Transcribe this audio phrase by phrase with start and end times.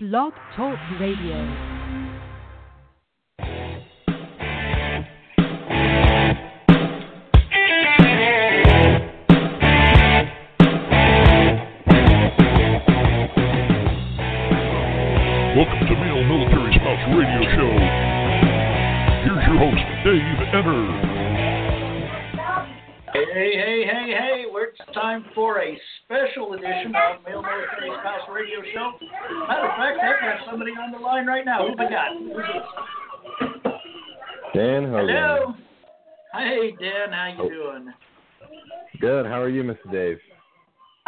[0.00, 1.77] Blog Talk Radio.
[29.78, 31.64] Fact, I've got somebody on the line right now.
[31.64, 32.10] Who we got?
[34.52, 35.08] Dan Hogan.
[35.08, 35.54] Hello.
[36.32, 37.94] Hey, Dan, how you doing?
[39.00, 39.26] Good.
[39.26, 39.92] How are you, Mr.
[39.92, 40.18] Dave?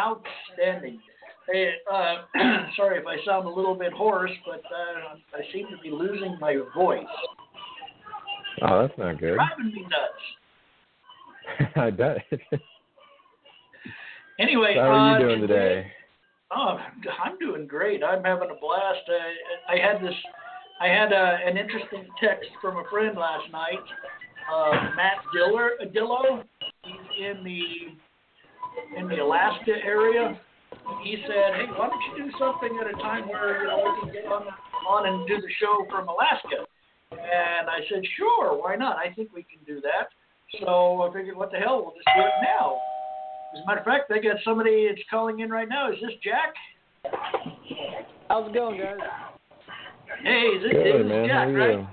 [0.01, 1.01] Outstanding.
[1.51, 2.23] Hey, uh,
[2.77, 6.37] sorry if I sound a little bit hoarse, but uh, I seem to be losing
[6.39, 7.03] my voice.
[8.61, 9.35] Oh, that's not good.
[9.35, 11.73] Driving me nuts.
[11.75, 12.19] I bet.
[14.39, 15.91] Anyway, How are you uh, doing today?
[16.53, 16.77] Oh,
[17.23, 18.03] I'm doing great.
[18.03, 19.07] I'm having a blast.
[19.07, 20.15] I, I had this,
[20.81, 23.79] I had a, an interesting text from a friend last night,
[24.51, 26.43] uh, Matt Diller, Dillo.
[26.83, 27.61] He's in the
[28.97, 30.39] in the Alaska area.
[31.03, 34.01] He said, "Hey, why don't you do something at a time where you know we
[34.01, 34.43] can get on
[34.87, 36.65] on and do the show from Alaska?"
[37.11, 38.97] And I said, "Sure, why not?
[38.97, 40.09] I think we can do that."
[40.59, 42.77] So I figured, what the hell, we'll just do it now.
[43.53, 45.91] As a matter of fact, they got somebody that's calling in right now.
[45.91, 46.53] Is this Jack?
[48.29, 48.97] How's it going, guys?
[50.23, 51.27] Hey, this, Good, this is man.
[51.27, 51.79] Jack, How right?
[51.79, 51.87] you?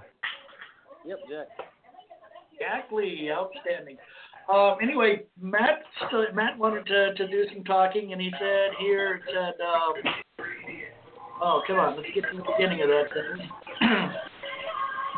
[1.06, 1.46] Yep, Jack.
[2.58, 3.96] Jack Lee, outstanding.
[4.52, 5.82] Um, anyway, Matt
[6.34, 10.14] Matt wanted to, to do some talking, and he said here it said, um,
[11.42, 13.50] "Oh, come on, let's get to the beginning of that sentence."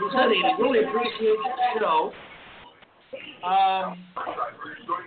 [0.00, 2.12] he said he really appreciates the show.
[3.42, 3.98] Um,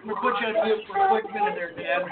[0.05, 2.09] gonna put you on mute for a quick minute there, Dan.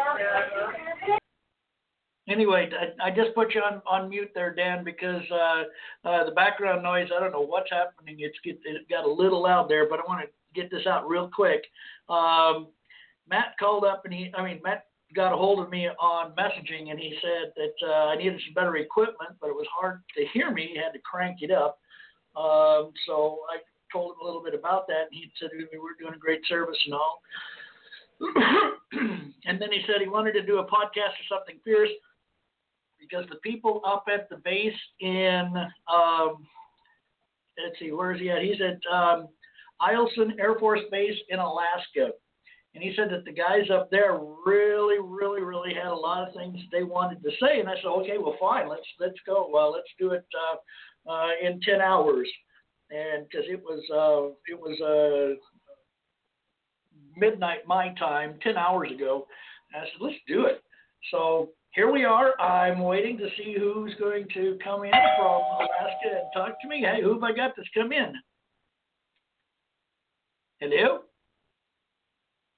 [2.29, 6.31] Anyway, I, I just put you on, on mute there, Dan, because uh, uh, the
[6.31, 7.09] background noise.
[7.15, 8.17] I don't know what's happening.
[8.19, 11.09] It's get, it got a little loud there, but I want to get this out
[11.09, 11.63] real quick.
[12.07, 12.67] Um,
[13.27, 16.91] Matt called up and he, I mean, Matt got a hold of me on messaging
[16.91, 20.25] and he said that uh, I needed some better equipment, but it was hard to
[20.33, 20.69] hear me.
[20.73, 21.79] He had to crank it up.
[22.35, 23.57] Um, so I
[23.91, 26.41] told him a little bit about that, and he said we were doing a great
[26.47, 27.21] service and all.
[29.45, 31.89] and then he said he wanted to do a podcast or something fierce
[32.99, 35.53] because the people up at the base in
[35.91, 36.45] um,
[37.63, 38.41] let's see, where is he at?
[38.41, 39.27] He's at um,
[39.81, 42.11] Eielson Air Force Base in Alaska.
[42.73, 46.33] And he said that the guys up there really, really, really had a lot of
[46.33, 47.59] things they wanted to say.
[47.59, 49.49] And I said, okay, well, fine, let's let's go.
[49.51, 52.29] Well, let's do it uh, uh, in ten hours.
[52.91, 55.35] And because it was uh, it was uh,
[57.17, 59.27] midnight my time, ten hours ago.
[59.73, 60.61] And I said, let's do it.
[61.09, 62.39] So here we are.
[62.39, 66.81] I'm waiting to see who's going to come in from Alaska and talk to me.
[66.81, 68.13] Hey, who have I got that's come in?
[70.59, 70.99] Hello?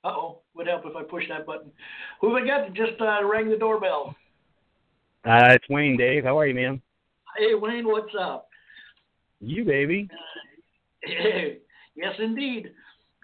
[0.04, 0.40] Uh oh.
[0.56, 1.72] Would help if I push that button.
[2.22, 4.16] Who have I got that just uh, rang the doorbell?
[5.26, 6.24] Uh, it's Wayne, Dave.
[6.24, 6.80] How are you, man?
[7.38, 8.48] Hey, Wayne, what's up?
[9.44, 10.10] You, baby.
[11.96, 12.72] Yes, indeed.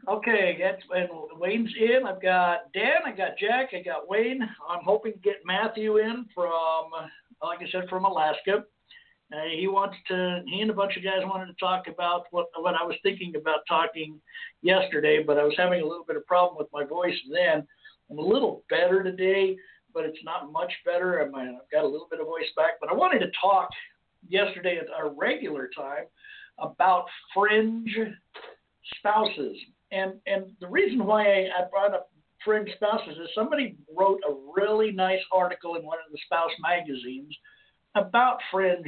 [0.07, 1.09] Okay, that's and
[1.39, 2.05] Wayne's in.
[2.05, 4.43] I've got Dan, I got Jack, I got Wayne.
[4.69, 6.91] I'm hoping to get Matthew in from,
[7.41, 8.63] like I said, from Alaska.
[9.33, 10.43] Uh, he wants to.
[10.45, 13.33] He and a bunch of guys wanted to talk about what what I was thinking
[13.35, 14.21] about talking
[14.61, 17.65] yesterday, but I was having a little bit of problem with my voice then.
[18.11, 19.57] I'm a little better today,
[19.95, 21.21] but it's not much better.
[21.21, 23.69] I'm, I've got a little bit of voice back, but I wanted to talk
[24.29, 26.05] yesterday at our regular time
[26.59, 27.95] about fringe
[28.97, 29.57] spouses.
[29.91, 32.11] And and the reason why I, I brought up
[32.43, 37.35] fringe spouses is somebody wrote a really nice article in one of the spouse magazines
[37.95, 38.87] about fringe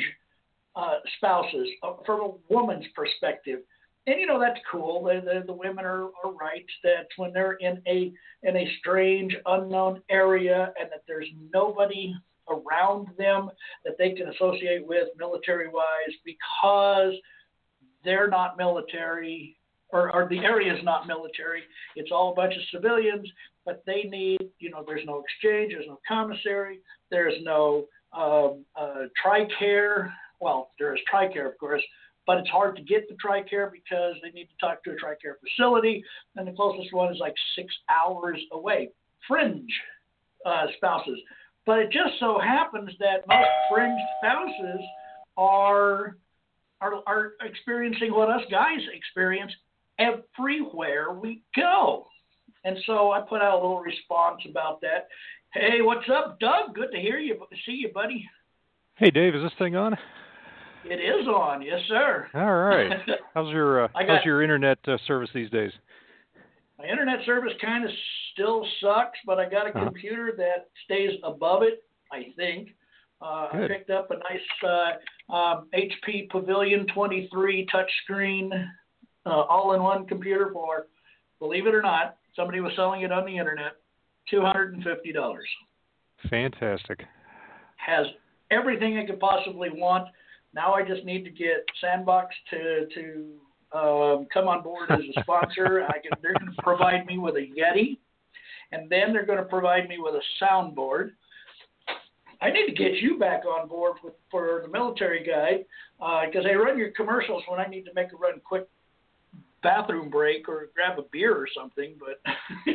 [0.75, 3.59] uh, spouses uh, from a woman's perspective.
[4.07, 5.03] And you know that's cool.
[5.03, 8.11] The, the, the women are, are right that when they're in a
[8.43, 12.15] in a strange, unknown area, and that there's nobody
[12.49, 13.49] around them
[13.85, 17.13] that they can associate with military wise because
[18.03, 19.57] they're not military
[19.91, 21.63] or, or the area is not military.
[21.95, 23.27] It's all a bunch of civilians,
[23.65, 26.79] but they need, you know, there's no exchange, there's no commissary,
[27.09, 30.11] there's no um, uh, TRICARE.
[30.39, 31.83] Well, there is TRICARE, of course,
[32.25, 35.35] but it's hard to get the TRICARE because they need to talk to a TRICARE
[35.45, 36.03] facility,
[36.35, 38.89] and the closest one is like six hours away.
[39.27, 39.71] Fringe
[40.45, 41.19] uh, spouses.
[41.65, 44.81] But it just so happens that most fringe spouses
[45.37, 46.17] are,
[46.81, 49.51] are are experiencing what us guys experience
[49.99, 52.07] everywhere we go.
[52.63, 55.07] And so I put out a little response about that.
[55.53, 56.75] Hey, what's up, Doug?
[56.75, 58.27] Good to hear you, see you, buddy.
[58.95, 59.97] Hey, Dave, is this thing on?
[60.83, 62.27] It is on, yes, sir.
[62.33, 62.91] All right.
[63.33, 65.71] How's your uh, got- how's your internet uh, service these days?
[66.81, 67.91] My internet service kind of
[68.33, 69.85] still sucks, but I got a Uh-huh.
[69.85, 71.83] computer that stays above it.
[72.11, 72.75] I think.
[73.21, 78.67] Uh, I picked up a nice uh, um, HP Pavilion 23 touchscreen,
[79.25, 80.87] uh, all-in-one computer for,
[81.39, 83.73] believe it or not, somebody was selling it on the internet,
[84.29, 85.47] two hundred and fifty dollars.
[86.29, 87.05] Fantastic.
[87.77, 88.07] Has
[88.49, 90.09] everything I could possibly want.
[90.53, 93.39] Now I just need to get Sandbox to to
[93.73, 95.83] um, come on board as a sponsor.
[95.87, 97.97] I can, they're going to provide me with a Yeti,
[98.71, 101.11] and then they're going to provide me with a soundboard.
[102.41, 105.63] I need to get you back on board with, for the military guy
[106.25, 108.67] because I run your commercials when I need to make a run quick
[109.61, 111.93] bathroom break or grab a beer or something.
[111.99, 112.19] But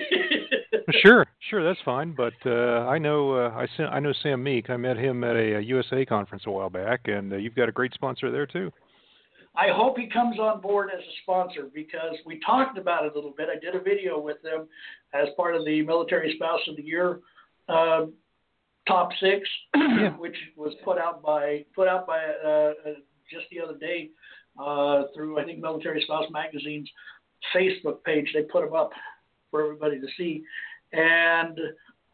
[1.02, 2.14] Sure, sure, that's fine.
[2.16, 4.70] But uh, I know uh, I I know Sam Meek.
[4.70, 7.69] I met him at a, uh USA conference a while back, and uh, you've got
[7.69, 8.70] a great sponsor there too.
[9.56, 13.14] I hope he comes on board as a sponsor because we talked about it a
[13.14, 13.48] little bit.
[13.54, 14.68] I did a video with them
[15.14, 17.20] as part of the Military Spouse of the Year
[17.68, 18.12] um
[18.86, 19.48] top six,
[20.18, 22.94] which was put out by put out by uh, uh,
[23.30, 24.10] just the other day
[24.60, 26.88] uh, through I think Military Spouse Magazine's
[27.54, 28.28] Facebook page.
[28.32, 28.90] They put them up
[29.50, 30.44] for everybody to see,
[30.92, 31.58] and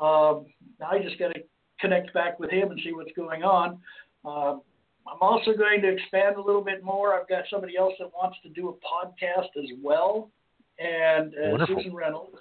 [0.01, 0.47] um,
[0.87, 1.43] I just got to
[1.81, 3.79] connect back with him and see what's going on.
[4.25, 4.63] Um,
[5.07, 7.19] I'm also going to expand a little bit more.
[7.19, 10.31] I've got somebody else that wants to do a podcast as well,
[10.79, 12.37] and uh, Susan Reynolds.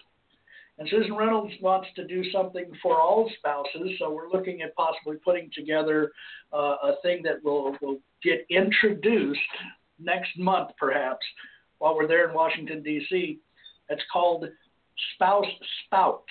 [0.78, 5.18] And Susan Reynolds wants to do something for all spouses, so we're looking at possibly
[5.18, 6.12] putting together
[6.54, 9.40] uh, a thing that will, will get introduced
[10.00, 11.26] next month, perhaps,
[11.78, 13.40] while we're there in Washington, D.C.
[13.90, 14.46] It's called
[15.16, 15.46] Spouse
[15.86, 16.24] Spouts.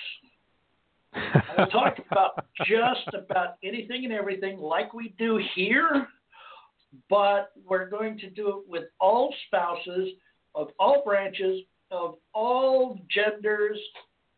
[1.57, 6.07] We'll talk about just about anything and everything like we do here,
[7.09, 10.09] but we're going to do it with all spouses
[10.55, 11.61] of all branches,
[11.91, 13.79] of all genders.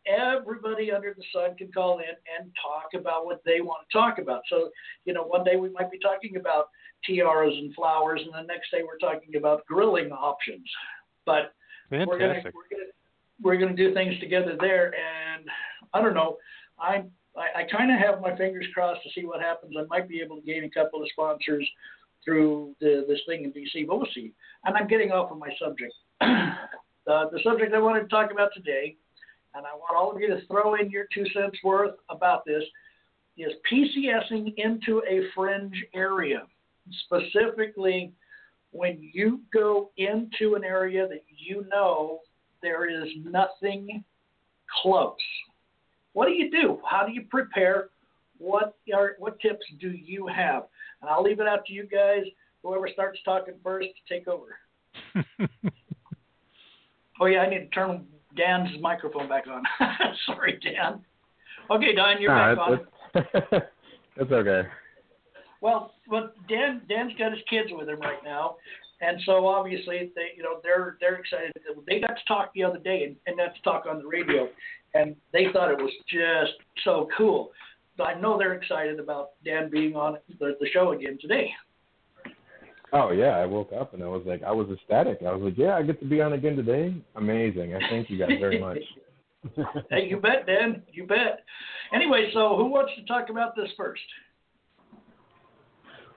[0.06, 4.18] Everybody under the sun can call in and talk about what they want to talk
[4.20, 4.42] about.
[4.50, 4.70] So,
[5.06, 6.68] you know, one day we might be talking about
[7.06, 10.68] tiaras and flowers, and the next day we're talking about grilling options.
[11.26, 11.54] But
[11.90, 12.54] Fantastic.
[12.54, 12.92] we're gonna
[13.42, 15.46] we're gonna do things together there, and
[15.94, 16.38] I don't know.
[16.78, 17.04] I
[17.38, 19.74] I, I kind of have my fingers crossed to see what happens.
[19.78, 21.68] I might be able to gain a couple of sponsors
[22.24, 24.32] through the, this thing in DC, see.
[24.66, 25.94] And I'm getting off of my subject.
[26.20, 28.96] the, the subject I wanted to talk about today,
[29.56, 32.64] and I want all of you to throw in your two cents worth about this,
[33.38, 36.44] is PCSing into a fringe area.
[37.06, 38.12] Specifically,
[38.72, 42.20] when you go into an area that you know
[42.62, 44.04] there is nothing
[44.82, 45.16] close.
[46.14, 46.80] What do you do?
[46.90, 47.90] How do you prepare?
[48.38, 50.64] What are what tips do you have?
[51.04, 52.24] And I'll leave it out to you guys.
[52.64, 54.58] Whoever starts talking first, take over.
[57.22, 58.06] Oh yeah, I need to turn
[58.36, 59.64] Dan's microphone back on.
[60.26, 61.00] Sorry, Dan.
[61.70, 62.80] Okay, Don, you're Nah, back on.
[63.14, 63.66] it's,
[64.18, 64.68] it's okay.
[65.62, 68.56] Well, but Dan Dan's got his kids with him right now,
[69.00, 71.54] and so obviously they you know they're they're excited.
[71.88, 74.50] They got to talk the other day and, and got to talk on the radio,
[74.96, 76.54] and they thought it was just
[76.84, 77.52] so cool.
[78.00, 81.50] I know they're excited about Dan being on the, the show again today.
[82.92, 85.20] Oh yeah, I woke up and I was like, I was ecstatic.
[85.26, 86.96] I was like, yeah, I get to be on again today.
[87.16, 87.76] Amazing.
[87.76, 88.80] I thank you guys very much.
[89.90, 90.84] hey, you bet, Dan.
[90.92, 91.44] You bet.
[91.94, 94.02] Anyway, so who wants to talk about this first?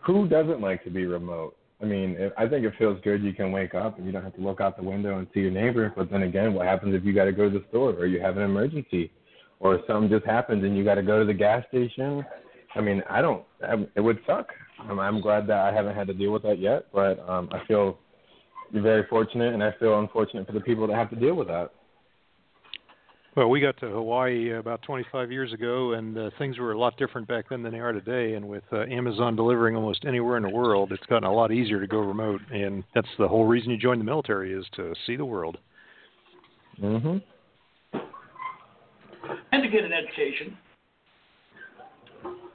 [0.06, 1.56] Who doesn't like to be remote?
[1.82, 3.22] I mean, I think it feels good.
[3.22, 5.40] You can wake up and you don't have to look out the window and see
[5.40, 5.92] your neighbor.
[5.94, 8.20] But then again, what happens if you got to go to the store or you
[8.20, 9.10] have an emergency,
[9.60, 12.24] or something just happens and you got to go to the gas station?
[12.74, 13.42] I mean, I don't.
[13.62, 14.48] I, it would suck.
[14.78, 17.64] I'm, I'm glad that I haven't had to deal with that yet, but um, I
[17.66, 17.98] feel
[18.72, 21.70] very fortunate, and I feel unfortunate for the people that have to deal with that.
[23.36, 26.96] Well, we got to Hawaii about 25 years ago, and uh, things were a lot
[26.96, 28.32] different back then than they are today.
[28.32, 31.78] And with uh, Amazon delivering almost anywhere in the world, it's gotten a lot easier
[31.78, 32.40] to go remote.
[32.50, 35.58] And that's the whole reason you join the military is to see the world.
[36.82, 37.22] Mhm.
[39.52, 40.56] And to get an education.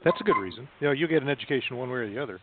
[0.04, 0.68] That's a good reason.
[0.80, 2.40] You know, you get an education one way or the other.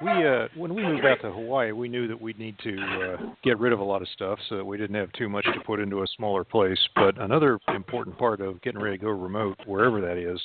[0.00, 3.16] We uh when we moved out to Hawaii, we knew that we'd need to uh,
[3.42, 5.60] get rid of a lot of stuff so that we didn't have too much to
[5.66, 6.78] put into a smaller place.
[6.94, 10.40] But another important part of getting ready to go remote, wherever that is,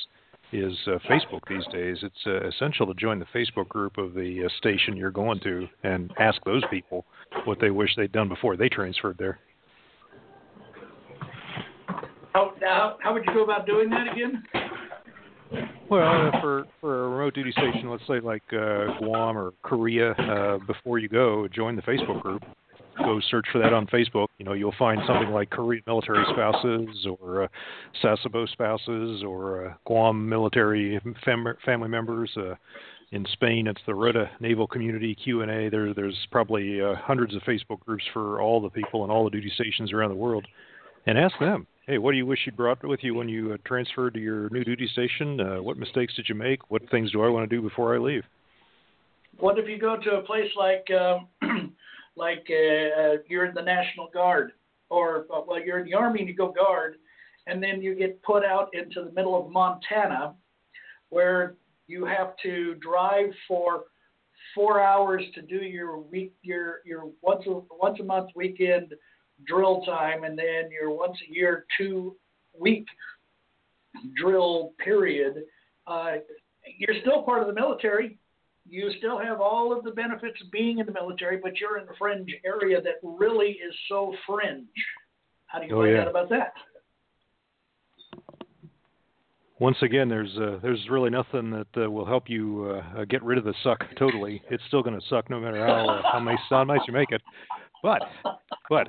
[0.52, 1.98] is uh, Facebook these days.
[2.02, 5.68] It's uh, essential to join the Facebook group of the uh, station you're going to
[5.84, 7.04] and ask those people
[7.44, 9.38] what they wish they'd done before they transferred there.
[12.34, 14.42] How, now, how would you go about doing that again?
[15.88, 20.12] Well, uh, for for a remote duty station, let's say like uh, Guam or Korea,
[20.12, 22.42] uh, before you go, join the Facebook group.
[22.98, 24.28] Go search for that on Facebook.
[24.38, 27.48] You know, you'll find something like Korean military spouses or uh,
[28.02, 32.30] Sasebo spouses or uh, Guam military fam- family members.
[32.36, 32.54] Uh,
[33.12, 35.70] in Spain, it's the Rota Naval Community Q and A.
[35.70, 39.30] There, there's probably uh, hundreds of Facebook groups for all the people and all the
[39.30, 40.44] duty stations around the world,
[41.06, 43.56] and ask them hey, what do you wish you'd brought with you when you uh,
[43.66, 45.40] transferred to your new duty station?
[45.40, 46.70] Uh, what mistakes did you make?
[46.70, 48.22] What things do I want to do before I leave?
[49.38, 51.28] What if you go to a place like um,
[52.16, 54.52] like uh, you're in the National Guard,
[54.90, 56.96] or uh, well, you're in the Army and you go guard,
[57.46, 60.34] and then you get put out into the middle of Montana,
[61.10, 61.54] where
[61.86, 63.84] you have to drive for
[64.54, 68.94] four hours to do your week your your once a once a month weekend
[69.46, 72.16] drill time and then your once a year two
[72.58, 72.86] week
[74.16, 75.42] drill period
[75.86, 76.12] uh,
[76.78, 78.18] you're still part of the military
[78.66, 81.84] you still have all of the benefits of being in the military but you're in
[81.84, 84.66] a fringe area that really is so fringe
[85.46, 86.02] how do you Oh, find yeah.
[86.02, 86.52] out about that
[89.60, 93.22] Once again, there's uh, there's really nothing that uh, will help you uh, uh, get
[93.22, 94.42] rid of the suck totally.
[94.50, 97.12] It's still going to suck no matter how uh, how nice how nice you make
[97.12, 97.22] it.
[97.84, 98.00] But
[98.70, 98.88] but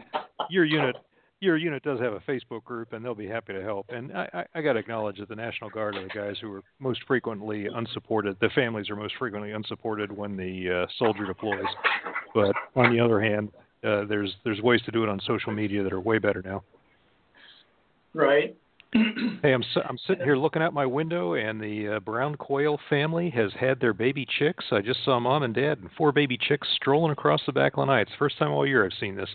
[0.49, 0.95] your unit
[1.41, 3.87] your unit does have a Facebook group, and they'll be happy to help.
[3.89, 6.51] And I, I, I got to acknowledge that the National Guard are the guys who
[6.53, 8.37] are most frequently unsupported.
[8.39, 11.65] The families are most frequently unsupported when the uh, soldier deploys.
[12.33, 13.51] But on the other hand,
[13.83, 16.63] uh, there's there's ways to do it on social media that are way better now.
[18.13, 18.55] right
[19.41, 23.29] Hey, I'm I'm sitting here looking out my window, and the uh, brown quail family
[23.31, 24.63] has had their baby chicks.
[24.71, 28.01] I just saw mom and dad and four baby chicks strolling across the back lanai.
[28.01, 29.29] It's the first time all year I've seen this.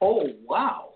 [0.00, 0.90] oh wow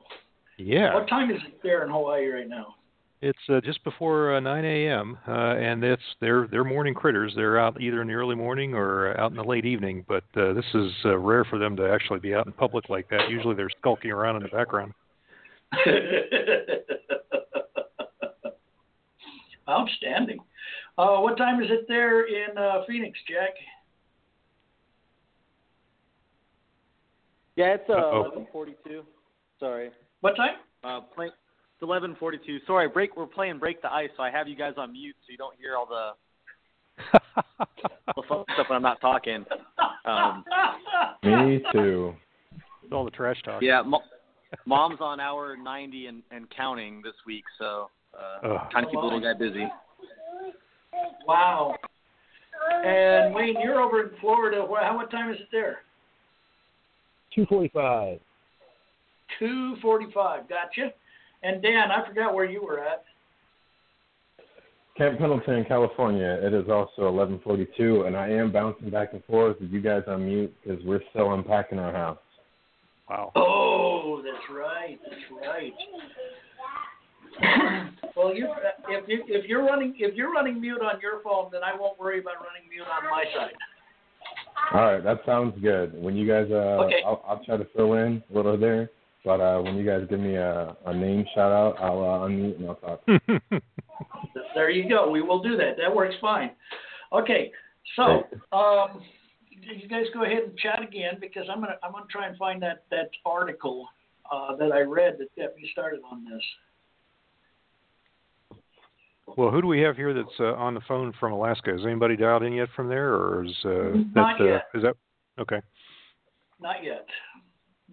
[0.59, 2.75] Yeah, what time is it there in hawaii right now
[3.23, 5.17] it's uh, just before uh, 9 a.m.
[5.29, 7.33] Uh, and it's they're they're morning critters.
[7.37, 10.05] They're out either in the early morning or out in the late evening.
[10.09, 13.09] But uh, this is uh, rare for them to actually be out in public like
[13.11, 13.31] that.
[13.31, 14.93] Usually they're skulking around in the background.
[19.69, 20.39] Outstanding.
[20.99, 23.55] Uh, what time is it there in uh, Phoenix, Jack?
[27.57, 27.95] Yeah, it's uh,
[28.55, 29.03] 11:42.
[29.61, 29.91] Sorry.
[30.21, 30.57] What time?
[30.83, 32.59] Uh, play, it's 11:42.
[32.67, 33.17] Sorry, break.
[33.17, 35.57] We're playing break the ice, so I have you guys on mute, so you don't
[35.59, 36.11] hear all the,
[38.17, 39.45] the fun stuff when I'm not talking.
[40.05, 40.45] Um,
[41.23, 42.15] Me too.
[42.91, 43.63] all the trash talk.
[43.63, 44.03] yeah, mo-
[44.67, 48.71] mom's on hour 90 and, and counting this week, so uh, Ugh.
[48.71, 49.67] trying to keep the little guy busy.
[51.27, 51.75] wow.
[52.85, 54.67] And Wayne, you're over in Florida.
[54.81, 55.81] How what time is it there?
[57.35, 58.21] Two forty-five.
[59.39, 60.49] Two forty-five.
[60.49, 60.93] Gotcha.
[61.43, 63.05] And Dan, I forgot where you were at.
[64.97, 66.39] Camp Pendleton, California.
[66.43, 70.27] It is also 11:42, and I am bouncing back and forth with you guys on
[70.27, 72.19] mute because we're still unpacking our house.
[73.09, 73.33] Wow.
[73.35, 74.99] Oh, that's right.
[75.03, 75.73] That's right.
[78.17, 78.49] well, you
[78.89, 81.99] if you if you're running if you're running mute on your phone, then I won't
[81.99, 83.55] worry about running mute on my side.
[84.75, 86.01] All right, that sounds good.
[86.01, 87.03] When you guys, uh, Okay.
[87.05, 88.91] I'll, I'll try to fill in a little there,
[89.25, 92.57] but uh, when you guys give me a, a name shout out, I'll uh, unmute
[92.57, 93.03] and I'll talk.
[94.55, 95.11] There you go.
[95.11, 95.77] We will do that.
[95.79, 96.51] That works fine.
[97.13, 97.51] Okay,
[97.97, 99.01] so um,
[99.51, 102.63] you guys go ahead and chat again because I'm gonna I'm gonna try and find
[102.63, 103.89] that that article
[104.31, 106.43] uh, that I read that got me started on this.
[109.37, 111.71] Well, who do we have here that's uh, on the phone from Alaska?
[111.73, 114.63] Has anybody dialed in yet from there, or is uh, Not that, yet.
[114.75, 114.95] Uh, is that
[115.41, 115.61] okay?
[116.61, 117.07] Not yet.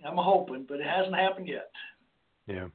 [0.06, 1.70] I'm hoping, but it hasn't happened yet.
[2.48, 2.68] Yeah.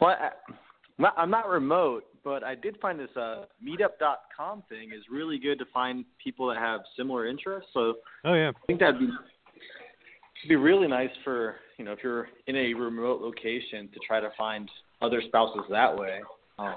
[0.00, 0.54] Well, I, I'm
[0.98, 5.58] not- I'm not remote, but I did find this uh, Meetup.com thing is really good
[5.58, 7.70] to find people that have similar interests.
[7.72, 8.50] So Oh yeah.
[8.50, 12.74] I think that'd be it'd be really nice for you know if you're in a
[12.74, 14.70] remote location to try to find
[15.02, 16.20] other spouses that way
[16.60, 16.76] um,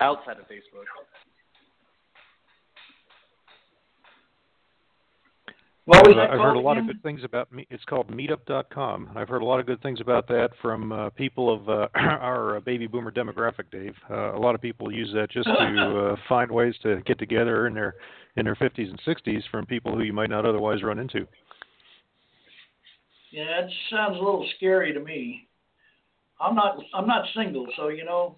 [0.00, 0.86] outside of Facebook.
[5.86, 7.64] What was Uh, I've heard a lot of good things about me.
[7.70, 9.10] It's called Meetup.com.
[9.14, 12.56] I've heard a lot of good things about that from uh, people of uh, our
[12.56, 13.94] uh, baby boomer demographic, Dave.
[14.10, 17.68] Uh, a lot of people use that just to uh, find ways to get together
[17.68, 17.94] in their
[18.36, 21.26] in their 50s and 60s from people who you might not otherwise run into.
[23.30, 25.46] Yeah, that sounds a little scary to me.
[26.40, 28.36] I'm not I'm not single, so you know.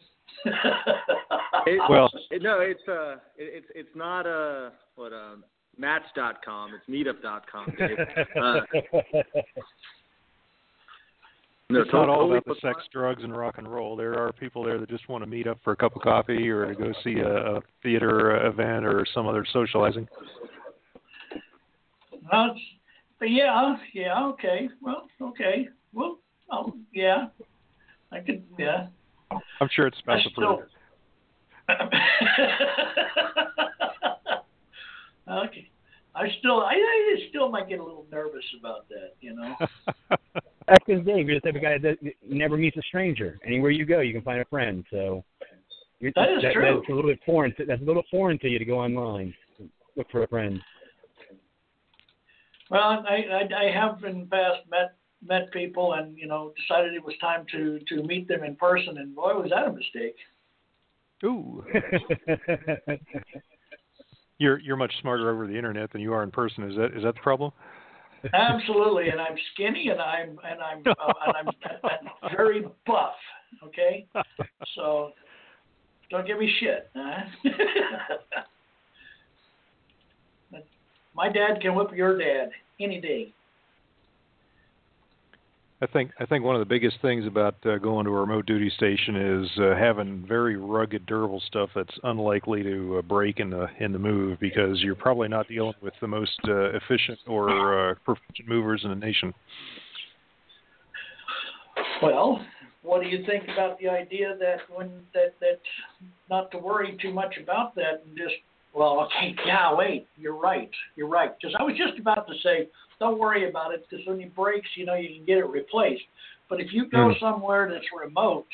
[1.67, 5.35] It, Well- it, no, it's uh, it, it's it's not uh, what uh,
[5.77, 6.73] Match.com.
[6.75, 7.75] It's Meetup.com.
[7.79, 7.99] Dave.
[8.41, 8.61] Uh,
[11.71, 13.95] they're it's not all about the sex, drugs, and rock and roll.
[13.97, 16.49] There are people there that just want to meet up for a cup of coffee
[16.49, 20.09] or to go see a, a theater event or some other socializing.
[22.33, 22.61] Well, it's,
[23.19, 24.71] but yeah, yeah, okay.
[24.81, 25.69] Well, okay.
[25.93, 26.19] Well,
[26.51, 27.27] oh, yeah.
[28.13, 28.87] I could, yeah.
[29.61, 30.63] I'm sure it's I spouse still.
[35.45, 35.71] okay.
[36.15, 39.55] I still, I, I still might get a little nervous about that, you know.
[40.67, 41.27] That's the thing.
[41.27, 41.99] You're the type of guy that
[42.29, 43.39] never meets a stranger.
[43.47, 44.85] Anywhere you go, you can find a friend.
[44.91, 45.25] So
[46.01, 46.77] you're, That is true.
[46.77, 47.55] That's a little bit foreign.
[47.57, 49.33] To, that's a little foreign to you to go online,
[49.97, 50.61] look for a friend.
[52.71, 54.97] Well, I, I, I have in the past met
[55.27, 58.99] met people and you know decided it was time to to meet them in person,
[58.99, 60.17] and boy, was that a mistake.
[61.25, 61.65] Ooh,
[64.39, 66.71] you're you're much smarter over the internet than you are in person.
[66.71, 67.53] Is that is that the problem?
[68.35, 71.47] Absolutely, and I'm skinny, and I'm and I'm uh, and I'm
[71.83, 73.15] and very buff.
[73.65, 74.07] Okay,
[74.75, 75.13] so
[76.11, 76.91] don't give me shit.
[76.95, 77.25] Huh?
[81.15, 83.33] My dad can whip your dad any day.
[85.81, 88.47] I think I think one of the biggest things about uh, going to a remote
[88.47, 93.51] duty station is uh, having very rugged, durable stuff that's unlikely to uh, break in
[93.51, 97.91] the in the move because you're probably not dealing with the most uh, efficient or
[97.91, 99.33] uh, proficient movers in the nation.
[102.03, 102.45] Well,
[102.83, 105.61] what do you think about the idea that when that that
[106.29, 108.35] not to worry too much about that and just
[108.75, 111.33] well, okay, yeah, wait, you're right, you're right.
[111.41, 112.69] Because I was just about to say,
[113.01, 116.03] don't worry about it, because when it breaks, you know, you can get it replaced.
[116.49, 117.19] But if you go Hmm.
[117.21, 118.47] somewhere that's remote,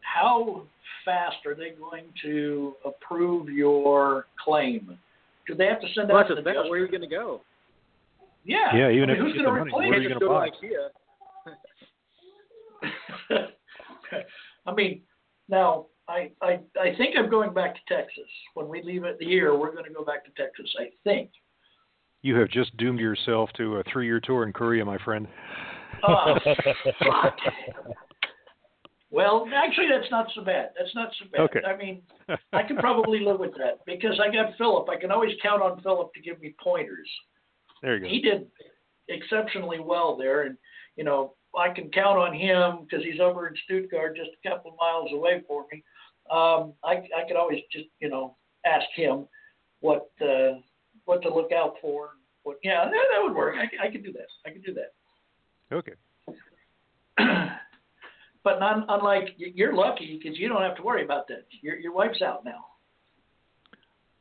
[0.00, 0.62] how
[1.04, 4.98] fast are they going to approve your claim?
[5.46, 6.52] Do they have to send Well, out that's an the.
[6.52, 7.42] Where are you going to go?
[8.44, 9.94] Yeah, Yeah, even I mean, if who's you get going the to money, replace what
[9.94, 10.02] are it?
[10.02, 10.50] you gonna go buy?
[10.50, 10.90] IKEA.
[14.66, 15.02] I mean,
[15.48, 18.24] now I, I I think I'm going back to Texas.
[18.54, 20.74] When we leave it here, we're going to go back to Texas.
[20.78, 21.30] I think.
[22.22, 25.28] You have just doomed yourself to a three-year tour in Korea, my friend.
[26.06, 26.34] Oh,
[26.98, 27.36] fuck.
[29.10, 30.70] Well, actually, that's not so bad.
[30.78, 31.40] That's not so bad.
[31.42, 31.60] Okay.
[31.66, 32.02] I mean,
[32.52, 34.88] I can probably live with that because I got Philip.
[34.90, 37.08] I can always count on Philip to give me pointers.
[37.82, 38.08] there you go.
[38.08, 38.48] He did
[39.08, 40.58] exceptionally well there, and
[40.96, 44.72] you know I can count on him because he's over in Stuttgart, just a couple
[44.72, 45.82] of miles away for me.
[46.30, 49.26] Um, I I could always just you know ask him
[49.80, 50.58] what uh,
[51.08, 52.10] what to look out for.
[52.42, 53.56] What yeah, that, that would work.
[53.56, 54.26] I could do that.
[54.46, 55.74] I could do that.
[55.74, 55.92] Okay.
[58.44, 61.46] but not unlike you're lucky because you don't have to worry about that.
[61.62, 62.66] Your your wife's out now.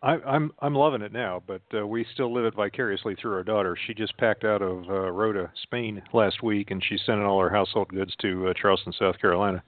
[0.01, 3.43] I, I'm I'm loving it now, but uh, we still live it vicariously through our
[3.43, 3.77] daughter.
[3.87, 7.49] She just packed out of uh, Rota, Spain last week, and she's sending all her
[7.49, 9.63] household goods to uh, Charleston, South Carolina.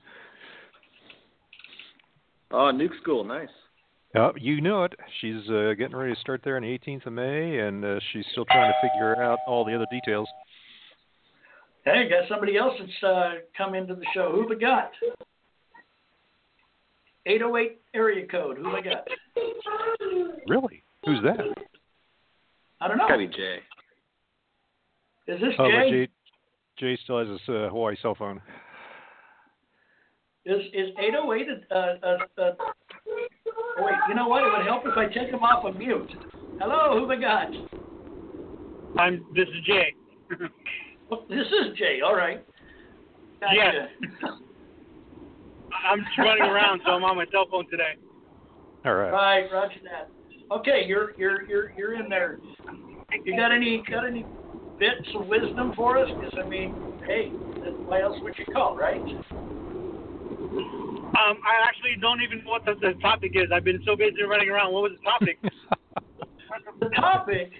[2.51, 3.49] Oh, nuke school, nice.
[4.15, 4.93] Uh, you know it.
[5.22, 8.26] She's uh, getting ready to start there on the 18th of May, and uh, she's
[8.32, 10.28] still trying to figure out all the other details.
[11.86, 14.32] Hey, got somebody else that's uh, come into the show.
[14.32, 14.91] Who we got?
[17.26, 18.58] 808 area code.
[18.58, 19.08] Who we got?
[20.48, 20.84] Really?
[21.06, 21.39] Who's that?
[22.82, 23.08] I don't know.
[23.08, 23.60] Gotta be Jay.
[25.28, 25.91] Is this Oh, Jay?
[25.91, 26.08] Jay,
[26.80, 28.41] Jay still has his uh, Hawaii cell phone.
[30.45, 32.56] Is is 808 a, a, a, a
[33.82, 34.44] Wait, you know what?
[34.44, 36.10] It would help if I take him off of mute.
[36.60, 37.52] Hello, who we got?
[38.98, 39.26] I'm.
[39.36, 39.94] This is Jay.
[41.12, 42.02] Oh, This is Jay.
[42.06, 42.46] All right.
[43.42, 43.56] Gotcha.
[43.56, 43.88] Yes.
[45.89, 47.94] I'm just running around, so I'm on my cell phone today.
[48.86, 49.12] All right.
[49.12, 50.10] Right, Roger that.
[50.52, 52.39] Okay, you're you're you're you're in there.
[53.24, 54.26] You got any got any
[54.80, 56.10] bits of wisdom for us?
[56.20, 56.76] Because I mean,
[57.08, 57.32] hey,
[57.86, 59.04] why else would you call, right?
[61.19, 63.51] Um, I actually don't even know what the, the topic is.
[63.53, 64.71] I've been so busy running around.
[64.71, 65.39] What was the topic?
[66.79, 67.51] The topic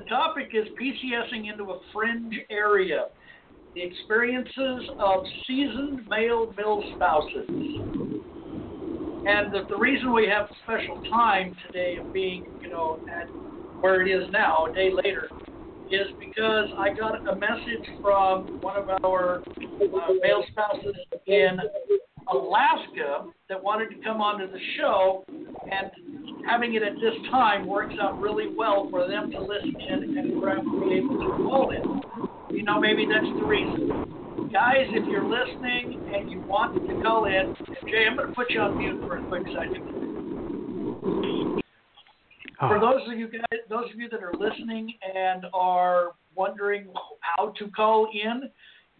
[0.00, 3.06] the topic is PCSing into a fringe area.
[3.74, 7.46] The experiences of seasoned male mil spouses.
[9.26, 13.26] And the, the reason we have special time today of being, you know, at
[13.80, 15.28] where it is now, a day later,
[15.90, 20.96] is because I got a message from one of our uh, male spouses
[21.26, 21.58] in
[22.32, 25.90] Alaska that wanted to come onto the show, and
[26.46, 30.42] having it at this time works out really well for them to listen in and
[30.42, 32.56] perhaps be able to call in.
[32.56, 34.50] You know, maybe that's the reason.
[34.52, 37.54] Guys, if you're listening and you want to call in,
[37.88, 40.00] Jay, I'm going to put you on mute for a quick second.
[42.58, 42.80] For oh.
[42.80, 47.68] those of you guys, those of you that are listening and are wondering how to
[47.68, 48.50] call in,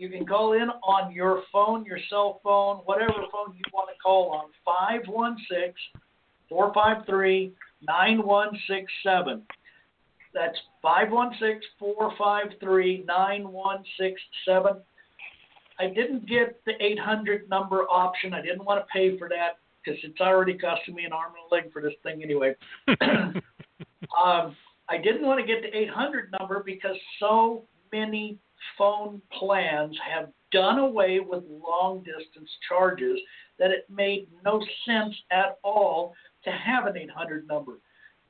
[0.00, 4.00] You can call in on your phone, your cell phone, whatever phone you want to
[4.02, 5.74] call on, 516
[6.48, 7.52] 453
[7.86, 9.42] 9167.
[10.32, 14.82] That's 516 453 9167.
[15.78, 18.32] I didn't get the 800 number option.
[18.32, 21.44] I didn't want to pay for that because it's already costing me an arm and
[21.52, 22.54] a leg for this thing anyway.
[22.88, 24.56] um,
[24.88, 28.38] I didn't want to get the 800 number because so many
[28.76, 33.18] phone plans have done away with long distance charges
[33.58, 37.78] that it made no sense at all to have an 800 number.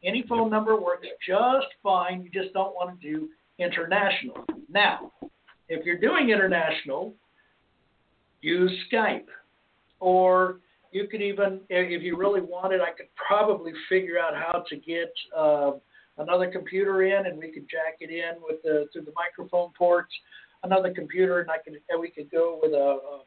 [0.03, 2.23] Any phone number works just fine.
[2.23, 4.45] You just don't want to do international.
[4.69, 5.13] Now,
[5.69, 7.15] if you're doing international,
[8.41, 9.27] use Skype.
[10.01, 10.61] Or
[10.93, 15.13] you could even, if you really wanted, I could probably figure out how to get
[15.37, 15.73] uh,
[16.21, 20.13] another computer in, and we could jack it in with the through the microphone ports.
[20.63, 23.21] Another computer, and I could, and we could go with a,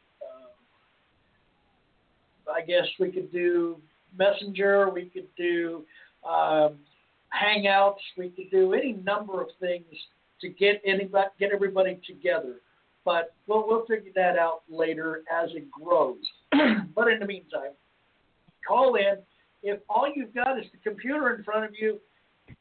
[2.52, 3.78] I guess we could do
[4.18, 4.90] Messenger.
[4.90, 5.84] We could do
[6.28, 6.76] um,
[7.34, 7.96] Hangouts.
[8.18, 9.86] We could do any number of things
[10.42, 12.56] to get anybody, get everybody together.
[13.06, 16.18] But we'll we'll figure that out later as it grows.
[16.96, 17.72] but in the meantime,
[18.68, 19.18] call in.
[19.66, 22.00] If all you've got is the computer in front of you,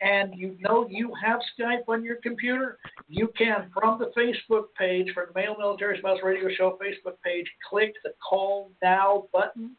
[0.01, 5.13] and you know you have Skype on your computer, you can, from the Facebook page,
[5.15, 9.73] from the Male Military Spouse Radio Show Facebook page, click the Call Now button.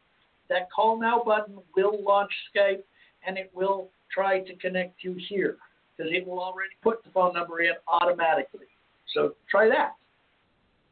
[0.49, 2.83] That Call Now button will launch Skype
[3.25, 5.57] and it will try to connect you here
[5.95, 8.67] because it will already put the phone number in automatically.
[9.13, 9.95] So try that.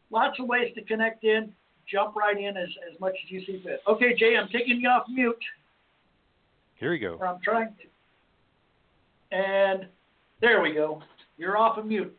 [0.10, 1.54] Lots of ways to connect in.
[1.90, 3.82] Jump right in as, as much as you see fit.
[3.88, 5.36] Okay, Jay, I'm taking you off mute.
[6.76, 7.20] Here we go.
[7.22, 7.91] I'm trying to.
[9.32, 9.88] And
[10.42, 11.02] there we go.
[11.38, 12.16] You're off of mute.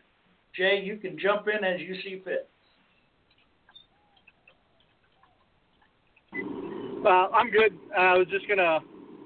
[0.57, 2.48] Jay, you can jump in as you see fit.
[7.05, 7.72] Uh, I'm good.
[7.96, 8.79] Uh, I was just gonna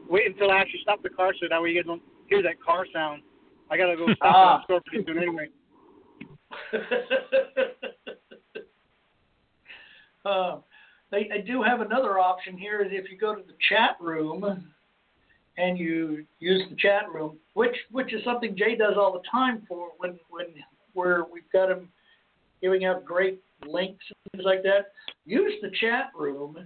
[0.08, 2.62] wait until I actually stop the car so that way you guys don't hear that
[2.62, 3.22] car sound.
[3.70, 4.58] I gotta go stop Ah.
[4.58, 5.48] the store pretty soon anyway.
[10.24, 10.58] uh,
[11.10, 14.72] they, I do have another option here is if you go to the chat room
[15.58, 19.62] and you use the chat room, which which is something Jay does all the time
[19.66, 20.46] for when when
[20.92, 21.88] where we've got him
[22.60, 24.92] giving out great links and things like that.
[25.24, 26.58] Use the chat room.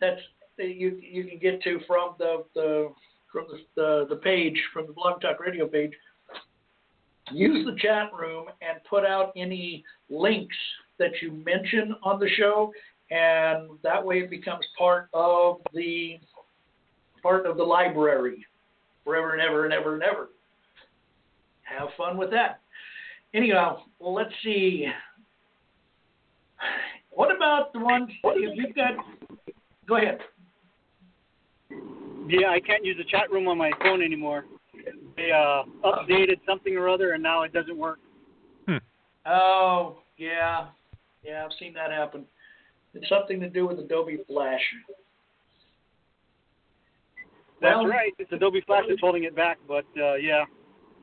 [0.00, 0.20] That's
[0.56, 2.90] that you you can get to from the the
[3.30, 5.92] from the the, the page from the Blog Talk Radio page.
[7.30, 10.56] Use the chat room and put out any links
[10.98, 12.72] that you mention on the show,
[13.10, 16.18] and that way it becomes part of the
[17.22, 18.46] part of the library
[19.04, 20.28] forever and ever and ever and ever.
[21.76, 22.60] Have fun with that.
[23.34, 24.86] Anyhow, let's see.
[27.10, 28.92] What about the ones if you've got?
[29.86, 30.18] Go ahead.
[32.28, 34.44] Yeah, I can't use the chat room on my phone anymore.
[35.16, 37.98] They uh, updated something or other, and now it doesn't work.
[39.26, 40.68] Oh, yeah,
[41.22, 42.24] yeah, I've seen that happen.
[42.94, 44.60] It's something to do with Adobe Flash.
[47.60, 48.12] That's Well- right.
[48.18, 50.44] It's Adobe Flash that's holding it back, but uh, yeah,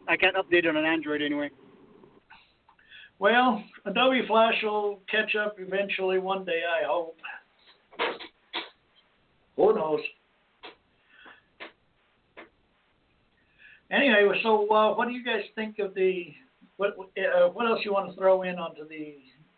[0.08, 1.50] I can't update it on Android anyway.
[3.18, 7.18] Well, Adobe Flash will catch up eventually one day, I hope.
[9.56, 10.02] Who knows?
[13.92, 16.34] Anyway, so uh, what do you guys think of the
[16.78, 16.96] what?
[17.00, 19.16] Uh, what else you want to throw in onto the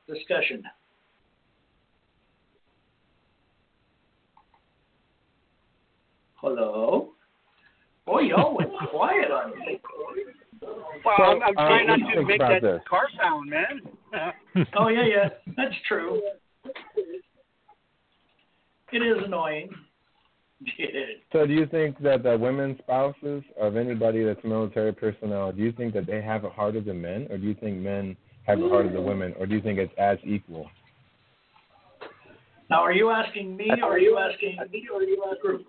[0.08, 0.64] discussion?
[6.36, 7.10] Hello.
[8.06, 9.80] Boy, y'all went quiet on me.
[11.06, 12.82] Well, So, I'm, I'm trying uh, not what do you to make that this?
[12.90, 13.82] car sound, man.
[14.78, 16.22] Oh yeah, yeah, that's true.
[18.92, 19.70] It is annoying.
[21.34, 25.72] So, do you think that the women spouses of anybody that's military personnel, do you
[25.72, 28.72] think that they have it harder than men, or do you think men have it
[28.72, 30.68] harder than women, or do you think it's as equal?
[32.72, 35.68] now, are you asking me, or are you asking me, or are you asking group?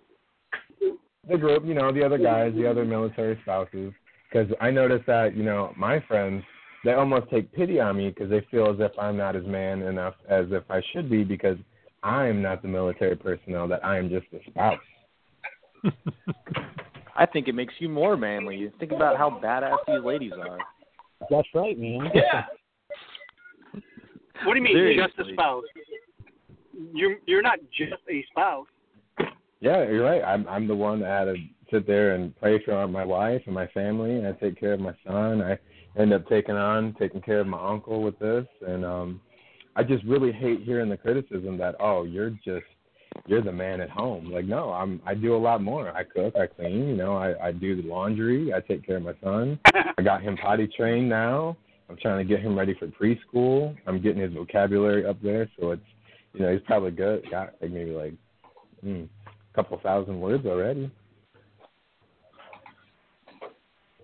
[1.28, 3.92] The group, you know, the other guys, the other military spouses,
[4.30, 6.42] because I notice that, you know, my friends,
[6.84, 9.82] they almost take pity on me because they feel as if I'm not as man
[9.82, 11.56] enough as if I should be because
[12.02, 14.78] I'm not the military personnel, that I am just a spouse.
[17.16, 18.70] I think it makes you more manly.
[18.78, 20.58] Think about how badass these ladies are.
[21.28, 22.10] That's right, man.
[22.14, 22.44] Yeah.
[24.44, 25.64] What do you mean, just a spouse?
[26.94, 28.68] You're you're not just a spouse.
[29.60, 30.22] Yeah, you're right.
[30.22, 31.34] I'm I'm the one that had to
[31.70, 34.26] sit there and pray for my wife and my family.
[34.26, 35.42] I take care of my son.
[35.42, 35.58] I
[36.00, 39.20] end up taking on taking care of my uncle with this, and um,
[39.76, 42.66] I just really hate hearing the criticism that oh you're just
[43.26, 44.30] you're the man at home.
[44.30, 45.94] Like no, I'm I do a lot more.
[45.94, 49.02] I cook, I clean, you know, I I do the laundry, I take care of
[49.02, 49.58] my son.
[49.98, 51.56] I got him potty trained now.
[51.90, 53.74] I'm trying to get him ready for preschool.
[53.86, 55.82] I'm getting his vocabulary up there, so it's
[56.34, 57.24] you know he's probably good.
[57.30, 58.14] Got like maybe like
[58.84, 59.08] a
[59.54, 60.90] couple thousand words already.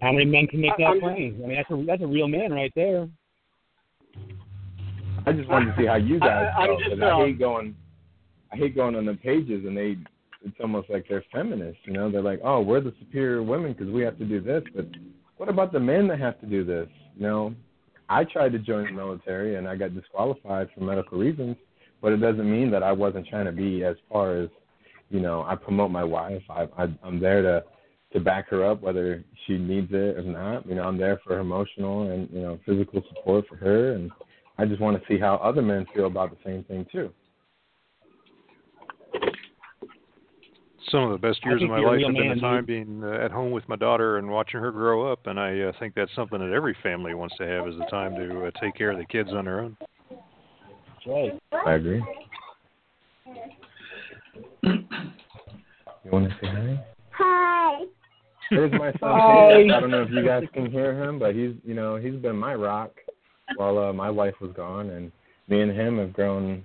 [0.05, 1.41] How many men can make I- that I'm- claim?
[1.43, 3.09] I mean, that's a that's a real man right there.
[5.27, 6.79] I just wanted to see how you guys I- I'm felt.
[6.81, 7.75] just, 'cause I um, hate going.
[8.53, 9.97] I hate going on the pages and they.
[10.45, 11.81] It's almost like they're feminists.
[11.87, 14.63] You know, they're like, oh, we're the superior women because we have to do this.
[14.75, 14.89] But
[15.39, 16.87] what about the men that have to do this?
[17.17, 17.55] You know,
[18.11, 21.57] I tried to join the military and I got disqualified for medical reasons.
[22.03, 24.51] But it doesn't mean that I wasn't trying to be as far as,
[25.09, 26.43] you know, I promote my wife.
[26.51, 27.65] I, I I'm there to
[28.15, 30.67] to back her up whether she needs it or not.
[30.67, 34.11] You know, I'm there for her emotional and you know physical support for her and
[34.57, 37.11] I just want to see how other men feel about the same thing too.
[40.91, 43.31] Some of the best years of my life have been the time being uh, at
[43.31, 46.39] home with my daughter and watching her grow up, and I uh, think that's something
[46.39, 49.07] that every family wants to have is the time to uh, take care of the
[49.07, 49.77] kids on their own.
[50.11, 51.33] That's right.
[51.67, 52.05] I agree.
[56.05, 56.85] You want to say hi?
[57.13, 57.64] Hi.
[58.51, 58.99] There's my son.
[59.03, 59.63] Hi.
[59.63, 62.37] I don't know if you guys can hear him, but he's you know he's been
[62.37, 62.93] my rock
[63.57, 65.13] while uh, my wife was gone, and
[65.49, 66.63] me and him have grown,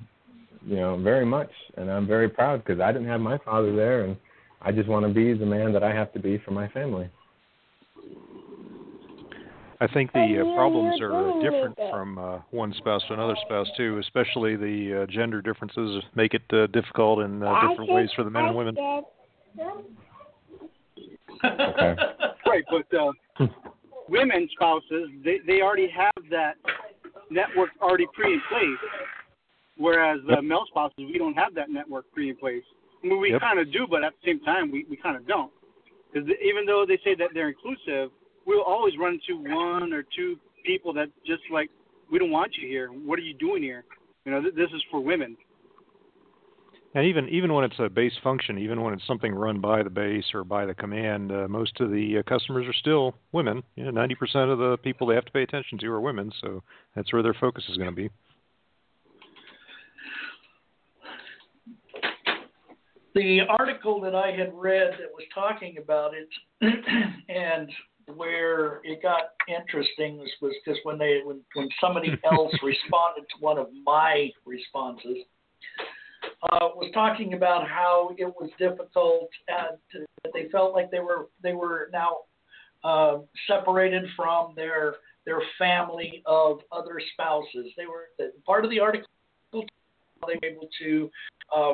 [0.65, 4.06] you know, very much, and I'm very proud because I didn't have my father there,
[4.06, 4.15] and
[4.62, 7.10] I just want to be the man that I have to be for my family.
[9.82, 13.68] I think the uh, problems are uh, different from uh, one spouse to another spouse
[13.78, 18.26] too, especially the uh, gender differences make it uh, difficult in uh, different ways for
[18.26, 18.76] the men and women.
[21.43, 21.95] Okay.
[22.45, 23.12] Right, but uh,
[24.08, 26.56] women spouses, they they already have that
[27.30, 28.91] network already pre in place,
[29.78, 32.63] whereas the male spouses, we don't have that network pre in place.
[33.04, 33.41] I mean, we Yep.
[33.41, 35.52] kind of do, but at the same time, we we kind of don't.
[36.12, 38.10] Because even though they say that they're inclusive,
[38.45, 41.69] we'll always run into one or two people that just like,
[42.12, 42.88] we don't want you here.
[42.89, 43.86] What are you doing here?
[44.25, 45.38] You know, th- this is for women.
[46.95, 49.91] And even even when it's a base function, even when it's something run by the
[49.91, 53.62] base or by the command, uh, most of the uh, customers are still women.
[53.75, 56.63] You know, 90% of the people they have to pay attention to are women, so
[56.95, 58.10] that's where their focus is going to be.
[63.15, 66.30] the article that I had read that was talking about it,
[67.30, 67.69] and
[68.15, 73.36] where it got interesting was was just when they when when somebody else responded to
[73.39, 75.17] one of my responses.
[76.41, 79.78] Uh, was talking about how it was difficult and
[80.23, 82.19] that they felt like they were they were now
[82.84, 87.67] uh, separated from their their family of other spouses.
[87.75, 88.08] They were
[88.45, 89.08] part of the article.
[89.52, 89.60] They
[90.21, 91.12] were able to
[91.54, 91.73] uh,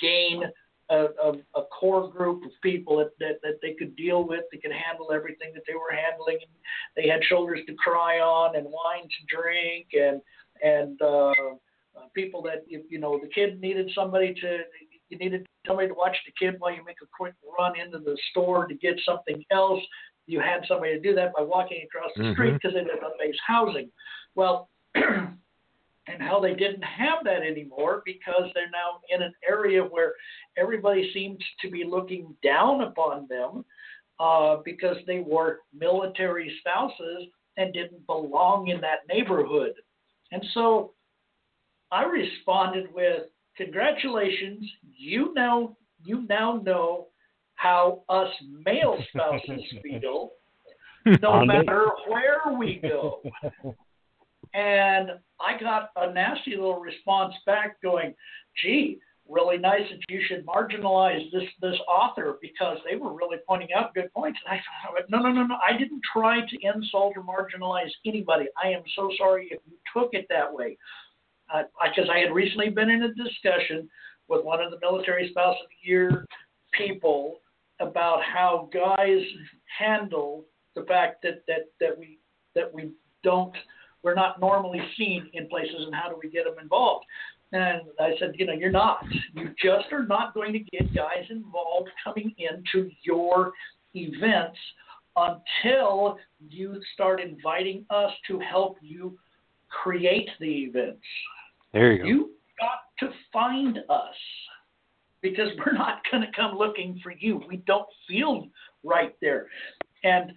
[0.00, 0.44] gain
[0.90, 4.62] a, a, a core group of people that, that, that they could deal with, that
[4.62, 6.38] could handle everything that they were handling.
[6.94, 10.20] They had shoulders to cry on and wine to drink, and
[10.62, 11.32] and uh,
[11.96, 14.58] uh, people that you, you know the kid needed somebody to
[15.08, 18.16] you needed somebody to watch the kid while you make a quick run into the
[18.30, 19.82] store to get something else.
[20.26, 22.54] You had somebody to do that by walking across the street Mhm.
[22.54, 23.90] because they on base housing.
[24.34, 24.68] Well.
[26.08, 30.12] and how they didn't have that anymore because they're now in an area where
[30.56, 33.64] everybody seems to be looking down upon them
[34.20, 39.72] uh, because they were military spouses and didn't belong in that neighborhood.
[40.32, 40.92] And so
[41.90, 43.24] I responded with,
[43.56, 47.08] "Congratulations, you now you now know
[47.54, 48.30] how us
[48.64, 50.32] male spouses feel,
[51.22, 53.22] no matter where we go."
[54.54, 58.14] And I got a nasty little response back going,
[58.62, 63.68] gee, really nice that you should marginalize this this author because they were really pointing
[63.76, 64.38] out good points.
[64.46, 65.56] And I thought, no, no, no, no.
[65.56, 68.46] I didn't try to insult or marginalize anybody.
[68.62, 70.78] I am so sorry if you took it that way.
[71.48, 73.88] Because I had recently been in a discussion
[74.28, 76.26] with one of the military spouse of the year
[76.72, 77.40] people
[77.80, 79.22] about how guys
[79.78, 82.18] handle the fact that that that we
[82.54, 82.90] that we
[83.22, 83.54] don't
[84.02, 87.04] we're not normally seen in places and how do we get them involved?
[87.52, 89.04] And i said you know you're not.
[89.34, 93.52] You just are not going to get guys involved coming into your
[93.94, 94.58] events
[95.16, 96.18] until
[96.50, 99.16] you start inviting us to help you
[99.68, 101.02] create the events
[101.76, 102.08] There you go.
[102.08, 104.14] you got to find us
[105.20, 107.42] because we're not going to come looking for you.
[107.46, 108.48] We don't feel
[108.82, 109.48] right there.
[110.02, 110.32] And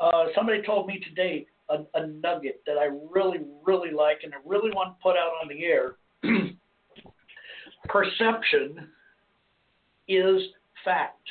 [0.00, 4.38] uh, somebody told me today a, a nugget that I really, really like and I
[4.44, 5.94] really want to put out on the air.
[7.88, 8.88] Perception
[10.08, 10.42] is
[10.84, 11.22] fact.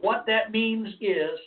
[0.00, 1.38] What that means is,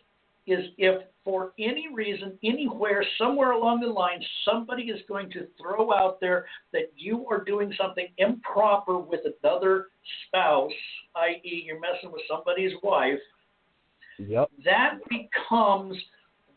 [0.48, 5.92] is if for any reason, anywhere, somewhere along the line, somebody is going to throw
[5.92, 9.88] out there that you are doing something improper with another
[10.28, 10.72] spouse,
[11.16, 13.20] i.e., you're messing with somebody's wife,
[14.18, 14.50] Yep.
[14.64, 15.98] that becomes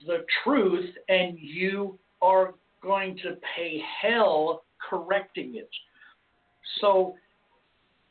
[0.06, 5.70] the truth, and you are going to pay hell correcting it.
[6.80, 7.16] So,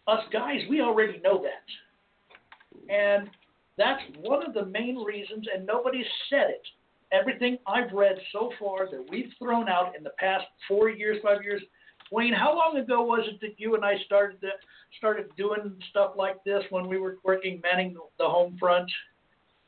[0.08, 2.94] us guys, we already know that.
[2.94, 3.30] And
[3.78, 6.68] that's one of the main reasons, and nobody said it.
[7.12, 11.44] Everything I've read so far that we've thrown out in the past four years, five
[11.44, 11.62] years.
[12.12, 14.50] Wayne, how long ago was it that you and I started to,
[14.98, 18.90] started doing stuff like this when we were working manning the home front?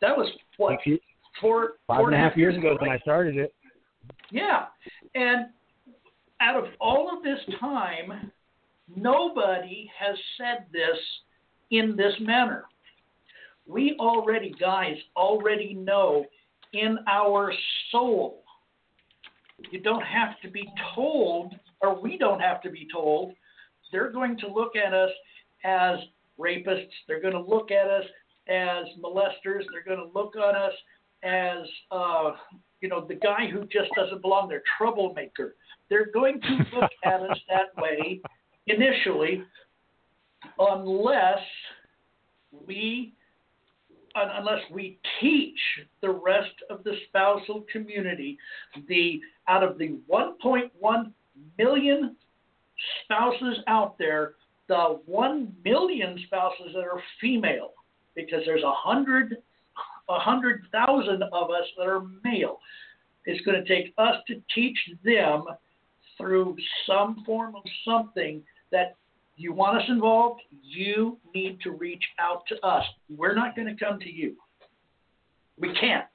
[0.01, 0.99] That was what years-
[1.39, 2.81] four Five four and a half years ago right?
[2.81, 3.53] when I started it.
[4.31, 4.65] Yeah.
[5.15, 5.47] And
[6.41, 8.31] out of all of this time,
[8.95, 10.97] nobody has said this
[11.71, 12.65] in this manner.
[13.69, 16.25] We already, guys, already know
[16.73, 17.53] in our
[17.91, 18.41] soul.
[19.69, 23.33] You don't have to be told, or we don't have to be told.
[23.91, 25.11] They're going to look at us
[25.63, 25.99] as
[26.39, 26.89] rapists.
[27.07, 28.05] They're going to look at us
[28.47, 29.63] as molesters.
[29.71, 30.73] They're going to look on us
[31.21, 32.31] as uh,
[32.81, 35.55] you know the guy who just doesn't belong there, troublemaker.
[35.89, 38.19] They're going to look at us that way
[38.65, 39.43] initially,
[40.57, 41.39] unless
[42.65, 43.13] we
[44.15, 45.59] unless we teach
[46.01, 48.37] the rest of the spousal community
[48.87, 51.11] the out of the 1.1
[51.57, 52.15] million
[53.03, 54.33] spouses out there,
[54.67, 57.71] the 1 million spouses that are female,
[58.15, 59.37] because there's a hundred
[60.09, 62.59] a hundred thousand of us that are male.
[63.25, 65.45] It's going to take us to teach them
[66.17, 66.55] through
[66.87, 68.41] some form of something
[68.71, 68.95] that
[69.39, 72.83] you want us involved, you need to reach out to us.
[73.09, 74.35] We're not going to come to you.
[75.57, 76.05] We can't.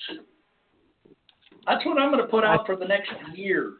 [1.67, 3.73] That's what I'm going to put out for the next year.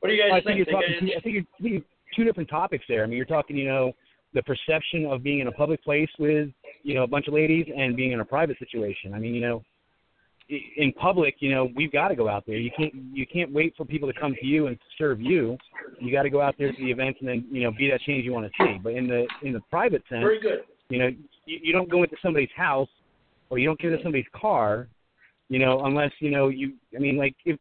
[0.00, 0.96] What do you guys I think you're talking.
[1.00, 1.82] Two, I think you're, think you're
[2.14, 3.02] two different topics there.
[3.02, 3.92] I mean, you're talking, you know,
[4.34, 6.50] the perception of being in a public place with,
[6.82, 9.14] you know, a bunch of ladies and being in a private situation.
[9.14, 9.62] I mean, you know,
[10.76, 12.56] in public, you know, we've got to go out there.
[12.56, 15.56] You can't you can't wait for people to come to you and serve you.
[16.00, 18.00] You got to go out there to the events and then, you know, be that
[18.00, 18.78] change you want to see.
[18.82, 20.60] But in the in the private sense, Very good.
[20.88, 21.08] you know,
[21.46, 22.88] you, you don't go into somebody's house
[23.50, 24.88] or you don't get into somebody's car,
[25.48, 26.74] you know, unless you know you.
[26.94, 27.58] I mean, like if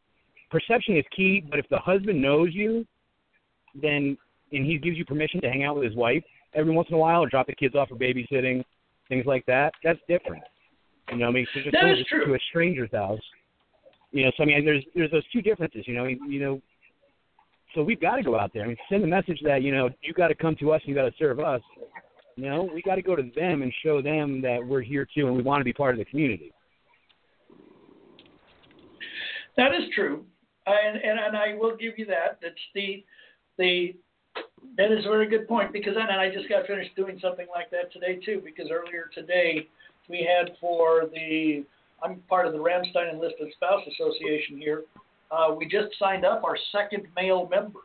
[0.50, 2.86] perception is key, but if the husband knows you,
[3.80, 4.18] then
[4.52, 6.24] and he gives you permission to hang out with his wife
[6.56, 8.64] every once in a while or drop the kids off for babysitting,
[9.08, 10.44] things like that, that's different.
[11.12, 12.26] You know, I mean, just That to- true.
[12.26, 13.20] to a stranger's house.
[14.12, 15.88] You know, so I mean, there's there's those two differences.
[15.88, 16.62] You know, you know.
[17.76, 18.64] So we've got to go out there.
[18.64, 20.90] I mean, send the message that you know you got to come to us and
[20.90, 21.62] you got to serve us.
[22.36, 25.28] You know, we got to go to them and show them that we're here too
[25.28, 26.52] and we want to be part of the community.
[29.58, 30.24] That is true,
[30.66, 32.40] and, and and I will give you that.
[32.42, 33.04] That's the
[33.58, 33.96] the
[34.78, 37.70] that is a very good point because and I just got finished doing something like
[37.72, 38.42] that today too.
[38.44, 39.68] Because earlier today
[40.10, 41.64] we had for the
[42.04, 44.84] I'm part of the Ramstein Enlisted Spouse Association here.
[45.32, 47.80] Uh, we just signed up our second male member.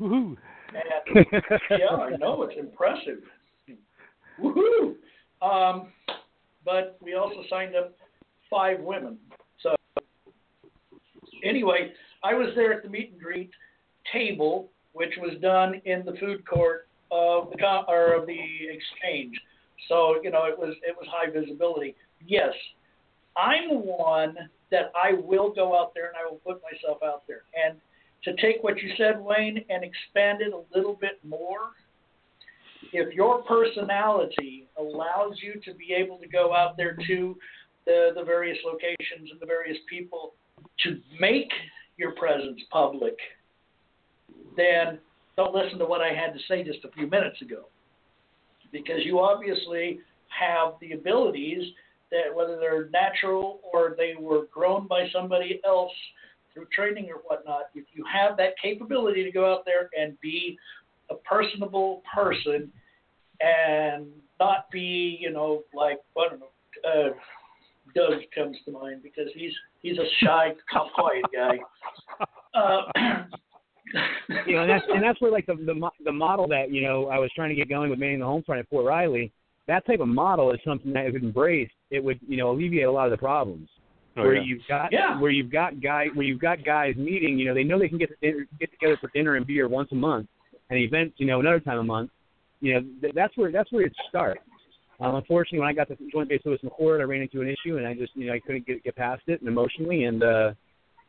[0.00, 0.36] Woohoo!
[0.74, 1.26] And
[1.70, 3.20] yeah, I know it's impressive.
[4.40, 4.94] Woohoo!
[5.42, 5.88] Um,
[6.64, 7.94] but we also signed up
[8.50, 9.18] five women.
[9.62, 9.74] So
[11.44, 11.92] anyway,
[12.22, 13.50] I was there at the meet and greet
[14.12, 19.34] table, which was done in the food court of the or of the exchange.
[19.88, 21.94] So you know it was it was high visibility.
[22.26, 22.52] Yes,
[23.36, 24.36] I'm the one
[24.70, 27.78] that I will go out there and I will put myself out there and
[28.24, 31.72] to take what you said, Wayne, and expand it a little bit more.
[32.92, 37.36] If your personality allows you to be able to go out there to
[37.86, 40.34] the, the various locations and the various people
[40.84, 41.50] to make
[41.96, 43.16] your presence public,
[44.56, 44.98] then
[45.36, 47.66] don't listen to what I had to say just a few minutes ago.
[48.74, 51.62] Because you obviously have the abilities
[52.10, 55.92] that, whether they're natural or they were grown by somebody else
[56.52, 60.58] through training or whatnot, if you have that capability to go out there and be
[61.10, 62.70] a personable person
[63.40, 64.06] and
[64.40, 66.46] not be, you know, like I don't know,
[66.84, 67.10] uh,
[67.94, 69.52] Doug comes to mind because he's
[69.82, 70.52] he's a shy,
[70.94, 71.58] quiet guy.
[72.54, 72.82] Uh,
[74.46, 77.08] you know, and that's and that's where like the the the model that you know
[77.08, 79.32] I was trying to get going with manning the home front at Fort Riley.
[79.68, 82.90] that type of model is something that if embraced, it would you know alleviate a
[82.92, 83.68] lot of the problems.
[84.16, 84.42] Oh, where yeah.
[84.44, 85.20] you've got Yeah.
[85.20, 87.98] where you've got guy where you've got guys meeting, you know, they know they can
[87.98, 90.28] get to dinner, get together for dinner and beer once a month,
[90.70, 92.10] and events, you know, another time a month.
[92.60, 94.40] You know, th- that's where that's where it starts.
[95.00, 97.76] Um, unfortunately, when I got to Joint Base Lewis McChord, I ran into an issue,
[97.78, 100.52] and I just you know I couldn't get get past it and emotionally, and uh,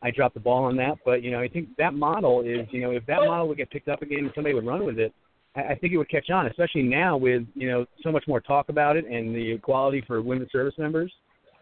[0.06, 0.98] I dropped the ball on that.
[1.04, 3.72] But you know, I think that model is you know if that model would get
[3.72, 5.12] picked up again and somebody would run with it,
[5.56, 8.40] I, I think it would catch on, especially now with you know so much more
[8.40, 11.12] talk about it and the equality for women service members.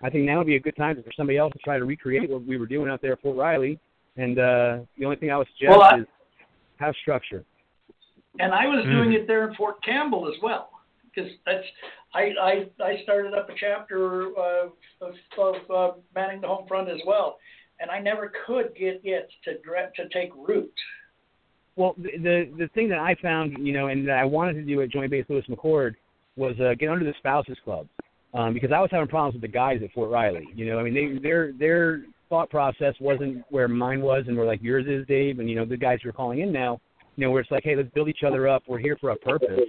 [0.01, 2.29] I think now would be a good time for somebody else to try to recreate
[2.29, 3.79] what we were doing out there at Fort Riley.
[4.17, 6.05] And uh, the only thing I would suggest Well, I- is
[6.77, 7.45] have structure.
[8.39, 8.91] And I was Mm.
[8.91, 10.71] doing it there in Fort Campbell as well,
[11.05, 11.65] because that's
[12.15, 14.69] I, I I started up a chapter uh,
[15.01, 17.37] of, of uh, manning the home front as well,
[17.79, 20.73] and I never could get it to to take root.
[21.75, 24.63] Well, the, the the thing that I found, you know, and that I wanted to
[24.63, 25.95] do at Joint Base Lewis McChord
[26.35, 27.87] was uh, get under the spouses club,
[28.33, 30.47] um, because I was having problems with the guys at Fort Riley.
[30.55, 34.45] You know, I mean, they their their thought process wasn't where mine was, and where
[34.45, 36.79] like yours is, Dave, and you know, the guys who are calling in now,
[37.15, 38.63] you know, where it's like, hey, let's build each other up.
[38.67, 39.59] We're here for a purpose.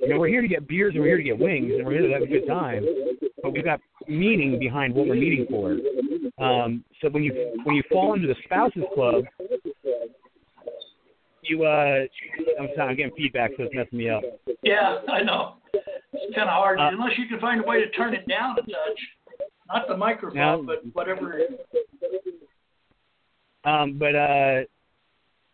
[0.00, 1.92] You know, we're here to get beers and we're here to get wings and we're
[1.92, 2.84] here to have a good time,
[3.42, 5.76] but we've got meaning behind what we're meeting for.
[6.42, 9.24] Um, so when you when you fall into the spouses club,
[11.42, 12.00] you uh,
[12.60, 14.22] I'm sorry, I'm getting feedback, so it's messing me up.
[14.62, 15.56] Yeah, I know.
[16.12, 18.52] It's kind of hard Uh, unless you can find a way to turn it down
[18.58, 19.00] a touch,
[19.68, 21.40] not the microphone, Now- but whatever.
[23.64, 24.60] Um, but uh,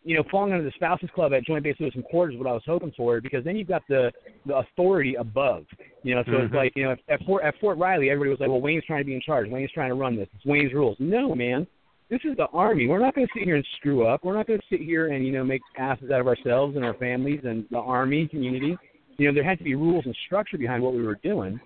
[0.07, 2.53] you know, falling under the spouses club at Joint Base Lewis McChord is what I
[2.53, 4.11] was hoping for because then you've got the
[4.45, 5.65] the authority above.
[6.03, 6.55] You know, so it's Mhm.
[6.55, 9.01] like you know, at, at Fort at Fort Riley, everybody was like, well, Wayne's trying
[9.01, 9.49] to be in charge.
[9.49, 10.29] Wayne's trying to run this.
[10.33, 10.95] It's Wayne's rules.
[10.99, 11.67] No, man.
[12.09, 12.87] This is the army.
[12.87, 14.23] We're not going to sit here and screw up.
[14.23, 16.85] We're not going to sit here and you know make asses out of ourselves and
[16.85, 18.77] our families and the army community.
[19.17, 21.59] You know, there had to be rules and structure behind what we were doing,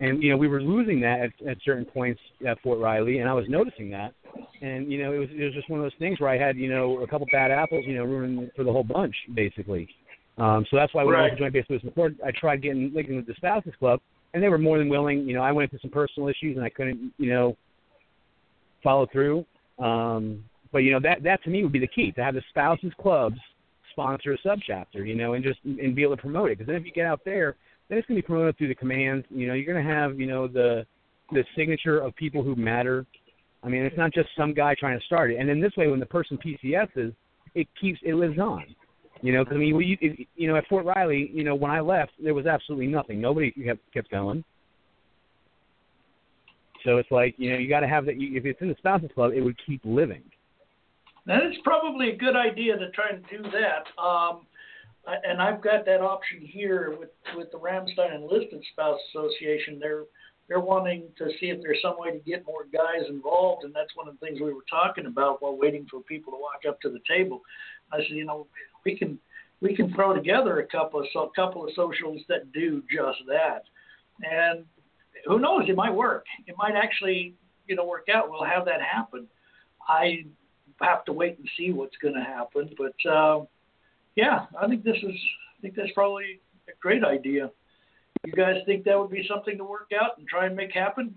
[0.00, 3.28] and you know we were losing that at, at certain points at Fort Riley, and
[3.28, 4.14] I was noticing that.
[4.62, 6.56] And you know, it was it was just one of those things where I had
[6.56, 9.88] you know a couple bad apples, you know, ruining for the whole bunch basically.
[10.36, 12.92] Um, so that's why when I went to Joint Base Lewis McChord, I tried getting
[12.94, 14.00] linking with the spouses club,
[14.34, 15.26] and they were more than willing.
[15.26, 17.56] You know, I went into some personal issues and I couldn't, you know,
[18.84, 19.44] follow through.
[19.80, 22.42] Um, but you know that that to me would be the key to have the
[22.50, 23.38] spouses clubs
[23.92, 26.58] sponsor a subchapter, you know, and just and be able to promote it.
[26.58, 27.56] Because then if you get out there,
[27.88, 29.26] then it's going to be promoted through the commands.
[29.30, 30.86] You know, you're going to have you know the
[31.32, 33.06] the signature of people who matter.
[33.62, 35.38] I mean, it's not just some guy trying to start it.
[35.38, 37.12] And then this way, when the person PCS is,
[37.54, 38.64] it keeps it lives on.
[39.20, 41.72] You know, because I mean, we, you, you know, at Fort Riley, you know, when
[41.72, 43.20] I left, there was absolutely nothing.
[43.20, 44.44] Nobody kept kept going.
[46.84, 48.14] So it's like you know, you got to have that.
[48.16, 50.22] If it's in the spouses club, it would keep living.
[51.26, 54.02] Then it's probably a good idea to try and do that.
[54.02, 54.46] Um,
[55.24, 59.78] And I've got that option here with with the Ramstein Enlisted Spouse Association.
[59.80, 60.04] They're
[60.48, 63.94] they're wanting to see if there's some way to get more guys involved, and that's
[63.94, 66.80] one of the things we were talking about while waiting for people to walk up
[66.80, 67.42] to the table.
[67.92, 68.46] I said, you know,
[68.84, 69.18] we can
[69.60, 73.64] we can throw together a couple of so, couple of socials that do just that,
[74.22, 74.64] and
[75.26, 76.24] who knows, it might work.
[76.46, 77.34] It might actually,
[77.66, 78.30] you know, work out.
[78.30, 79.26] We'll have that happen.
[79.88, 80.24] I
[80.80, 83.44] have to wait and see what's going to happen, but uh,
[84.18, 87.50] yeah, I think this is I think that's probably a great idea.
[88.26, 91.14] You guys think that would be something to work out and try and make happen?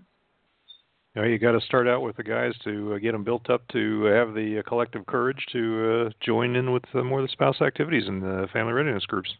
[1.16, 3.50] You, know, you got to start out with the guys to uh, get them built
[3.50, 7.26] up to have the uh, collective courage to uh, join in with uh, more of
[7.26, 9.30] the spouse activities and the family readiness groups.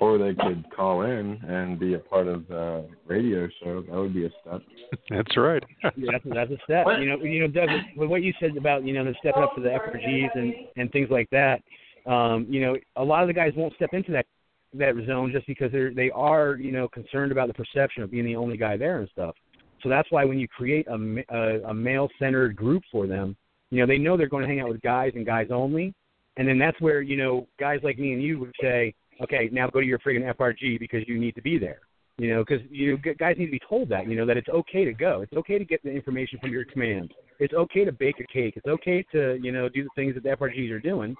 [0.00, 3.82] Or they could call in and be a part of the radio show.
[3.82, 4.60] That would be a step.
[5.08, 5.62] That's right.
[5.96, 6.86] Yeah, that's, that's a step.
[6.98, 9.60] You know, you know, Doug, what you said about you know the stepping up to
[9.60, 11.62] the FRGs and and things like that.
[12.06, 14.26] Um, you know, a lot of the guys won't step into that
[14.74, 18.24] that zone just because they're they are you know concerned about the perception of being
[18.24, 19.34] the only guy there and stuff.
[19.82, 23.36] So that's why when you create a a, a male centered group for them,
[23.70, 25.94] you know they know they're going to hang out with guys and guys only,
[26.36, 29.68] and then that's where you know guys like me and you would say, okay, now
[29.68, 31.80] go to your friggin' FRG because you need to be there.
[32.18, 34.06] You know, because you guys need to be told that.
[34.06, 35.22] You know that it's okay to go.
[35.22, 37.14] It's okay to get the information from your command.
[37.38, 38.54] It's okay to bake a cake.
[38.56, 41.16] It's okay to you know do the things that the FRGs are doing.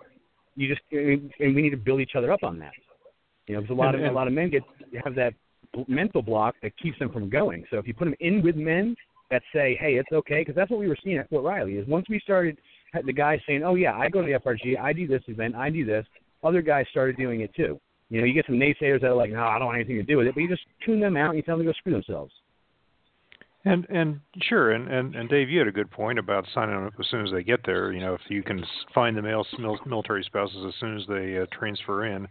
[0.57, 2.73] You just and we need to build each other up on that.
[3.47, 4.63] You know, because a lot of a lot of men get
[5.05, 5.35] have that
[5.89, 7.65] mental block that keeps them from going.
[7.71, 8.97] So if you put them in with men
[9.31, 11.75] that say, "Hey, it's okay," because that's what we were seeing at Fort Riley.
[11.77, 12.59] Is once we started
[13.05, 15.71] the guys saying, "Oh yeah, I go to the FRG, I do this event, I
[15.71, 16.05] do this,"
[16.43, 17.81] other guys started doing it too.
[18.09, 20.03] You know, you get some naysayers that are like, "No, I don't want anything to
[20.03, 21.77] do with it," but you just tune them out and you tell them to go
[21.79, 22.33] screw themselves.
[23.65, 26.87] And and sure, and, and and Dave, you had a good point about signing them
[26.87, 27.93] up as soon as they get there.
[27.93, 29.45] You know, if you can find the male
[29.85, 32.27] military spouses as soon as they uh, transfer in,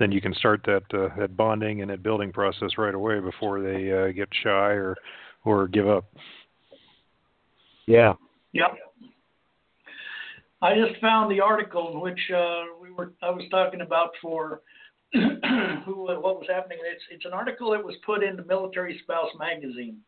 [0.00, 3.62] then you can start that uh, that bonding and that building process right away before
[3.62, 4.96] they uh, get shy or
[5.44, 6.04] or give up.
[7.86, 8.14] Yeah.
[8.52, 8.76] Yep.
[10.62, 14.62] I just found the article in which uh, we were I was talking about for
[15.12, 16.78] who what was happening.
[16.92, 19.98] It's it's an article that was put in the Military Spouse magazine.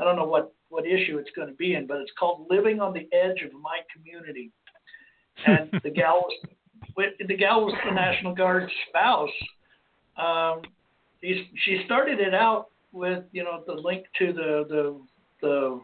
[0.00, 2.80] I don't know what what issue it's going to be in, but it's called "Living
[2.80, 4.50] on the Edge of My Community."
[5.46, 6.24] And the gal
[6.96, 9.28] was the gal was the National Guard spouse.
[10.16, 10.62] Um,
[11.20, 15.00] she started it out with you know the link to the the
[15.42, 15.80] the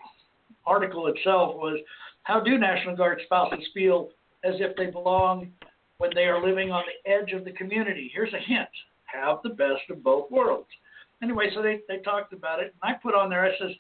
[0.67, 1.79] article itself was
[2.23, 4.11] how do National Guard spouses feel
[4.45, 5.53] as if they belong
[5.99, 8.11] when they are living on the edge of the community?
[8.13, 8.69] Here's a hint
[9.07, 10.69] have the best of both worlds.
[11.23, 13.71] Anyway, so they, they talked about it, and I put on there, I says,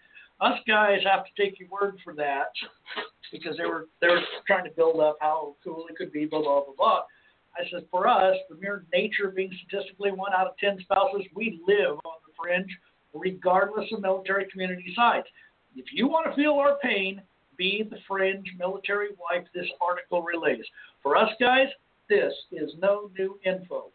[0.40, 2.52] us guys have to take your word for that
[3.32, 6.42] because they were they were trying to build up how cool it could be, blah
[6.42, 7.02] blah blah blah.
[7.58, 11.22] I said, for us, the mere nature of being statistically one out of ten spouses,
[11.34, 12.68] we live on the fringe,
[13.14, 15.24] regardless of military community size.
[15.74, 17.22] If you want to feel our pain,
[17.56, 20.64] be the fringe military wife this article relays.
[21.02, 21.68] For us guys,
[22.08, 23.86] this is no new info.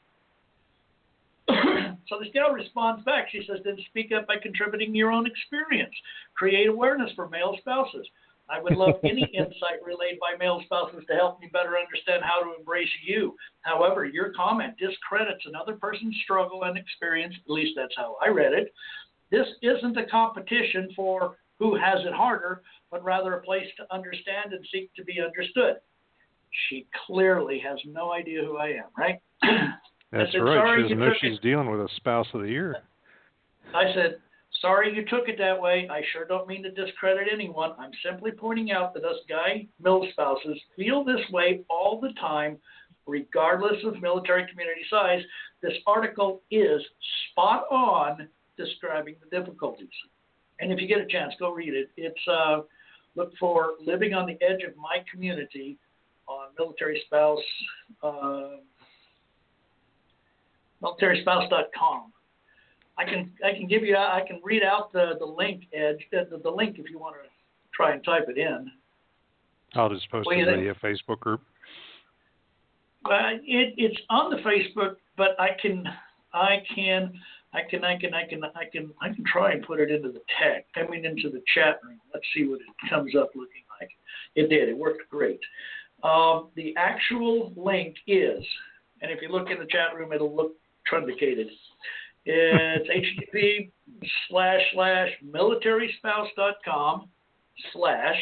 [2.07, 3.27] so this gal responds back.
[3.31, 5.93] She says, then speak up by contributing your own experience.
[6.35, 8.07] Create awareness for male spouses.
[8.49, 12.43] I would love any insight relayed by male spouses to help me better understand how
[12.43, 13.35] to embrace you.
[13.61, 17.33] However, your comment discredits another person's struggle and experience.
[17.45, 18.73] At least that's how I read it.
[19.31, 24.51] This isn't a competition for who has it harder, but rather a place to understand
[24.51, 25.77] and seek to be understood.
[26.67, 29.21] She clearly has no idea who I am, right?
[30.11, 30.77] That's said, right.
[30.77, 31.17] She doesn't know it.
[31.21, 32.75] she's dealing with a spouse of the year.
[33.73, 34.17] I said,
[34.61, 35.87] Sorry you took it that way.
[35.89, 37.71] I sure don't mean to discredit anyone.
[37.79, 42.57] I'm simply pointing out that us guy mil spouses feel this way all the time,
[43.07, 45.21] regardless of military community size.
[45.63, 46.81] This article is
[47.31, 49.87] spot on describing the difficulties.
[50.59, 51.89] And if you get a chance, go read it.
[51.97, 52.61] It's uh,
[53.15, 55.77] look for "Living on the Edge of My Community"
[56.27, 57.39] on Military Spouse,
[58.03, 58.57] uh,
[60.81, 62.11] militaryspouse.com.
[62.97, 66.39] I can I can give you I can read out the the link edge the,
[66.43, 67.29] the link if you want to
[67.73, 68.71] try and type it in.
[69.75, 71.41] I'll just post it in the Facebook group.
[73.05, 75.85] Uh, it, it's on the Facebook, but I can
[76.33, 77.13] I can
[77.53, 80.09] I can, I can, I can, I can, I can try and put it into
[80.09, 80.71] the text.
[80.75, 81.99] I mean, into the chat room.
[82.13, 83.89] Let's see what it comes up looking like.
[84.35, 84.69] It did.
[84.69, 85.41] It worked great.
[86.03, 88.43] Um, the actual link is,
[89.01, 90.53] and if you look in the chat room, it'll look
[90.87, 91.47] truncated.
[92.25, 93.71] It's http
[94.29, 97.09] slash slash militaryspouse.com
[97.73, 98.15] slash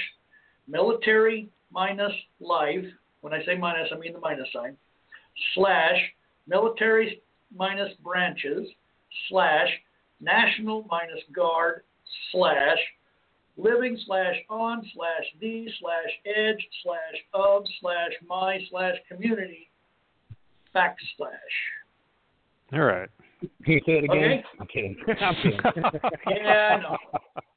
[0.68, 2.86] military minus life.
[3.22, 4.78] When I say minus, I mean the minus sign.
[5.55, 5.97] Slash
[6.47, 7.22] military
[7.55, 8.68] minus branches
[9.30, 9.68] slash
[10.22, 11.84] national minus guard
[12.32, 12.78] slash
[13.57, 19.70] living slash on slash the slash edge slash of slash my slash community
[20.76, 21.79] backslash.
[22.74, 23.10] All right.
[23.64, 24.18] Can you say it again?
[24.18, 24.44] Okay.
[24.60, 24.96] I'm kidding.
[25.22, 25.60] I'm kidding.
[26.28, 26.98] yeah, no.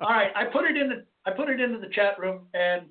[0.00, 2.86] All right, I put it in the I put it into the chat room, and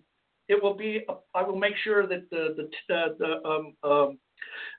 [0.48, 1.06] it will be.
[1.34, 2.56] I will make sure that the
[2.88, 4.20] the uh, the um, um,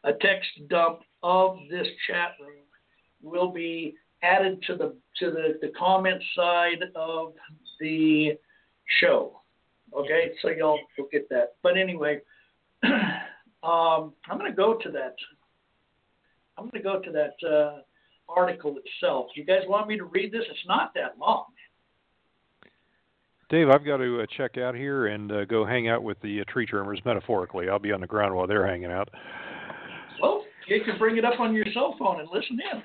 [0.05, 2.65] a text dump of this chat room
[3.23, 7.35] will be added to the to the, the comment side of
[7.81, 8.33] the
[9.01, 9.41] show.
[9.95, 11.55] Okay, so y'all will get that.
[11.63, 12.21] But anyway,
[12.83, 15.17] um, I'm going to go to that.
[16.59, 17.79] I'm going to go to that uh,
[18.29, 19.27] article itself.
[19.35, 20.43] Do you guys want me to read this?
[20.49, 21.47] It's not that long.
[23.51, 26.41] Dave, I've got to uh, check out here and uh, go hang out with the
[26.41, 27.69] uh, tree trimmers metaphorically.
[27.69, 29.11] I'll be on the ground while they're hanging out.
[30.23, 32.83] Well, you can bring it up on your cell phone and listen in.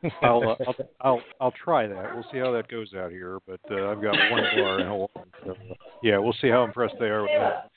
[0.22, 2.14] I'll, uh, I'll I'll I'll try that.
[2.14, 3.40] We'll see how that goes out here.
[3.46, 5.08] But uh, I've got one bar in Hawaii.
[5.44, 7.70] So, uh, yeah, we'll see how impressed they are with that.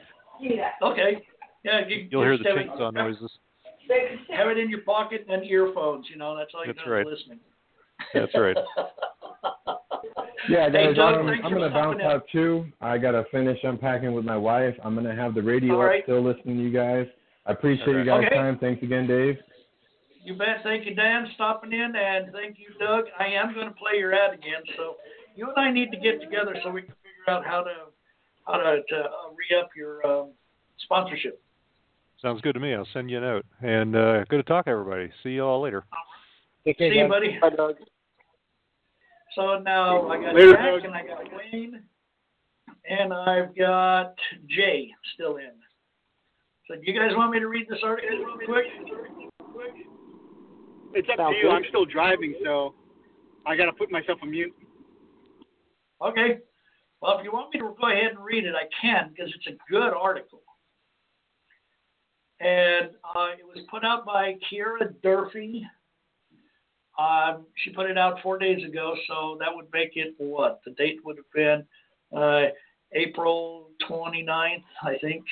[0.83, 1.25] Okay.
[1.63, 3.31] Yeah, you, You'll hear the just have it- chainsaw noises.
[4.35, 6.07] Have it in your pocket and earphones.
[6.09, 7.05] You know, that's all you That's do right.
[7.05, 7.39] listening.
[8.13, 8.57] That's right.
[10.49, 12.05] Yeah, Hey, Doug, thanks I'm gonna bounce stopping in.
[12.05, 12.65] out too.
[12.81, 14.75] I gotta finish unpacking with my wife.
[14.83, 17.07] I'm gonna have the radio All up still listening to you guys.
[17.45, 18.35] I appreciate you guys' Okay.
[18.35, 18.57] time.
[18.59, 19.37] Thanks again, Dave.
[20.23, 20.61] You bet.
[20.63, 23.05] Thank you, Dan, stopping in, and thank you, Doug.
[23.19, 24.97] I am going to play your ad again, so
[25.35, 27.73] you and I need to get together so we can figure out how to
[28.45, 30.29] how to, to uh, re up your um,
[30.79, 31.41] sponsorship.
[32.21, 32.73] Sounds good to me.
[32.73, 33.45] I'll send you a note.
[33.61, 35.09] And uh, good to talk, everybody.
[35.23, 35.83] See you all later.
[36.65, 37.09] Take care, See you, guys.
[37.09, 37.39] buddy.
[37.41, 37.75] Bye, Doug.
[39.35, 40.85] So now I got Later, Jack Doug.
[40.85, 41.81] and I got Wayne,
[42.89, 44.13] and I've got
[44.49, 45.51] Jay still in.
[46.67, 48.65] So do you guys want me to read this article real quick?
[50.93, 51.43] It's up Sounds to you.
[51.43, 51.51] good.
[51.55, 52.75] I'm still driving, so
[53.47, 54.53] I got to put myself on mute.
[56.05, 56.39] Okay.
[57.01, 59.47] Well, if you want me to go ahead and read it, I can because it's
[59.47, 60.40] a good article.
[62.41, 65.65] And uh, it was put out by Kira Durfee.
[66.97, 70.59] Um, she put it out four days ago, so that would make it what?
[70.65, 71.65] The date would have been
[72.17, 72.47] uh,
[72.93, 75.23] April 29th, I think.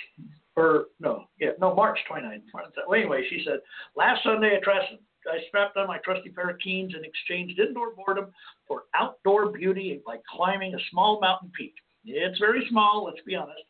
[0.55, 2.41] Or, no, yeah, no, March 29th.
[2.53, 3.59] Well, anyway, she said,
[3.95, 4.87] last Sunday I, trust,
[5.25, 8.27] I strapped on my trusty pair of Keens and exchanged indoor boredom
[8.67, 11.73] for outdoor beauty by climbing a small mountain peak.
[12.05, 13.61] It's very small, let's be honest.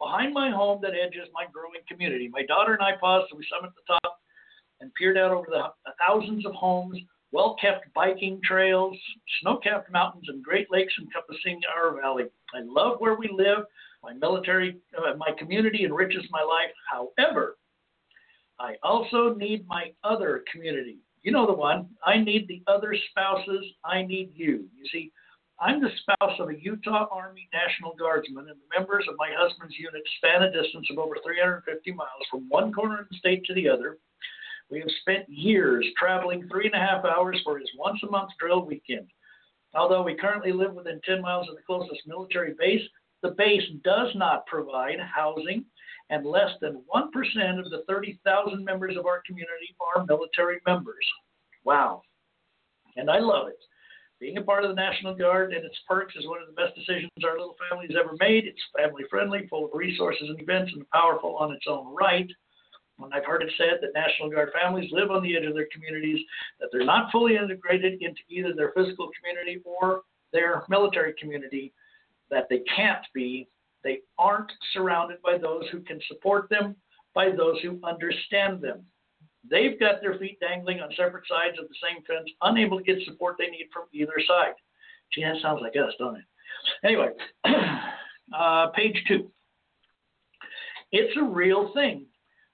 [0.00, 3.44] Behind my home that edges my growing community, my daughter and I paused so we
[3.44, 4.16] summited the top
[4.80, 6.98] and peered out over the thousands of homes,
[7.32, 8.96] well kept biking trails,
[9.40, 12.24] snow capped mountains, and great lakes encompassing our valley.
[12.54, 13.64] I love where we live.
[14.02, 16.72] My military, uh, my community enriches my life.
[16.90, 17.58] However,
[18.58, 20.98] I also need my other community.
[21.22, 21.88] You know the one.
[22.04, 23.66] I need the other spouses.
[23.84, 24.66] I need you.
[24.74, 25.12] You see,
[25.62, 29.78] I'm the spouse of a Utah Army National Guardsman, and the members of my husband's
[29.78, 33.52] unit span a distance of over 350 miles from one corner of the state to
[33.52, 33.98] the other.
[34.70, 38.30] We have spent years traveling three and a half hours for his once a month
[38.38, 39.08] drill weekend.
[39.74, 42.82] Although we currently live within 10 miles of the closest military base,
[43.22, 45.66] the base does not provide housing,
[46.08, 51.04] and less than 1% of the 30,000 members of our community are military members.
[51.64, 52.00] Wow.
[52.96, 53.58] And I love it.
[54.20, 56.74] Being a part of the National Guard and its perks is one of the best
[56.76, 58.44] decisions our little family's ever made.
[58.44, 62.28] It's family friendly, full of resources and events, and powerful on its own right.
[62.98, 65.68] When I've heard it said that National Guard families live on the edge of their
[65.72, 66.20] communities,
[66.60, 70.02] that they're not fully integrated into either their physical community or
[70.34, 71.72] their military community,
[72.30, 73.48] that they can't be,
[73.82, 76.76] they aren't surrounded by those who can support them,
[77.14, 78.84] by those who understand them.
[79.48, 83.02] They've got their feet dangling on separate sides of the same fence, unable to get
[83.04, 84.54] support they need from either side.
[85.12, 86.24] Gee, that sounds like us, doesn't it?
[86.84, 87.08] Anyway,
[88.36, 89.30] uh, page two.
[90.92, 92.06] It's a real thing,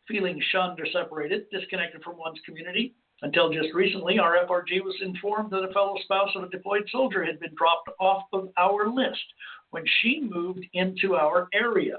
[0.06, 2.94] feeling shunned or separated, disconnected from one's community.
[3.22, 7.24] Until just recently, our FRG was informed that a fellow spouse of a deployed soldier
[7.24, 9.24] had been dropped off of our list
[9.70, 11.96] when she moved into our area.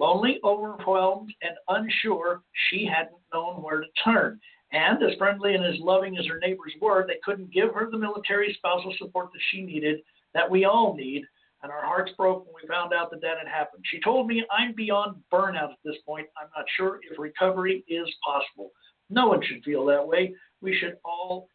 [0.00, 2.40] Lonely, overwhelmed, and unsure,
[2.70, 4.40] she hadn't known where to turn.
[4.72, 7.98] And as friendly and as loving as her neighbors were, they couldn't give her the
[7.98, 10.00] military spousal support that she needed,
[10.32, 11.24] that we all need.
[11.62, 13.84] And our hearts broke when we found out that that had happened.
[13.90, 16.28] She told me, I'm beyond burnout at this point.
[16.40, 18.70] I'm not sure if recovery is possible.
[19.10, 20.34] No one should feel that way.
[20.62, 21.48] We should all,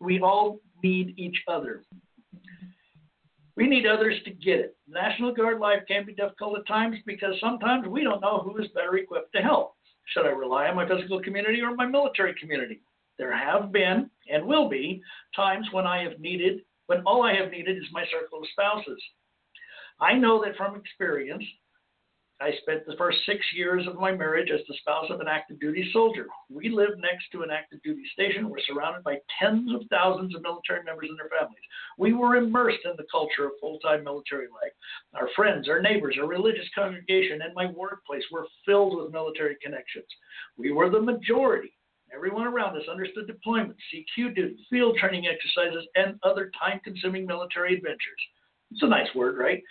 [0.00, 1.84] we all need each other.
[3.60, 4.76] We need others to get it.
[4.88, 8.70] National Guard life can be difficult at times because sometimes we don't know who is
[8.74, 9.74] better equipped to help.
[10.06, 12.80] Should I rely on my physical community or my military community?
[13.18, 15.02] There have been and will be
[15.36, 19.02] times when I have needed, when all I have needed is my circle of spouses.
[20.00, 21.44] I know that from experience,
[22.40, 25.60] I spent the first six years of my marriage as the spouse of an active
[25.60, 26.26] duty soldier.
[26.48, 28.48] We lived next to an active duty station.
[28.48, 31.60] We're surrounded by tens of thousands of military members and their families.
[31.98, 34.72] We were immersed in the culture of full time military life.
[35.14, 40.06] Our friends, our neighbors, our religious congregation, and my workplace were filled with military connections.
[40.56, 41.74] We were the majority.
[42.12, 47.74] Everyone around us understood deployment, CQ duty, field training exercises, and other time consuming military
[47.74, 48.20] adventures.
[48.70, 49.62] It's a nice word, right?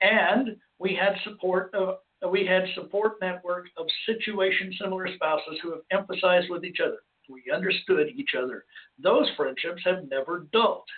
[0.00, 1.98] And we had support of
[2.30, 6.98] we had support network of situation similar spouses who have emphasized with each other.
[7.28, 8.64] We understood each other.
[9.02, 10.88] Those friendships have never dulled.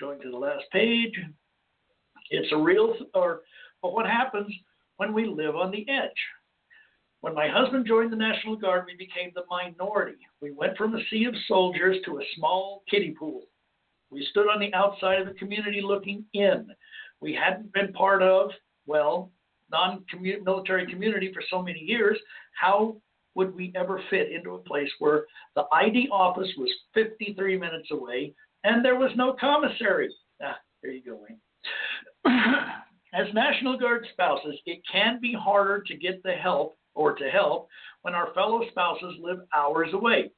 [0.00, 1.12] Going to the last page,
[2.30, 3.42] it's a real or
[3.82, 4.52] but what happens
[4.96, 6.10] when we live on the edge?
[7.20, 10.18] When my husband joined the National Guard, we became the minority.
[10.40, 13.42] We went from a sea of soldiers to a small kiddie pool.
[14.10, 16.68] We stood on the outside of the community looking in.
[17.20, 18.50] We hadn't been part of,
[18.86, 19.30] well,
[19.72, 22.18] non-military community for so many years,
[22.52, 22.96] how
[23.34, 25.24] would we ever fit into a place where
[25.56, 30.14] the ID office was 53 minutes away and there was no commissary?
[30.42, 31.40] Ah, there you go, Wayne.
[33.14, 37.68] As National Guard spouses, it can be harder to get the help or to help
[38.02, 40.30] when our fellow spouses live hours away.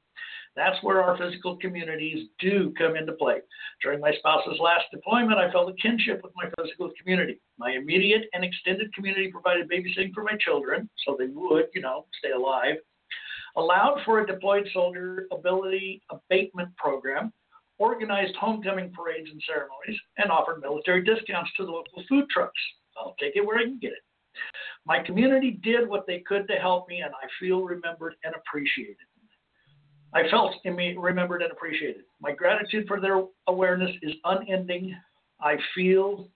[0.55, 3.39] That's where our physical communities do come into play.
[3.83, 7.41] During my spouse's last deployment, I felt a kinship with my physical community.
[7.57, 12.05] My immediate and extended community provided babysitting for my children, so they would, you know,
[12.19, 12.75] stay alive,
[13.57, 17.33] allowed for a deployed soldier ability abatement program,
[17.77, 22.59] organized homecoming parades and ceremonies, and offered military discounts to the local food trucks.
[22.97, 24.03] I'll take it where I can get it.
[24.85, 28.97] My community did what they could to help me, and I feel remembered and appreciated.
[30.15, 32.03] I felt remembered and appreciated.
[32.21, 34.95] My gratitude for their awareness is unending.
[35.41, 36.29] I feel,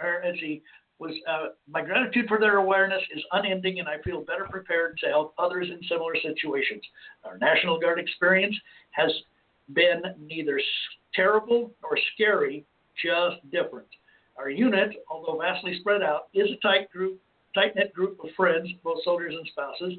[0.00, 0.62] or as he
[1.00, 5.08] was, uh, my gratitude for their awareness is unending, and I feel better prepared to
[5.08, 6.82] help others in similar situations.
[7.24, 8.54] Our National Guard experience
[8.92, 9.10] has
[9.72, 10.60] been neither
[11.12, 12.64] terrible nor scary,
[13.02, 13.88] just different.
[14.36, 17.20] Our unit, although vastly spread out, is a tight group,
[17.52, 19.94] tight knit group of friends, both soldiers and spouses.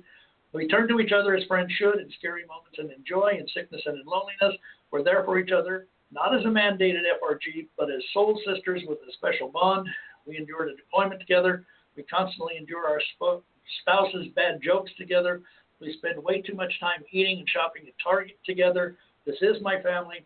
[0.55, 3.45] We turn to each other as friends should in scary moments and in joy, in
[3.53, 4.57] sickness and in loneliness.
[4.89, 8.99] We're there for each other, not as a mandated FRG, but as soul sisters with
[8.99, 9.85] a special bond.
[10.25, 11.65] We endured a deployment together.
[11.97, 13.43] We constantly endure our sp-
[13.81, 15.41] spouses' bad jokes together.
[15.81, 18.95] We spend way too much time eating and shopping at Target together.
[19.25, 20.25] This is my family.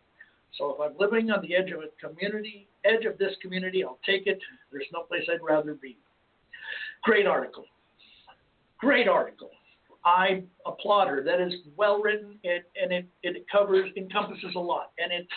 [0.60, 4.00] So if I'm living on the edge of a community, edge of this community, I'll
[4.06, 4.40] take it.
[4.72, 5.98] There's no place I'd rather be.
[7.04, 7.66] Great article.
[8.80, 9.50] Great article.
[10.06, 11.24] I applaud her.
[11.24, 15.30] That is well written, it, and it, it covers encompasses a lot, and it's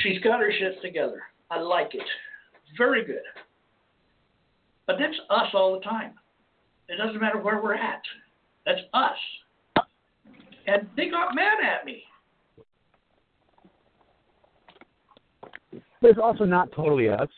[0.00, 1.22] she's got her shit together.
[1.50, 2.06] I like it.
[2.76, 3.22] Very good.
[4.86, 6.12] But that's us all the time.
[6.88, 8.02] It doesn't matter where we're at.
[8.66, 9.86] That's us.
[10.66, 12.02] And they got mad at me.
[16.00, 17.28] but it's also not totally us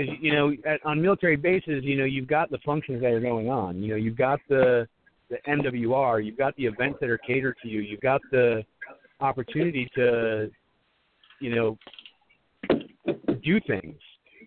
[0.00, 3.20] because you know at, on military bases you know you've got the functions that are
[3.20, 4.86] going on you know you've got the
[5.28, 8.64] the MWR you've got the events that are catered to you you've got the
[9.20, 10.50] opportunity to
[11.40, 11.78] you know
[13.42, 13.96] do things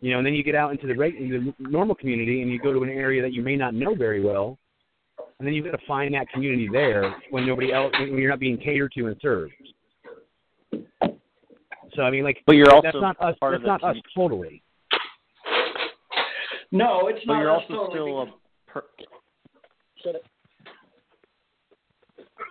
[0.01, 2.59] you know and then you get out into the reg- the normal community and you
[2.59, 4.57] go to an area that you may not know very well
[5.39, 8.39] and then you've got to find that community there when nobody else when you're not
[8.39, 9.53] being catered to and served
[11.95, 13.35] so I mean, like, But you're that's also not us.
[13.39, 14.62] That's not us totally.
[16.73, 18.85] No, it's But not you're also totally still a because- per-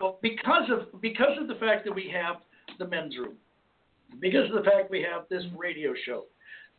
[0.00, 2.36] Well, because of because of the fact that we have
[2.78, 3.36] the men's room,
[4.20, 6.26] because of the fact we have this radio show,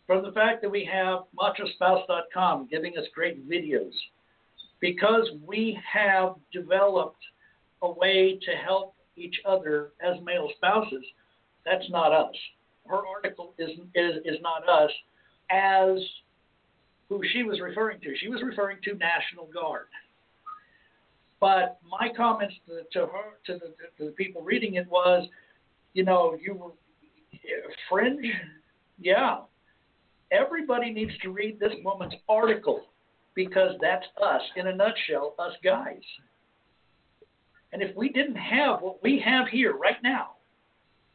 [0.08, 3.92] from the fact that we have machospouse.com giving us great videos,
[4.80, 7.24] because we have developed
[7.82, 11.06] a way to help each other as male spouses,
[11.66, 12.36] that's not us.
[12.88, 14.92] Her article is is, is not us
[15.50, 16.00] as
[17.10, 18.16] who she was referring to.
[18.18, 19.88] She was referring to National Guard.
[21.40, 25.28] But my comments to, to her, to the, to the people reading it was,
[25.94, 26.72] you know, you were
[27.90, 28.26] fringe,
[29.00, 29.40] yeah.
[30.32, 32.82] Everybody needs to read this woman's article
[33.36, 36.02] because that's us in a nutshell, us guys.
[37.72, 40.32] And if we didn't have what we have here right now,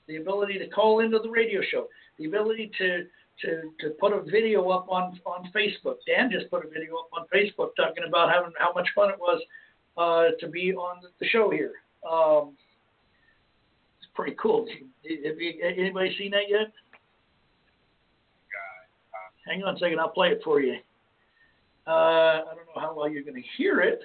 [0.09, 1.86] the ability to call into the radio show,
[2.18, 3.07] the ability to
[3.43, 5.97] to, to put a video up on on Facebook.
[6.07, 9.18] Dan just put a video up on Facebook talking about having how much fun it
[9.18, 9.41] was
[9.97, 11.72] uh, to be on the show here.
[12.09, 12.57] Um,
[14.01, 14.66] it's pretty cool.
[14.66, 16.72] Have you, anybody seen that yet?
[19.47, 20.76] Hang on a second, I'll play it for you.
[21.89, 24.05] Uh, I don't know how well you're going to hear it.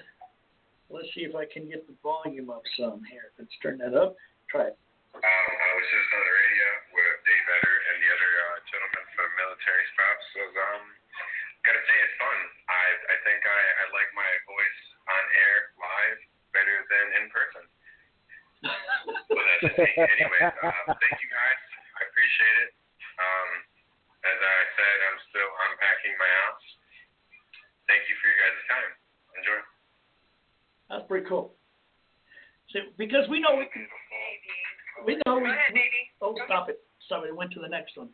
[0.88, 3.28] Let's see if I can get the volume up some here.
[3.36, 4.16] Let's turn that up.
[4.48, 4.76] Try it.
[5.12, 9.04] Um, I was just on the radio with Dave Vedder and the other uh, gentleman
[9.12, 9.28] from
[9.64, 10.24] Military Spouse.
[10.36, 10.84] So, um,
[11.64, 12.38] gotta say it's fun.
[12.68, 16.20] I I think I, I like my voice on air live
[16.52, 17.64] better than in person.
[18.60, 19.88] But that's just me.
[20.20, 21.60] Anyways, uh, thank you guys.
[21.96, 22.70] I appreciate it.
[23.16, 23.48] Um,
[24.28, 26.66] as I said, I'm still unpacking my house.
[27.88, 28.92] Thank you for your guys' time.
[29.40, 29.60] Enjoy.
[30.92, 31.56] That's pretty cool.
[32.68, 33.88] See, because we know we can,
[35.08, 35.88] we know we, we
[36.20, 38.12] oh stop it stop it it went to the next one.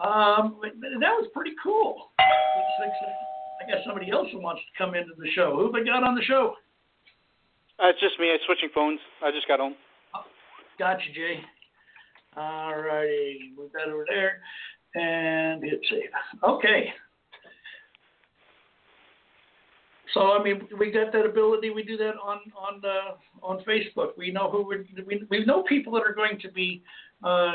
[0.00, 2.10] Um, but that was pretty cool.
[2.18, 5.56] I guess somebody else wants to come into the show.
[5.56, 6.54] Who have I got on the show?
[7.80, 8.30] Uh, it's just me.
[8.30, 9.00] I'm switching phones.
[9.22, 9.74] I just got home.
[10.78, 11.40] Gotcha, Jay.
[12.36, 14.40] All righty, move that over there
[14.94, 16.10] and hit save.
[16.44, 16.92] Okay.
[20.14, 21.70] So I mean, we got that ability.
[21.70, 24.16] We do that on on uh, on Facebook.
[24.16, 26.82] We know who we're, we we know people that are going to be
[27.22, 27.52] uh, uh,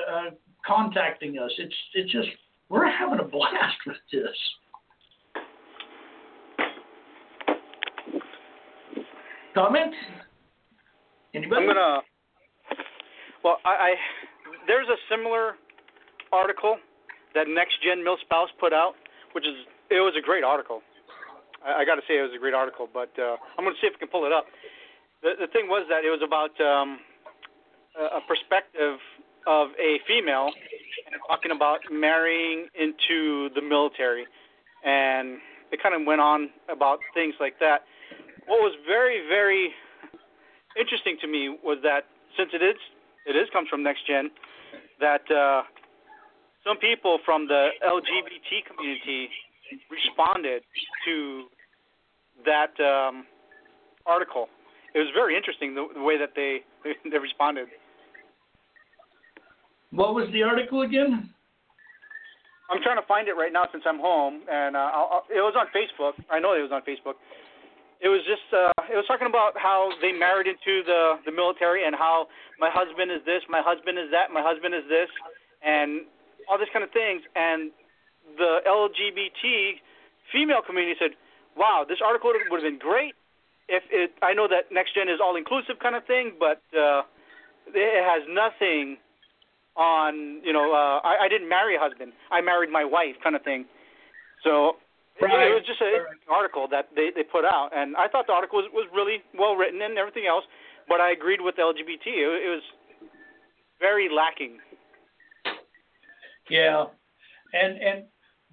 [0.65, 1.51] contacting us.
[1.57, 2.27] It's it's just
[2.69, 4.37] we're having a blast with this.
[9.53, 9.93] Comment?
[11.33, 11.61] Anybody?
[11.61, 12.01] I'm gonna.
[13.43, 13.95] Well, I, I
[14.67, 15.55] there's a similar
[16.31, 16.77] article
[17.35, 18.93] that Next Gen MilSpouse put out,
[19.33, 19.53] which is
[19.89, 20.81] it was a great article.
[21.65, 23.87] I, I got to say it was a great article, but uh, I'm gonna see
[23.87, 24.45] if I can pull it up.
[25.21, 26.99] The the thing was that it was about um,
[27.99, 28.97] a a perspective
[29.47, 30.51] of a female
[31.27, 34.25] talking about marrying into the military,
[34.85, 35.37] and
[35.71, 37.83] it kind of went on about things like that.
[38.47, 39.71] What was very very
[40.79, 42.05] interesting to me was that
[42.37, 42.75] since it is
[43.25, 44.29] it is comes from next gen,
[44.99, 45.63] that uh,
[46.63, 49.29] some people from the LGBT community
[49.89, 50.63] responded
[51.05, 51.45] to
[52.45, 53.25] that um,
[54.05, 54.47] article.
[54.93, 56.61] It was very interesting the, the way that they
[57.09, 57.67] they responded.
[59.93, 61.29] What was the article again?
[62.73, 65.45] I'm trying to find it right now since I'm home, and uh, I'll, I'll, it
[65.45, 66.17] was on Facebook.
[66.33, 67.21] I know it was on Facebook.
[68.01, 71.85] It was just uh, it was talking about how they married into the the military
[71.85, 72.25] and how
[72.57, 75.07] my husband is this, my husband is that, my husband is this,
[75.61, 76.09] and
[76.49, 77.21] all this kind of things.
[77.37, 77.69] And
[78.33, 79.77] the LGBT
[80.33, 81.13] female community said,
[81.53, 83.13] "Wow, this article would have been great
[83.69, 84.17] if it.
[84.25, 87.05] I know that next gen is all inclusive kind of thing, but uh,
[87.69, 88.97] it has nothing
[89.75, 93.35] on you know uh, I, I didn't marry a husband I married my wife kind
[93.35, 93.65] of thing
[94.43, 94.77] so
[95.21, 95.45] Right.
[95.45, 98.59] it was just an article that they they put out and I thought the article
[98.59, 100.43] was was really well written and everything else
[100.89, 102.63] but I agreed with LGBT it, it was
[103.79, 104.57] very lacking
[106.49, 106.85] Yeah,
[107.53, 108.03] and and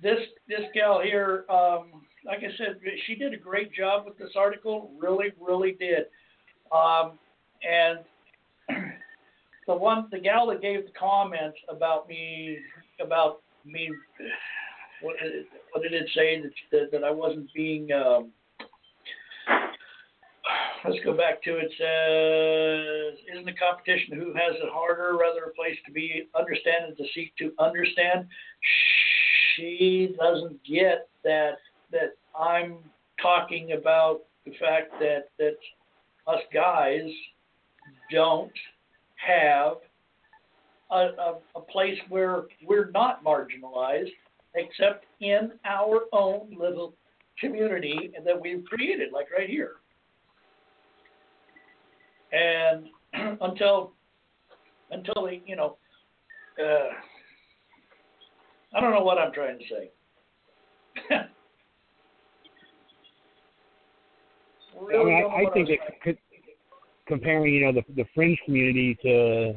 [0.03, 0.19] this
[0.49, 4.93] this gal here, um, like I said, she did a great job with this article.
[4.99, 6.07] Really, really did.
[6.73, 7.19] Um,
[7.69, 8.01] and
[9.71, 12.59] the one, the gal that gave the comments about me,
[13.01, 13.91] about me,
[15.01, 15.17] what,
[15.83, 17.91] did- it say that that, that I wasn't being.
[17.93, 18.33] Um,
[20.85, 21.71] Let's go back to it.
[21.77, 26.97] Says, isn't the competition who has it harder, rather a place to be understand and
[26.97, 28.27] to seek to understand?
[29.55, 31.59] She doesn't get that
[31.93, 32.79] that I'm
[33.21, 35.57] talking about the fact that that
[36.27, 37.11] us guys
[38.11, 38.53] don't
[39.27, 39.75] have
[40.91, 44.11] a, a, a place where we're not marginalized,
[44.55, 46.95] except in our own little
[47.39, 49.77] community that we've created, like right here.
[52.33, 52.87] And
[53.41, 53.93] until
[54.91, 55.77] until they, you know,
[56.59, 56.91] uh,
[58.75, 59.91] I don't know what I'm trying to say.
[64.81, 66.19] I, mean, I, I think it c-
[67.11, 69.55] comparing, you know, the the fringe community to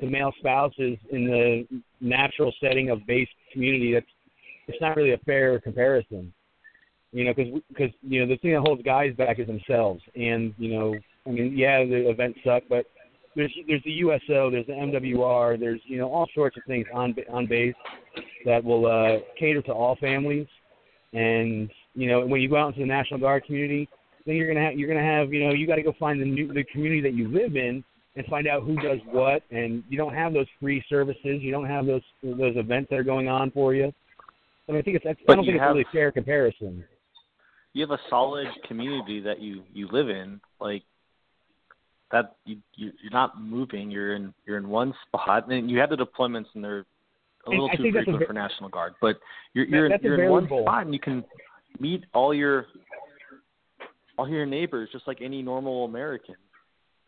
[0.00, 1.66] to male spouses in the
[2.00, 4.06] natural setting of base community, that's
[4.68, 6.32] it's not really a fair comparison.
[7.12, 10.54] You know, because because you know the thing that holds guys back is themselves, and
[10.56, 10.94] you know,
[11.26, 12.86] I mean, yeah, the events suck, but
[13.36, 17.14] there's there's the USO, there's the MWR, there's you know all sorts of things on
[17.30, 17.74] on base
[18.46, 20.46] that will uh, cater to all families,
[21.12, 23.88] and you know when you go out into the National Guard community,
[24.26, 26.24] then you're gonna have you're gonna have you know you got to go find the
[26.24, 29.96] new the community that you live in and find out who does what, and you
[29.96, 33.50] don't have those free services, you don't have those those events that are going on
[33.50, 33.92] for you.
[34.68, 36.84] I mean, I think it's I don't think have- it's really a fair comparison.
[37.72, 40.40] you have a solid community that you you live in.
[40.60, 40.82] Like
[42.12, 43.90] that you, you you're not moving.
[43.90, 45.50] You're in you're in one spot.
[45.50, 46.84] And you have the deployments and they're
[47.46, 49.18] a little I too that's a frequent for national guard but
[49.52, 51.24] you're you're that's a you're in one spot and you can
[51.80, 52.66] meet all your
[54.18, 56.34] all your neighbors just like any normal american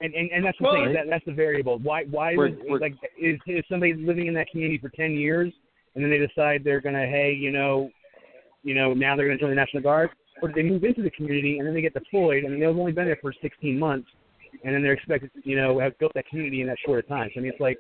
[0.01, 0.93] And and, and that's the Well, thing.
[0.93, 1.79] That, that's the variable.
[1.79, 5.13] Why why We're- would we're- like is is somebody living in that community for ten
[5.13, 5.53] years
[5.95, 7.91] and then they decide they're gonna hey you know
[8.63, 10.11] you know now they're gonna join the National Guard
[10.43, 12.93] or do they move into the community and then they get deployed and they've only
[12.93, 14.09] been there for 16 months
[14.65, 17.09] and then they're expected to you know have built that community in that short of
[17.09, 17.31] time.
[17.33, 17.79] So I mean it's like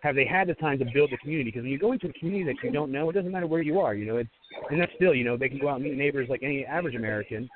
[0.00, 1.50] have they had the time to build the community?
[1.50, 3.62] Because when you go into a community that you don't know, it doesn't matter where
[3.62, 3.94] you are.
[3.94, 4.30] You know, it's
[4.70, 6.94] and that's still you know they can go out and meet neighbors like any average
[6.96, 7.48] American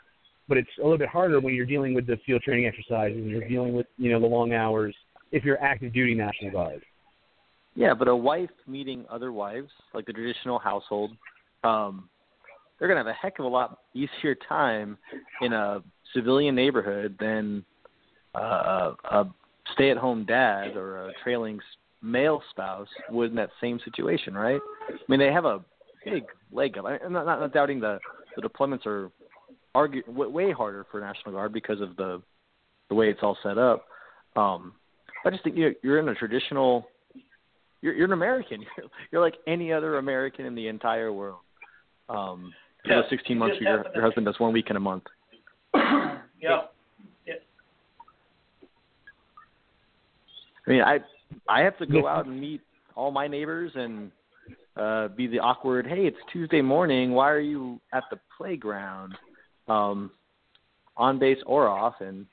[0.49, 3.29] but it's a little bit harder when you're dealing with the field training exercises and
[3.31, 4.95] you're dealing with you know the long hours
[5.33, 6.83] if you're active duty National Guard.
[7.75, 11.13] yeah but a wife meeting other wives like the traditional household
[11.65, 12.09] um
[12.79, 14.99] they're going to have a heck of a lot easier time
[15.41, 15.83] in a
[16.15, 17.65] civilian neighborhood than
[18.35, 19.25] uh, a
[19.73, 21.59] stay-at-home dad or a trailing
[22.03, 24.61] male spouse would in that same situation, right?
[24.91, 25.65] I mean, they have a
[26.05, 26.85] big leg up.
[26.85, 27.99] I'm not, not, not doubting the
[28.37, 29.11] the deployments are
[29.77, 32.23] argue way harder for National Guard because of the
[32.89, 33.85] the way it's all set up.
[34.37, 34.73] Um,
[35.25, 36.87] I just think you're, you're in a traditional.
[37.83, 38.63] You're, you're an American.
[38.77, 41.41] You're, you're like any other American in the entire world.
[42.09, 42.53] Um,
[42.87, 45.05] Yeah, those 16 months, your your husband does one weekend a month.
[45.75, 46.63] yeah.
[47.27, 47.35] yeah.
[50.67, 51.01] I mean, I
[51.49, 52.63] I have to go out and meet
[52.95, 54.11] all my neighbors and
[54.77, 57.13] uh be the awkward, "Hey, it's Tuesday morning.
[57.13, 59.15] Why are you at the playground?"
[59.69, 60.11] Um
[60.97, 62.27] on base or off and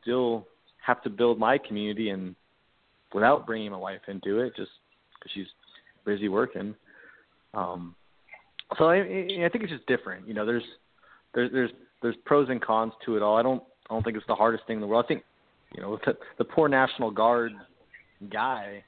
[0.00, 0.46] still
[0.84, 2.34] have to build my community and
[3.14, 4.70] without bringing my wife into it just
[5.22, 5.46] cuz she's
[6.04, 6.74] busy working.
[7.54, 7.94] Um
[8.78, 10.26] so I I think it's just different.
[10.26, 10.64] You know, there's
[11.34, 11.70] there's there's
[12.00, 13.36] there's pros and cons to it all.
[13.36, 15.04] I don't I don't think it's the hardest thing in the world.
[15.04, 15.24] I think
[15.74, 17.52] you know, the, the poor National Guard
[18.30, 18.84] guy,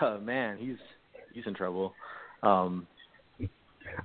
[0.00, 0.76] uh, man, he's
[1.32, 1.94] he's in trouble.
[2.42, 2.86] Um,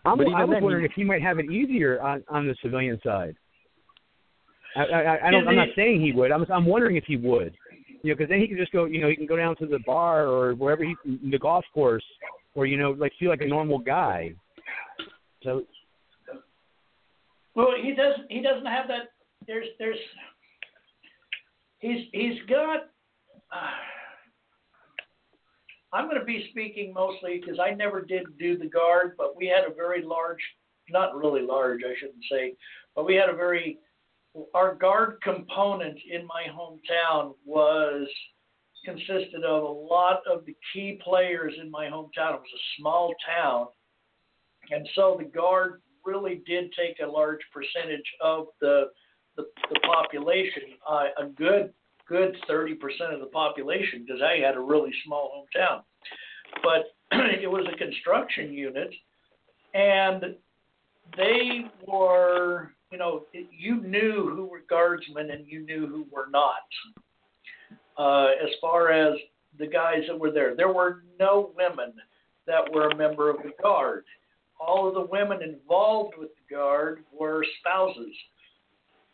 [0.06, 2.24] I'm, But even I was then, wondering he- if he might have it easier on
[2.30, 3.36] on the civilian side.
[4.76, 5.48] I, I, I don't.
[5.48, 6.32] I'm not saying he would.
[6.32, 7.54] I'm I'm wondering if he would.
[8.04, 8.86] You know, because then he could just go.
[8.86, 10.96] You know, he can go down to the bar or wherever he,
[11.30, 12.04] the golf course,
[12.56, 14.34] or you know, like feel like a normal guy.
[15.44, 15.64] So
[17.56, 18.32] Well, he doesn't.
[18.32, 19.12] He doesn't have that.
[19.46, 19.68] There's.
[19.78, 19.98] There's.
[21.80, 22.06] He's.
[22.14, 22.84] He's got.
[23.52, 23.72] Uh,
[25.94, 29.48] I'm going to be speaking mostly because I never did do the guard, but we
[29.48, 30.40] had a very large,
[30.90, 32.54] not really large, I shouldn't say,
[32.96, 33.80] but we had a very.
[34.54, 38.08] Our guard component in my hometown was
[38.86, 42.36] consisted of a lot of the key players in my hometown.
[42.36, 43.68] It was a small town,
[44.70, 48.86] and so the guard really did take a large percentage of the
[49.38, 51.74] the, the population, uh, a good
[52.12, 52.76] good 30%
[53.14, 55.82] of the population, because I had a really small hometown.
[56.62, 56.94] But
[57.42, 58.94] it was a construction unit,
[59.74, 60.36] and
[61.16, 66.68] they were, you know, you knew who were guardsmen and you knew who were not.
[67.98, 69.18] Uh, as far as
[69.60, 71.94] the guys that were there, there were no women
[72.48, 74.04] that were a member of the guard
[74.62, 78.16] all of the women involved with the guard were spouses.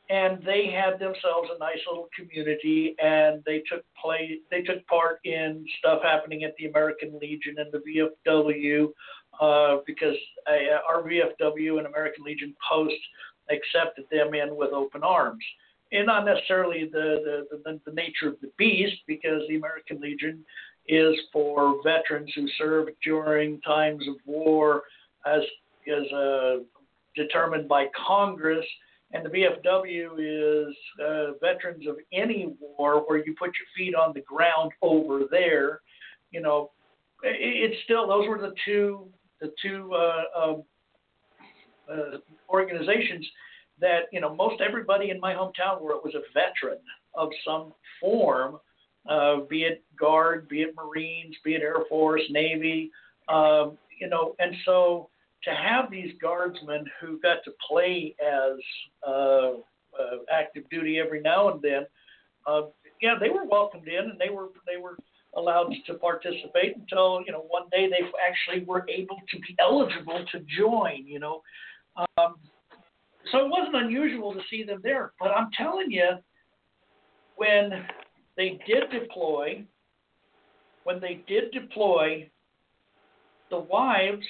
[0.10, 4.40] And they had themselves a nice little community, and they took play.
[4.50, 8.88] They took part in stuff happening at the American Legion and the VFW,
[9.42, 10.16] uh, because
[10.48, 12.96] uh, our VFW and American Legion Post
[13.50, 15.44] accepted them in with open arms.
[15.92, 20.44] And not necessarily the, the, the, the nature of the beast, because the American Legion
[20.88, 24.84] is for veterans who served during times of war
[25.26, 25.42] as
[25.86, 26.58] is uh,
[27.16, 28.66] determined by Congress,
[29.14, 34.14] and the VFW is uh, veterans of any war where you put your feet on
[34.14, 35.82] the ground over there.
[36.32, 36.72] You know,
[37.24, 39.08] it, it's still those were the two
[39.40, 40.64] the two uh, um,
[41.92, 42.18] uh,
[42.50, 43.26] organizations
[43.80, 46.80] that you know most everybody in my hometown where it was a veteran
[47.14, 48.60] of some form,
[49.10, 52.92] uh, be it Guard, be it Marines, be it Air Force, Navy.
[53.30, 55.10] Um, you know, and so
[55.44, 58.58] to have these guardsmen who got to play as
[59.08, 61.86] uh, uh, active duty every now and then,
[62.46, 62.64] uh,
[63.02, 64.98] yeah, they were welcomed in and they were they were
[65.36, 70.26] allowed to participate until you know one day they actually were able to be eligible
[70.32, 71.06] to join.
[71.06, 71.42] You know,
[72.18, 72.36] um,
[73.32, 75.12] so it wasn't unusual to see them there.
[75.20, 76.12] But I'm telling you,
[77.36, 77.86] when
[78.36, 79.64] they did deploy,
[80.84, 82.30] when they did deploy,
[83.50, 84.26] the wives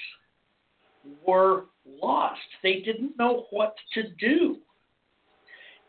[1.25, 2.39] were lost.
[2.63, 4.57] They didn't know what to do.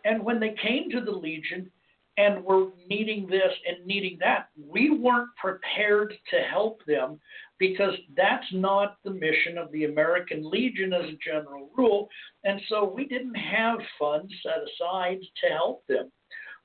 [0.05, 1.71] And when they came to the Legion
[2.17, 7.21] and were needing this and needing that, we weren't prepared to help them
[7.59, 12.09] because that's not the mission of the American Legion as a general rule.
[12.45, 16.11] And so we didn't have funds set aside to help them.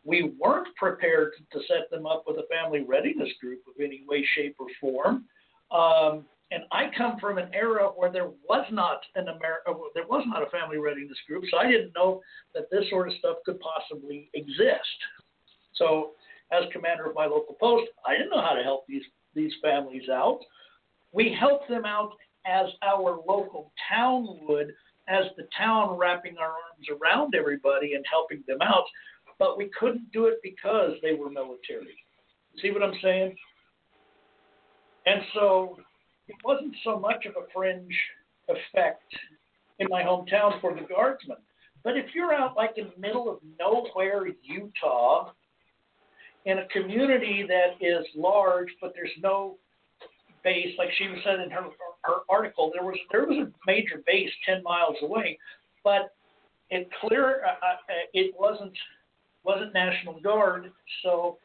[0.06, 4.26] We weren't prepared to set them up with a family readiness group of any way,
[4.36, 5.26] shape, or form.
[5.72, 10.06] Um, and I come from an era where there was not an America, uh, there
[10.08, 12.22] was not a family readiness group, so I didn't know
[12.54, 15.00] that this sort of stuff could possibly exist.
[15.76, 16.12] So,
[16.52, 20.10] as commander of my local post, I didn't know how to help these these families
[20.10, 20.40] out.
[21.12, 22.12] We helped them out
[22.46, 24.74] as our local town would,
[25.08, 28.86] as the town wrapping our arms around everybody and helping them out,
[29.40, 31.98] but we couldn't do it because they were military.
[32.62, 33.36] See what I'm saying?
[35.08, 35.78] And so
[36.28, 37.96] it wasn't so much of a fringe
[38.48, 39.04] effect
[39.80, 41.38] in my hometown for the guardsmen.
[41.84, 45.32] But if you're out like in the middle of nowhere, Utah,
[46.46, 49.58] in a community that is large, but there's no
[50.44, 51.64] base, like she said in her
[52.04, 55.38] her article, there was there was a major base ten miles away,
[55.84, 56.14] but
[56.70, 57.76] it clear uh, uh,
[58.14, 58.74] it wasn't
[59.44, 60.72] wasn't National Guard,
[61.04, 61.38] so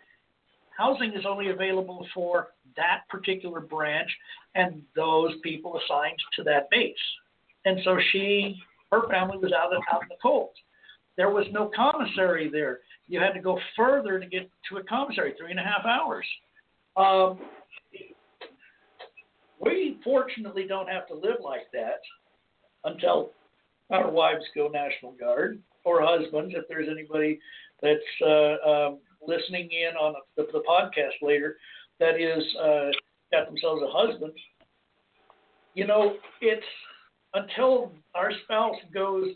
[0.77, 4.11] housing is only available for that particular branch
[4.59, 6.95] and those people assigned to that base.
[7.65, 8.57] And so she,
[8.91, 10.51] her family was out, out in the cold.
[11.17, 12.81] There was no commissary there.
[13.07, 16.27] You had to go further to get to a commissary, three and a half hours.
[16.97, 17.39] Um,
[19.61, 22.01] we fortunately don't have to live like that
[22.85, 23.31] until
[23.91, 27.39] our wives go National Guard or husbands, if there's anybody
[27.81, 31.57] that's uh, um, listening in on the, the podcast later
[32.01, 32.91] that is uh,
[33.33, 34.33] got themselves a husband.
[35.75, 36.67] You know, it's
[37.35, 39.29] until our spouse goes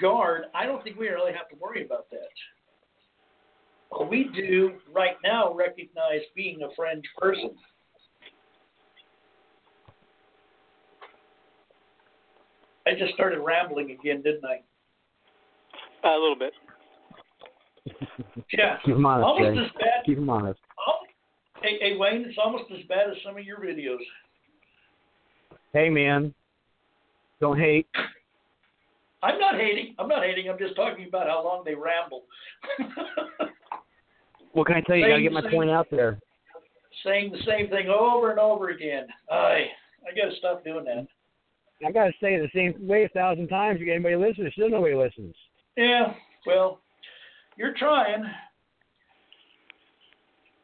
[0.00, 0.44] guard.
[0.54, 2.28] I don't think we really have to worry about that.
[3.90, 7.50] Well, we do right now recognize being a fringe person.
[12.86, 14.60] I just started rambling again, didn't I?
[16.06, 16.52] Uh, a little bit.
[18.52, 18.76] Yeah.
[18.84, 19.64] Keep them honest, Almost Jay.
[19.64, 20.04] as bad.
[20.04, 20.60] Keep them honest.
[21.64, 23.96] Hey, hey, Wayne, it's almost as bad as some of your videos.
[25.72, 26.34] Hey, man,
[27.40, 27.86] don't hate.
[29.22, 29.94] I'm not hating.
[29.98, 30.50] I'm not hating.
[30.50, 32.24] I'm just talking about how long they ramble.
[34.52, 35.04] What can I tell you?
[35.04, 36.16] I got to get my same- point out there.
[37.04, 39.08] Saying the same thing over and over again.
[39.28, 39.66] I
[40.06, 41.08] I got to stop doing that.
[41.84, 43.80] I got to say it the same way a thousand times.
[43.82, 44.52] Anybody listening?
[44.52, 45.34] Still nobody listens.
[45.76, 46.14] Yeah.
[46.46, 46.78] Well,
[47.56, 48.22] you're trying.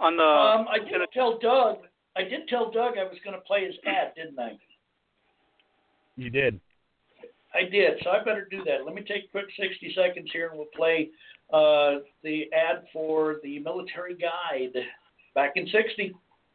[0.01, 1.87] On the Um, I did tell Doug.
[2.17, 4.59] I did tell Doug I was going to play his ad, didn't I?
[6.17, 6.59] You did.
[7.55, 8.85] I did, so I better do that.
[8.85, 11.11] Let me take a quick 60 seconds here and we'll play
[11.53, 14.75] uh, the ad for the military guide
[15.35, 16.15] back in 60.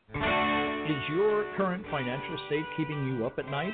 [0.10, 3.74] Is your current financial state keeping you up at night?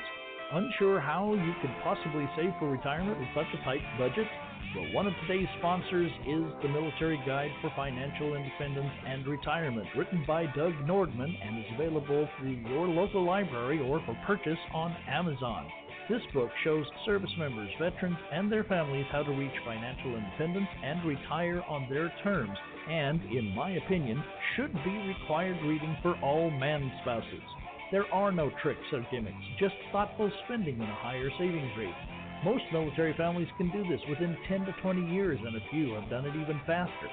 [0.52, 4.26] Unsure how you could possibly save for retirement with such a tight budget?
[4.74, 10.24] Well, one of today's sponsors is the Military Guide for Financial Independence and Retirement, written
[10.26, 15.66] by Doug Nordman and is available through your local library or for purchase on Amazon.
[16.08, 21.04] This book shows service members, veterans, and their families how to reach financial independence and
[21.04, 22.56] retire on their terms,
[22.88, 24.24] and, in my opinion,
[24.56, 27.44] should be required reading for all mil spouses.
[27.90, 32.21] There are no tricks or gimmicks, just thoughtful spending and a higher savings rate.
[32.44, 36.10] Most military families can do this within 10 to 20 years, and a few have
[36.10, 37.08] done it even faster.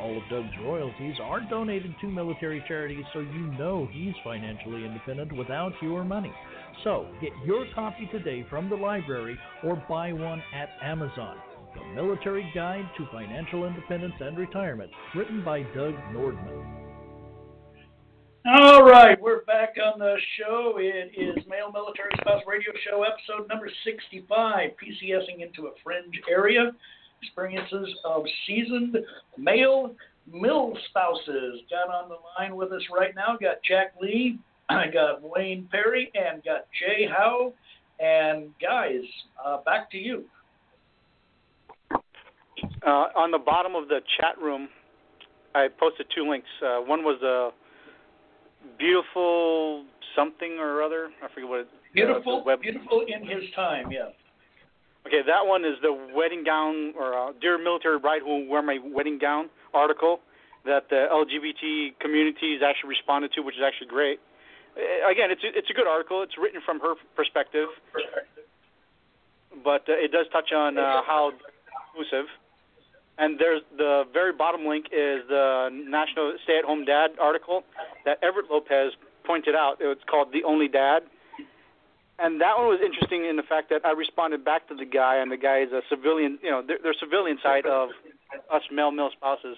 [0.00, 5.36] All of Doug's royalties are donated to military charities, so you know he's financially independent
[5.36, 6.32] without your money.
[6.82, 11.36] So, get your copy today from the library or buy one at Amazon.
[11.74, 16.91] The Military Guide to Financial Independence and Retirement, written by Doug Nordman.
[18.44, 20.74] All right, we're back on the show.
[20.76, 26.72] It is Male Military Spouse Radio Show, episode number 65, PCSing into a fringe area.
[27.22, 28.96] Experiences of seasoned
[29.38, 29.94] male
[30.26, 31.60] mil spouses.
[31.70, 33.36] Got on the line with us right now.
[33.40, 37.52] Got Jack Lee, I got Wayne Perry, and got Jay Hao.
[38.00, 39.02] And guys,
[39.44, 40.24] uh, back to you.
[41.92, 44.68] uh, on the bottom of the chat room,
[45.54, 46.48] I posted two links.
[46.60, 47.50] Uh, one was a
[48.78, 51.10] beautiful something or other.
[51.22, 51.68] I forget what it.
[51.94, 54.08] Beautiful, Uh, web, beautiful in his time, yeah.
[55.06, 58.62] Okay, that one is the wedding gown or uh, dear military bride who will wear
[58.62, 60.20] my wedding gown article
[60.64, 64.20] that the LGBT community has actually responded to, which is actually great.
[64.76, 66.22] Uh, Again, it's a, it's a good article.
[66.22, 67.68] It's written from her perspective,
[69.64, 71.32] but uh, it does touch on uh, how
[71.92, 72.26] inclusive.
[73.22, 77.62] And there's the very bottom link is the National Stay-at-Home Dad article
[78.04, 78.90] that Everett Lopez
[79.24, 79.76] pointed out.
[79.78, 81.02] It's called "The Only Dad."
[82.22, 85.16] and that one was interesting in the fact that I responded back to the guy,
[85.16, 86.38] and the guy is a civilian.
[86.42, 87.90] You know, they're, they're civilian side of
[88.52, 89.56] us male male spouses.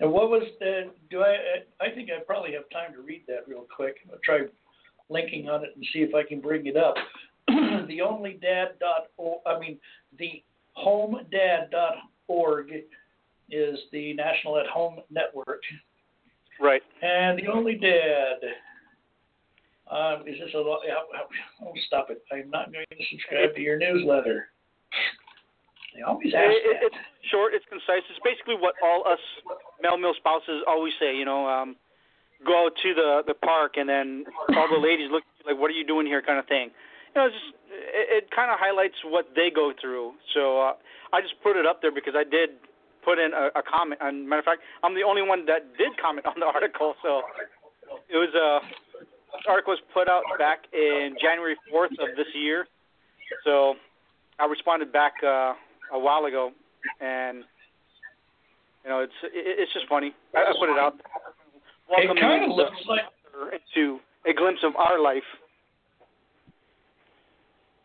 [0.00, 0.90] And what was the?
[1.10, 1.36] Do I?
[1.84, 3.96] I think I probably have time to read that real quick.
[4.10, 4.40] I'll try
[5.10, 6.94] linking on it and see if I can bring it up.
[7.88, 9.08] the only dad dot
[9.46, 9.78] I mean
[10.18, 10.42] the
[10.76, 11.94] homedad dot
[12.28, 12.70] org
[13.50, 15.62] is the National at Home Network,
[16.60, 16.82] Right.
[17.02, 18.38] and the only dad.
[19.90, 20.58] Um, is this a?
[20.58, 20.78] lo-
[21.62, 22.22] Oh, stop it!
[22.32, 24.48] I'm not going to subscribe to your newsletter.
[25.96, 26.86] They always ask It, that.
[26.86, 26.96] it, it's
[27.30, 27.54] short.
[27.54, 28.06] It's concise.
[28.08, 29.18] It's basically what all us
[29.82, 31.16] male male spouses always say.
[31.16, 31.74] You know, um,
[32.46, 34.24] go out to the the park, and then
[34.56, 36.70] all the ladies look like, "What are you doing here?" kind of thing.
[37.14, 40.14] You know, it's just it, it kind of highlights what they go through.
[40.34, 40.72] So uh,
[41.12, 42.50] I just put it up there because I did
[43.04, 44.00] put in a, a comment.
[44.02, 46.94] And matter of fact, I'm the only one that did comment on the article.
[47.02, 47.22] So
[48.08, 48.62] it was uh,
[49.48, 52.66] article was put out back in January 4th of this year.
[53.44, 53.74] So
[54.38, 55.54] I responded back uh,
[55.92, 56.50] a while ago,
[57.00, 57.44] and
[58.84, 60.14] you know it's it, it's just funny.
[60.34, 60.94] I, I put it out.
[61.90, 63.00] It kind of looks like
[63.52, 65.26] into a glimpse of our life.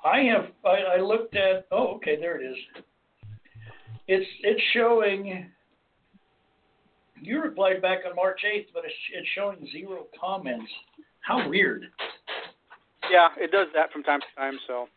[0.06, 0.46] I have.
[0.64, 1.66] I, I looked at.
[1.72, 2.58] Oh, okay, there it is.
[4.08, 5.50] It's it's showing.
[7.22, 10.72] You replied back on March eighth, but it's it's showing zero comments.
[11.22, 11.88] How weird!
[13.12, 14.60] Yeah, it does that from time to time.
[14.68, 14.88] So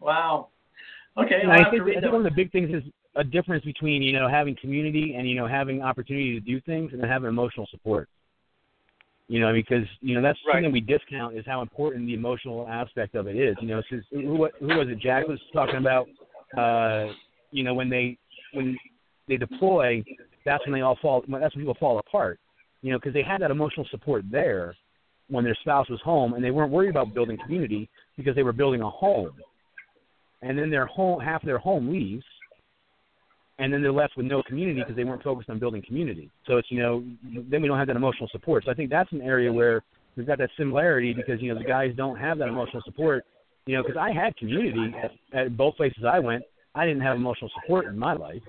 [0.00, 0.48] Wow.
[1.16, 2.70] Okay, And I'll I have think, to read I think one of the big things
[2.70, 2.82] is
[3.16, 6.92] a difference between you know having community and you know having opportunity to do things
[6.92, 8.08] and then having emotional support.
[9.28, 10.56] You know, because you know that's Right.
[10.56, 13.56] something we discount is how important the emotional aspect of it is.
[13.60, 14.98] You know, since who, who was it?
[14.98, 16.08] Jack was talking about.
[16.56, 17.12] Uh,
[17.50, 18.18] you know, when they
[18.52, 18.76] when
[19.28, 20.04] they deploy,
[20.44, 21.24] that's when they all fall.
[21.28, 22.38] That's when people fall apart.
[22.82, 24.76] You know, because they had that emotional support there
[25.30, 28.52] when their spouse was home, and they weren't worried about building community because they were
[28.52, 29.32] building a home.
[30.42, 32.24] And then their home, half their home leaves,
[33.58, 36.30] and then they're left with no community because they weren't focused on building community.
[36.46, 38.64] So it's you know, then we don't have that emotional support.
[38.64, 39.82] So I think that's an area where
[40.16, 43.24] we've got that similarity because you know the guys don't have that emotional support.
[43.66, 46.42] You know, because I had community at, at both places I went.
[46.74, 48.42] I didn't have emotional support in my life,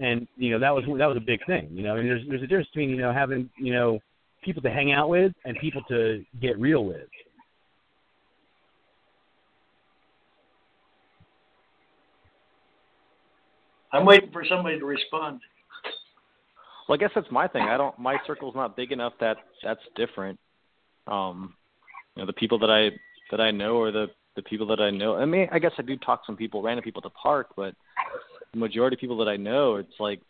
[0.00, 1.68] and you know that was that was a big thing.
[1.72, 3.98] You know, and there's there's a difference between you know having you know
[4.44, 7.08] people to hang out with and people to get real with.
[13.92, 15.40] I'm waiting for somebody to respond.
[16.88, 17.62] Well, I guess that's my thing.
[17.62, 17.98] I don't.
[17.98, 20.38] My circle's not big enough that that's different.
[21.06, 21.54] Um,
[22.14, 22.90] you know, the people that I
[23.30, 24.06] that I know or the
[24.36, 25.16] the people that I know.
[25.16, 27.48] I mean, I guess I do talk to some people, random people at the park,
[27.56, 27.74] but
[28.52, 30.20] the majority of people that I know, it's like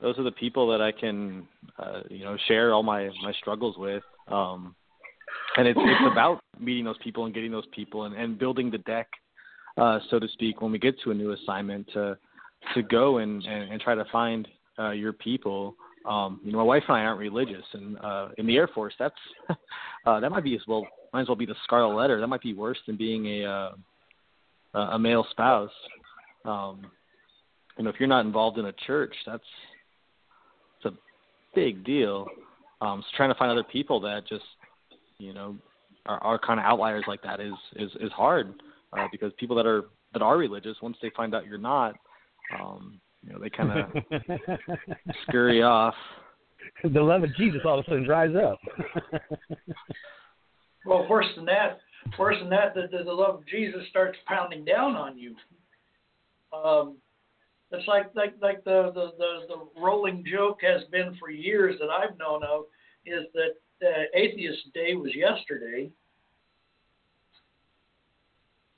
[0.00, 1.48] those are the people that I can,
[1.78, 4.02] uh, you know, share all my my struggles with.
[4.28, 4.74] Um,
[5.56, 8.78] and it's it's about meeting those people and getting those people and, and building the
[8.78, 9.08] deck,
[9.76, 12.16] uh, so to speak, when we get to a new assignment to
[12.74, 14.46] to go and and, and try to find
[14.78, 15.76] uh, your people.
[16.08, 18.94] Um, you know, my wife and I aren't religious, and uh, in the Air Force,
[18.98, 19.14] that's
[20.06, 22.20] uh, that might be as well might as well be the scarlet letter.
[22.20, 25.70] That might be worse than being a uh, a male spouse.
[26.44, 26.82] Um,
[27.78, 29.42] you know, if you're not involved in a church, that's
[30.76, 30.98] it's a
[31.54, 32.26] big deal.
[32.80, 34.44] Um, so trying to find other people that just
[35.18, 35.56] you know
[36.06, 38.54] are, are kind of outliers like that is is is hard
[38.96, 41.94] uh, because people that are that are religious once they find out you're not,
[42.60, 44.02] um, you know, they kind of
[45.28, 45.94] scurry off.
[46.82, 48.58] The love of Jesus all of a sudden dries up.
[50.86, 51.78] well, worse than that,
[52.18, 55.34] worse than that, the, the, the love of Jesus starts pounding down on you.
[56.52, 56.96] Um,
[57.70, 61.90] it's like like like the, the the the rolling joke has been for years that
[61.90, 62.64] I've known of
[63.04, 65.90] is that uh, Atheist Day was yesterday.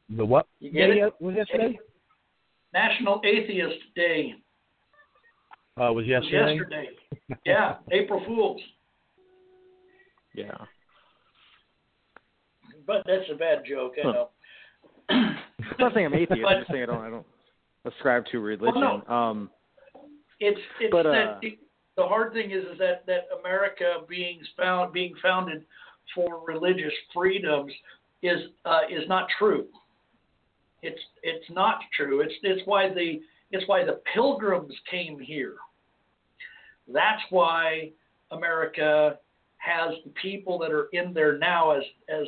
[0.09, 0.47] The what?
[0.61, 1.15] You get day it?
[1.21, 1.79] Was yesterday?
[2.73, 4.35] National Atheist Day.
[5.79, 6.55] Uh, was was yesterday?
[6.55, 6.89] yesterday.
[7.45, 8.61] yeah, April Fools.
[10.35, 10.53] Yeah.
[12.87, 14.13] But that's a bad joke, I Huh.
[14.13, 14.29] know.
[15.09, 15.37] I'm
[15.79, 16.47] not saying I'm atheist.
[16.47, 17.27] I'm just saying I don't I don't
[17.85, 18.81] ascribe to religion.
[18.81, 19.51] Well, Um,
[20.41, 21.59] It's it's But, that uh, the,
[21.97, 25.65] the hard thing is is that that America being found being founded
[26.15, 27.73] for religious freedoms
[28.23, 29.67] is uh, is not true.
[30.83, 32.21] It's it's not true.
[32.21, 33.21] It's it's why the
[33.51, 35.57] it's why the pilgrims came here.
[36.93, 37.91] That's why
[38.31, 39.19] America
[39.59, 42.27] has the people that are in there now as as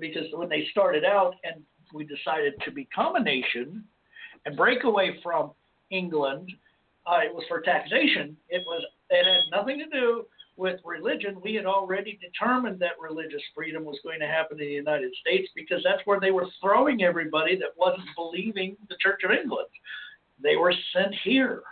[0.00, 1.62] because when they started out and
[1.92, 3.84] we decided to become a nation
[4.44, 5.52] and break away from
[5.90, 6.50] England,
[7.06, 8.36] uh, it was for taxation.
[8.48, 10.24] It was it had nothing to do
[10.56, 11.40] with religion.
[11.42, 15.48] We had already determined that religious freedom was going to happen in the United States
[15.54, 19.68] because that's where they were throwing everybody that wasn't believing the Church of England.
[20.42, 21.62] They were sent here.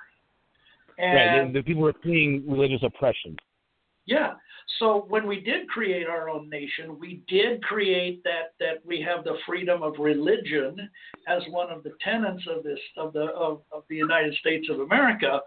[0.99, 1.53] And right.
[1.53, 3.37] The, the people were fleeing religious oppression.
[4.07, 4.35] yeah.
[4.79, 9.25] So when we did create our own nation, we did create that that we have
[9.25, 10.89] the freedom of religion
[11.29, 14.81] as one of the tenets of this of the of, of the United States of
[14.81, 15.41] America.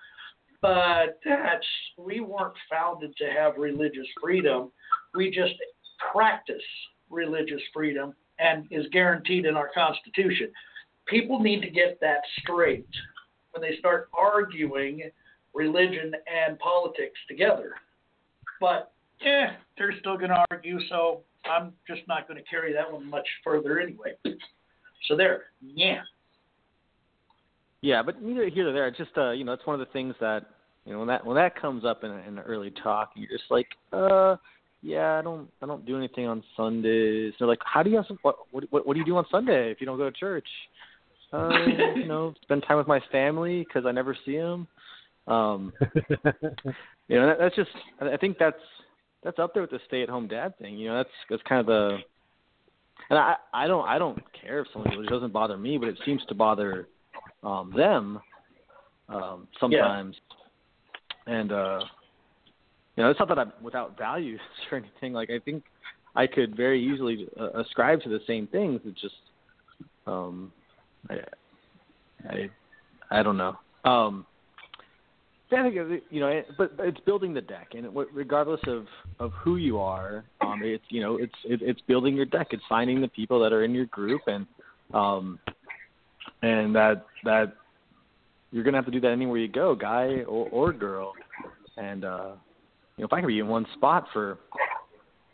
[0.61, 1.65] But that's
[1.97, 4.71] we weren't founded to have religious freedom.
[5.13, 5.53] We just
[6.11, 6.55] practice
[7.09, 10.51] religious freedom and is guaranteed in our Constitution.
[11.07, 12.87] People need to get that straight
[13.51, 15.09] when they start arguing
[15.53, 17.71] religion and politics together.
[18.59, 22.91] But yeah, they're still going to argue, so I'm just not going to carry that
[22.91, 24.13] one much further anyway.
[25.07, 26.01] So there, yeah.
[27.81, 28.87] Yeah, but neither here nor there.
[28.87, 30.45] It's just uh, you know, it's one of the things that
[30.85, 33.49] you know when that when that comes up in, in the early talk, you're just
[33.49, 34.35] like, uh,
[34.81, 37.33] yeah, I don't I don't do anything on Sundays.
[37.37, 39.71] They're like, how do you have some, what, what what do you do on Sunday
[39.71, 40.47] if you don't go to church?
[41.31, 41.49] Uh,
[41.95, 44.67] you know, spend time with my family because I never see them.
[45.27, 45.73] Um,
[47.07, 47.69] you know, that, that's just
[48.01, 48.57] I I think that's
[49.23, 50.77] that's up there with the stay-at-home dad thing.
[50.77, 51.97] You know, that's that's kind of the
[53.09, 55.97] and I I don't I don't care if someone it doesn't bother me, but it
[56.05, 56.87] seems to bother
[57.43, 58.19] um them
[59.09, 60.15] um sometimes.
[61.25, 61.79] And uh
[62.95, 64.39] you know, it's not that I'm without values
[64.71, 65.13] or anything.
[65.13, 65.63] Like I think
[66.15, 68.81] I could very easily uh, ascribe to the same things.
[68.85, 69.15] It's just
[70.05, 70.51] um
[71.09, 71.15] I
[72.29, 72.49] I
[73.11, 73.57] I don't know.
[73.85, 74.25] Um
[75.51, 78.85] yeah, I think you know, but it's building the deck, and regardless of
[79.19, 82.47] of who you are, um, it's you know, it's it, it's building your deck.
[82.51, 84.45] It's finding the people that are in your group, and
[84.93, 85.39] um,
[86.41, 87.53] and that that
[88.51, 91.13] you're gonna have to do that anywhere you go, guy or, or girl.
[91.77, 92.31] And uh,
[92.95, 94.37] you know, if I can be in one spot for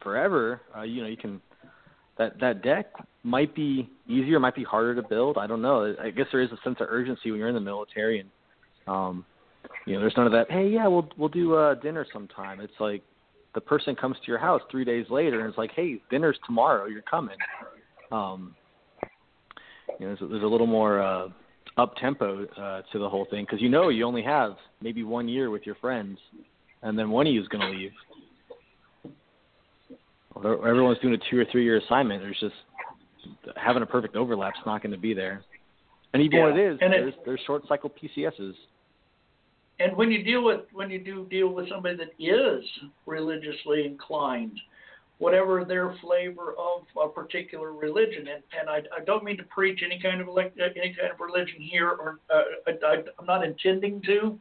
[0.01, 1.41] forever, uh, you know, you can
[2.17, 2.87] that that deck
[3.23, 5.37] might be easier, might be harder to build.
[5.37, 5.95] I don't know.
[6.01, 8.29] I guess there is a sense of urgency when you're in the military, and
[8.87, 9.25] um,
[9.85, 10.51] you know, there's none of that.
[10.51, 12.59] Hey, yeah, we'll we'll do uh, dinner sometime.
[12.59, 13.01] It's like
[13.53, 16.85] the person comes to your house three days later and it's like, hey, dinner's tomorrow.
[16.85, 17.37] You're coming.
[18.11, 18.55] Um,
[20.03, 21.27] you know, there's, there's a little more uh,
[21.77, 25.29] up tempo uh, to the whole thing because you know you only have maybe one
[25.29, 26.19] year with your friends,
[26.81, 27.91] and then one of you is going to leave.
[30.35, 32.21] Or everyone's doing a two or three year assignment.
[32.21, 32.55] There's just
[33.55, 35.43] having a perfect overlap's not going to be there.
[36.13, 38.55] And even Yeah, when it is, and it- there's there's short cycle PCSs.
[39.79, 42.63] And when you deal with when you do deal with somebody that is
[43.05, 44.59] religiously inclined,
[45.23, 49.79] whatever their flavor of a particular religion, and, and I, I don't mean to preach
[49.85, 54.01] any kind of elect, any kind of religion here, or uh, I, I'm not intending
[54.01, 54.37] to,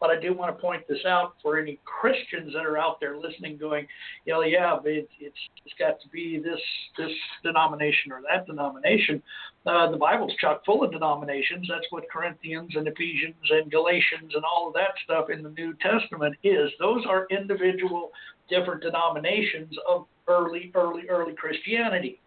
[0.00, 3.16] but I do want to point this out for any Christians that are out there
[3.16, 3.86] listening, going,
[4.24, 6.60] you know, yeah, it, it's it's got to be this
[6.96, 7.12] this
[7.42, 9.22] denomination or that denomination.
[9.66, 11.66] Uh, the Bible's chock full of denominations.
[11.68, 15.74] That's what Corinthians and Ephesians and Galatians and all of that stuff in the New
[15.74, 16.70] Testament is.
[16.78, 18.12] Those are individual
[18.48, 22.20] different denominations of early, early, early Christianity.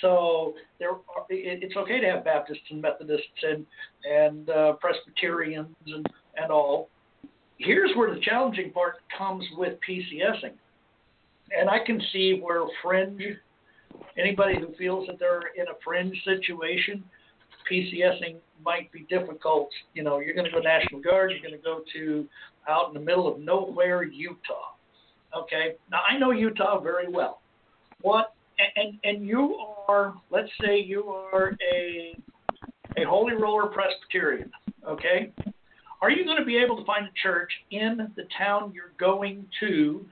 [0.00, 0.92] So there,
[1.28, 3.66] it's okay to have Baptists and Methodists and
[4.04, 6.06] and uh, Presbyterians and
[6.36, 6.88] and all.
[7.58, 10.54] Here's where the challenging part comes with PCSing,
[11.56, 13.22] and I can see where fringe
[14.18, 17.02] anybody who feels that they're in a fringe situation,
[17.70, 19.68] PCSing might be difficult.
[19.94, 22.26] You know, you're going to go National Guard, you're going to go to
[22.68, 24.74] out in the middle of nowhere, Utah.
[25.36, 27.40] Okay, now I know Utah very well.
[28.02, 28.34] What
[28.76, 29.56] and and you
[29.88, 32.16] are, let's say you are a
[32.96, 34.50] a holy roller Presbyterian.
[34.86, 35.32] Okay,
[36.02, 39.46] are you going to be able to find a church in the town you're going
[39.60, 40.04] to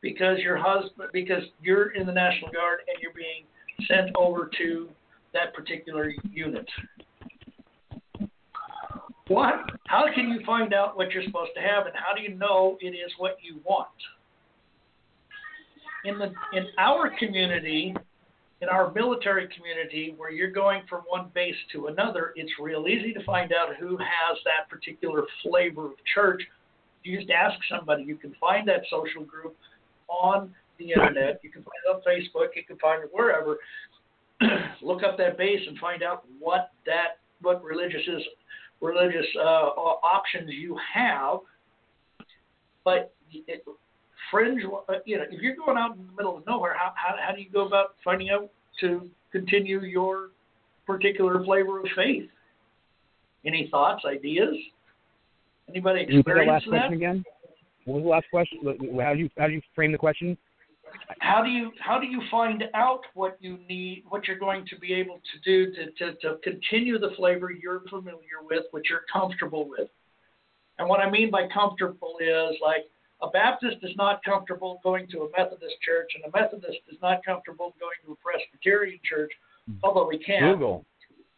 [0.00, 3.44] because your husband because you're in the National Guard and you're being
[3.86, 4.88] sent over to
[5.34, 6.66] that particular unit.
[9.28, 9.56] What?
[9.86, 12.78] How can you find out what you're supposed to have, and how do you know
[12.80, 13.88] it is what you want?
[16.08, 17.94] In the in our community,
[18.62, 23.12] in our military community, where you're going from one base to another, it's real easy
[23.12, 26.40] to find out who has that particular flavor of church.
[27.04, 28.04] You just ask somebody.
[28.04, 29.54] You can find that social group
[30.08, 31.40] on the internet.
[31.42, 32.48] You can find it on Facebook.
[32.56, 33.58] You can find it wherever.
[34.82, 38.22] Look up that base and find out what that what religious is
[38.80, 41.40] religious uh, options you have.
[42.82, 43.62] But it,
[44.30, 47.14] fringe, uh, you know, if you're going out in the middle of nowhere, how how,
[47.18, 48.50] how do you go about finding out
[48.80, 50.30] to continue your
[50.86, 52.28] particular flavor of faith?
[53.44, 54.56] Any thoughts, ideas?
[55.68, 57.24] Anybody Can you put that experience last question again?
[57.84, 58.58] What was the last question?
[59.00, 60.36] How do you how do you frame the question?
[61.20, 64.78] how do you how do you find out what you need what you're going to
[64.78, 69.04] be able to do to, to, to continue the flavor you're familiar with what you're
[69.12, 69.88] comfortable with
[70.78, 72.84] and what i mean by comfortable is like
[73.20, 77.24] a baptist is not comfortable going to a methodist church and a methodist is not
[77.24, 79.32] comfortable going to a presbyterian church
[79.82, 80.84] although we can Google.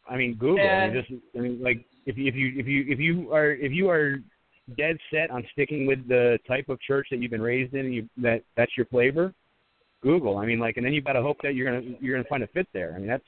[0.08, 0.58] I mean Google.
[0.60, 3.32] I And- mean, just I mean like if you if you if you if you
[3.32, 4.18] are if you are
[4.76, 7.94] dead set on sticking with the type of church that you've been raised in and
[7.94, 9.32] you that that's your flavor,
[10.02, 10.36] Google.
[10.38, 12.42] I mean like and then you've got to hope that you're gonna you're gonna find
[12.42, 12.92] a fit there.
[12.94, 13.24] I mean that's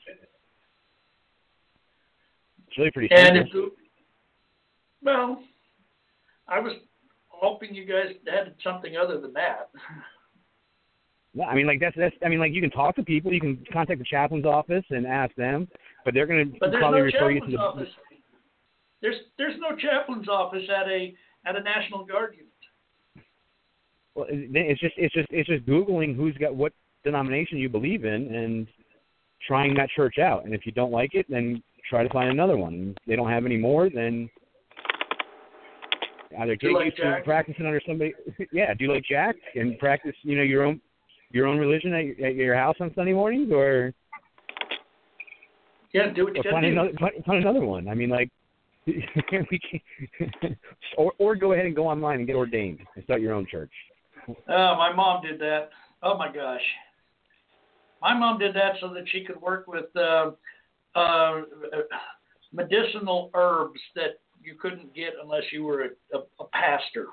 [2.67, 3.65] it's really pretty and simple.
[3.67, 3.73] if
[5.03, 5.43] well
[6.47, 6.73] i was
[7.43, 9.69] hoping you guys had something other than that
[11.33, 12.15] Yeah, I mean, like that's that's.
[12.23, 13.33] I mean, like you can talk to people.
[13.33, 15.67] You can contact the chaplain's office and ask them,
[16.05, 17.57] but they're going to probably no refer you to the.
[17.57, 17.89] office.
[19.01, 21.13] There's there's no chaplain's office at a
[21.45, 22.51] at a National Guard unit.
[24.13, 26.71] Well, it's just it's just it's just googling who's got what
[27.03, 28.67] denomination you believe in and
[29.47, 30.45] trying that church out.
[30.45, 32.95] And if you don't like it, then try to find another one.
[32.95, 34.29] If they don't have any more, then
[36.39, 37.25] either get you like used to Jack?
[37.25, 38.13] practicing under somebody.
[38.51, 40.15] yeah, do like Jack and practice.
[40.23, 40.81] You know your own
[41.31, 43.93] your own religion at, your- at your house on Sunday mornings, or
[45.91, 47.87] Yeah, do what you or find another find, find another one.
[47.87, 48.29] I mean, like,
[48.85, 50.57] we can,
[50.97, 53.71] or or go ahead and go online and get ordained and start your own church.
[54.27, 55.69] Oh, my mom did that.
[56.01, 56.61] Oh my gosh.
[58.01, 60.31] My mom did that so that she could work with uh,
[60.95, 61.41] uh,
[62.51, 67.07] medicinal herbs that you couldn't get unless you were a, a, a pastor.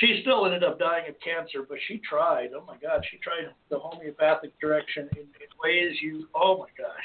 [0.00, 2.50] She still ended up dying of cancer, but she tried.
[2.54, 6.26] Oh my God, she tried the homeopathic direction in, in ways you.
[6.34, 7.04] Oh my gosh.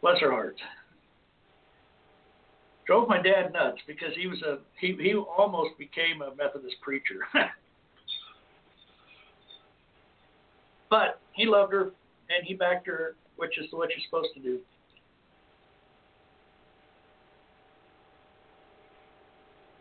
[0.00, 0.56] Bless her heart.
[2.86, 7.20] Drove my dad nuts because he was a he he almost became a Methodist preacher.
[10.90, 11.92] but he loved her
[12.28, 14.60] and he backed her, which is what you're supposed to do.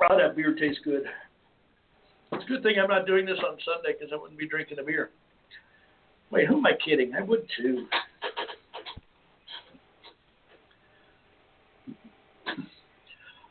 [0.02, 1.04] Wow, that beer tastes good.
[2.32, 4.80] It's a good thing I'm not doing this on Sunday because I wouldn't be drinking
[4.80, 5.12] a beer.
[6.32, 7.14] Wait, who am I kidding?
[7.14, 7.86] I would too.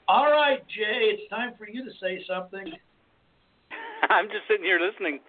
[0.08, 2.64] All right, Jay, it's time for you to say something.
[4.10, 5.20] I'm just sitting here listening.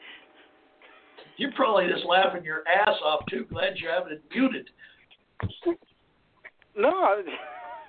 [1.38, 3.46] You're probably just laughing your ass off too.
[3.52, 4.72] Glad you have it muted.
[6.76, 7.22] No,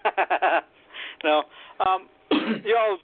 [1.24, 1.42] no.
[1.86, 2.08] Um,
[2.64, 2.98] you all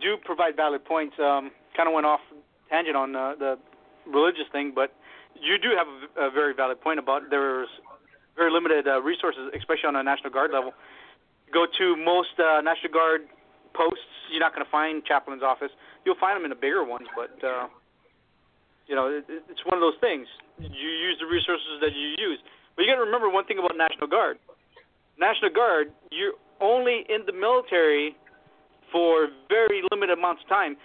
[0.00, 1.14] do provide valid points.
[1.18, 2.20] Um, kind of went off
[2.68, 3.58] tangent on uh, the
[4.06, 4.94] religious thing, but
[5.34, 7.68] you do have a, a very valid point about there's
[8.36, 10.72] very limited uh, resources, especially on a National Guard level.
[11.52, 13.28] Go to most uh, National Guard
[13.74, 15.70] posts, you're not going to find chaplain's office.
[16.04, 17.68] You'll find them in the bigger ones, but uh,
[18.86, 20.26] you know it, it's one of those things.
[20.58, 22.38] You use the resources that you use,
[22.74, 24.38] but you got to remember one thing about National Guard.
[25.18, 28.16] National Guard, you're only in the military
[28.92, 30.76] for very limited amounts of time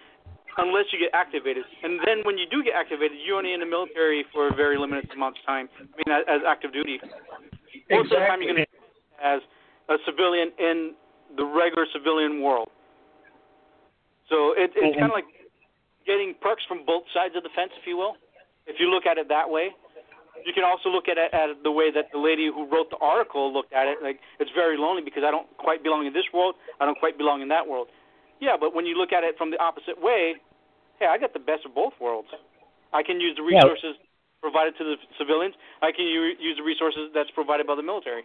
[0.58, 1.64] unless you get activated.
[1.84, 4.78] And then when you do get activated, you're only in the military for a very
[4.78, 5.68] limited amount of time.
[5.76, 7.00] I mean, as, as active duty.
[7.92, 8.76] Most of the time, you're going to
[9.22, 9.42] as
[9.90, 10.94] a civilian in
[11.38, 12.70] the regular civilian world.
[14.30, 15.00] So it, it's mm-hmm.
[15.00, 15.30] kind of like
[16.06, 18.16] getting perks from both sides of the fence, if you will.
[18.66, 19.70] If you look at it that way,
[20.44, 23.00] you can also look at it at the way that the lady who wrote the
[23.00, 24.04] article looked at it.
[24.04, 26.56] Like it's very lonely because I don't quite belong in this world.
[26.80, 27.88] I don't quite belong in that world.
[28.44, 30.36] Yeah, but when you look at it from the opposite way,
[31.00, 32.28] hey, I got the best of both worlds.
[32.92, 34.44] I can use the resources yeah.
[34.44, 35.56] provided to the civilians.
[35.82, 38.24] I can u- use the resources that's provided by the military.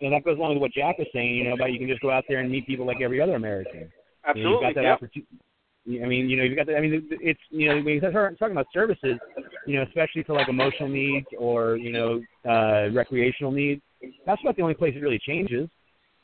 [0.00, 2.02] And that goes along with what Jack was saying, you know, about you can just
[2.02, 3.88] go out there and meet people like every other American.
[4.26, 4.40] Absolutely.
[4.40, 4.96] You know, you've got that yep.
[4.96, 5.38] opportunity.
[5.86, 6.76] I mean, you know, you've got that.
[6.76, 9.18] I mean, it's you know, when you're talking about services,
[9.66, 13.82] you know, especially for like emotional needs or you know, uh, recreational needs,
[14.24, 15.68] that's not the only place it really changes.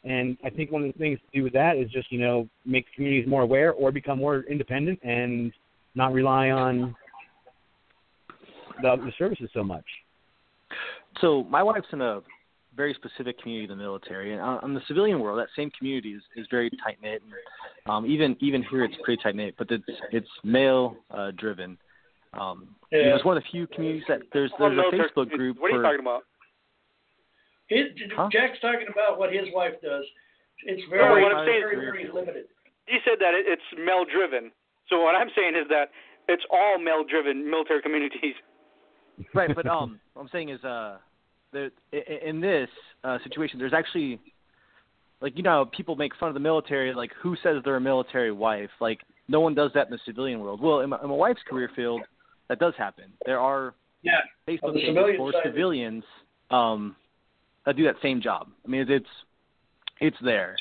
[0.03, 2.49] And I think one of the things to do with that is just you know
[2.65, 5.53] make communities more aware or become more independent and
[5.95, 6.97] not rely on
[8.81, 9.85] the, the services so much.
[11.21, 12.23] So my wife's in a
[12.81, 16.23] very specific community in the military, and on the civilian world, that same community is,
[16.35, 17.23] is very tight knit.
[17.87, 21.77] Um, even even here, it's pretty tight knit, but it's it's male uh, driven.
[22.33, 22.99] Um, Yeah.
[22.99, 25.31] you know, it's one of the few communities that there's Well, there's a military- Facebook
[25.31, 26.23] group What are you for talking about?
[27.69, 27.87] His,
[28.17, 28.29] Huh?
[28.33, 30.05] Jack's talking about what his wife does.
[30.65, 32.47] It's No, very, what I'm saying very, is- very limited.
[32.87, 34.51] He said that it, it's male driven.
[34.89, 35.91] So what I'm saying is that
[36.29, 38.35] it's all male driven military communities.
[39.35, 40.99] right, but um, what I'm saying is uh,
[41.53, 42.69] the i- i- in this
[43.05, 44.21] uh, situation, there's actually
[45.21, 48.33] like you know people make fun of the military, like who says they're a military
[48.33, 48.71] wife?
[48.81, 50.61] Like no one does that in the civilian world.
[50.61, 52.03] Well, in my, in my wife's career field,
[52.49, 53.05] that does happen.
[53.27, 54.21] There are Yeah.
[54.49, 55.43] Facebook the pages civilian for side.
[55.45, 56.05] civilians
[56.51, 56.97] um,
[57.67, 58.49] that do that same job.
[58.65, 59.07] I mean, it's
[60.01, 60.57] it's there,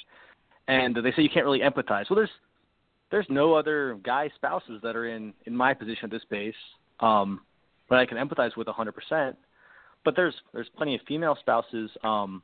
[0.67, 2.09] and they say you can't really empathize.
[2.09, 2.29] Well, there's
[3.11, 6.53] there's no other guy spouses that are in in my position at this base
[6.99, 7.41] um,
[7.89, 9.35] that I can empathize with 100%.
[10.09, 12.41] But there's there's plenty of female spouses um,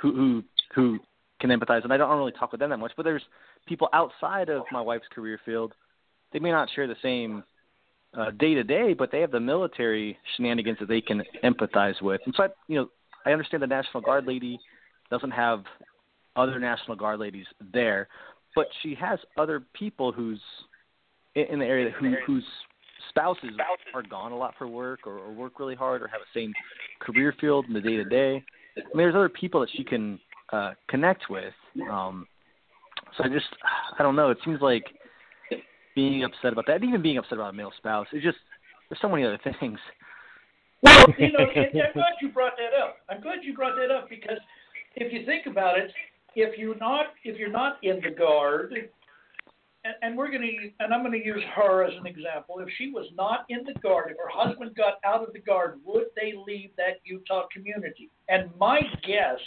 [0.00, 0.42] who who
[0.74, 0.98] who
[1.38, 2.92] can empathize, and I don't really talk with them that much.
[2.96, 3.20] But there's
[3.68, 5.74] people outside of my wife's career field.
[6.32, 7.44] They may not share the same
[8.38, 12.22] day to day, but they have the military shenanigans that they can empathize with.
[12.24, 12.88] And so, I, you know,
[13.26, 14.58] I understand the National Guard lady
[15.10, 15.62] doesn't have
[16.36, 18.08] other National Guard ladies there,
[18.54, 20.40] but she has other people who's
[21.34, 22.44] in, the area who, whose
[23.08, 23.50] spouses
[23.94, 26.52] are gone a lot for work or, or work really hard or have the same
[27.00, 28.42] career field in the day to day.
[28.76, 30.18] I mean, there's other people that she can
[30.52, 31.54] uh, connect with.
[31.90, 32.26] Um,
[33.16, 33.46] so I just,
[33.98, 34.30] I don't know.
[34.30, 34.84] It seems like
[35.94, 38.38] being upset about that, even being upset about a male spouse, it's just
[38.88, 39.78] there's so many other things.
[40.82, 42.98] Well, you know, I'm glad you brought that up.
[43.08, 44.38] I'm glad you brought that up because
[44.94, 45.90] if you think about it,
[46.36, 48.74] if you're not if you're not in the guard,
[50.02, 52.58] and, we're going to and I'm going to use her as an example.
[52.60, 55.80] If she was not in the guard, if her husband got out of the guard,
[55.84, 58.10] would they leave that Utah community?
[58.28, 59.40] And my guess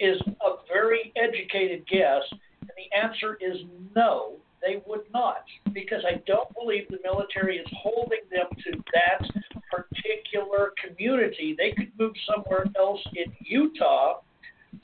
[0.00, 2.22] is a very educated guess,
[2.60, 3.58] and the answer is
[3.94, 4.34] no.
[4.60, 5.42] They would not,
[5.72, 9.28] because I don't believe the military is holding them to that
[9.72, 11.56] particular community.
[11.58, 14.20] They could move somewhere else in Utah,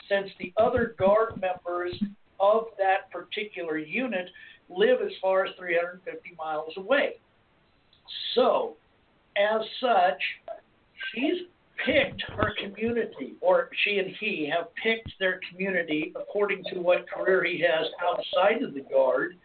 [0.08, 1.94] since the other guard members
[2.40, 4.28] of that particular unit
[4.68, 7.14] live as far as 350 miles away.
[8.34, 8.74] So,
[9.36, 10.20] as such,
[11.12, 11.46] she's
[11.84, 17.44] picked her community, or she and he have picked their community according to what career
[17.44, 19.36] he has outside of the Guard.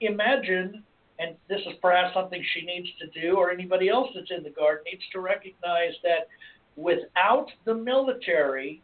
[0.00, 0.82] Imagine,
[1.18, 4.50] and this is perhaps something she needs to do, or anybody else that's in the
[4.50, 6.28] Guard needs to recognize that
[6.76, 8.82] without the military,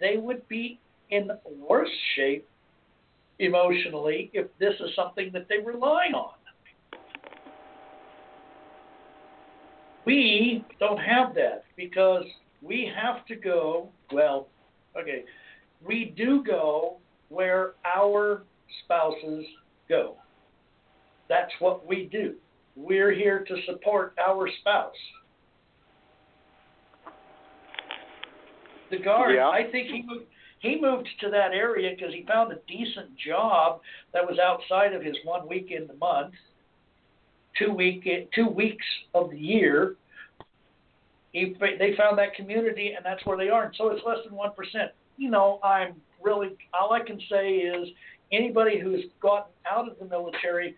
[0.00, 0.78] they would be
[1.10, 2.48] in worse shape
[3.42, 6.32] emotionally if this is something that they rely on.
[10.04, 12.24] We don't have that because
[12.60, 14.48] we have to go, well,
[15.00, 15.24] okay,
[15.84, 16.96] we do go
[17.28, 18.42] where our
[18.84, 19.44] spouses
[19.88, 20.16] go.
[21.28, 22.34] That's what we do.
[22.74, 24.92] We're here to support our spouse.
[28.90, 29.48] The guard, Yeah.
[29.48, 30.26] I think he moved,
[30.62, 33.80] he moved to that area because he found a decent job
[34.14, 36.34] that was outside of his one week in the month,
[37.58, 39.96] two week two weeks of the year.
[41.32, 43.64] He, they found that community, and that's where they are.
[43.64, 44.92] And so it's less than one percent.
[45.16, 47.88] You know, I'm really all I can say is
[48.30, 50.76] anybody who's gotten out of the military,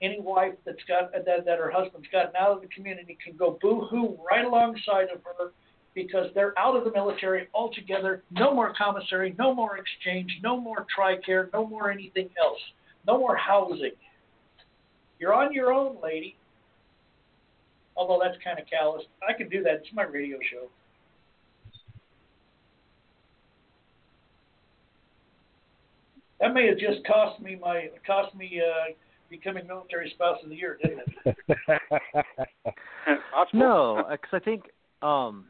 [0.00, 3.58] any wife that's got that, that her husband's gotten out of the community can go
[3.60, 5.52] boo-hoo right alongside of her
[5.96, 8.22] because they're out of the military altogether.
[8.30, 12.60] No more commissary, no more exchange, no more TRICARE, no more anything else,
[13.06, 13.92] no more housing.
[15.18, 16.36] You're on your own, lady.
[17.96, 19.02] Although that's kind of callous.
[19.26, 19.72] I can do that.
[19.76, 20.68] It's my radio show.
[26.38, 28.92] That may have just cost me my cost me uh,
[29.30, 31.36] becoming military spouse of the year, didn't it?
[33.52, 34.64] No, because I think,
[35.02, 35.46] um,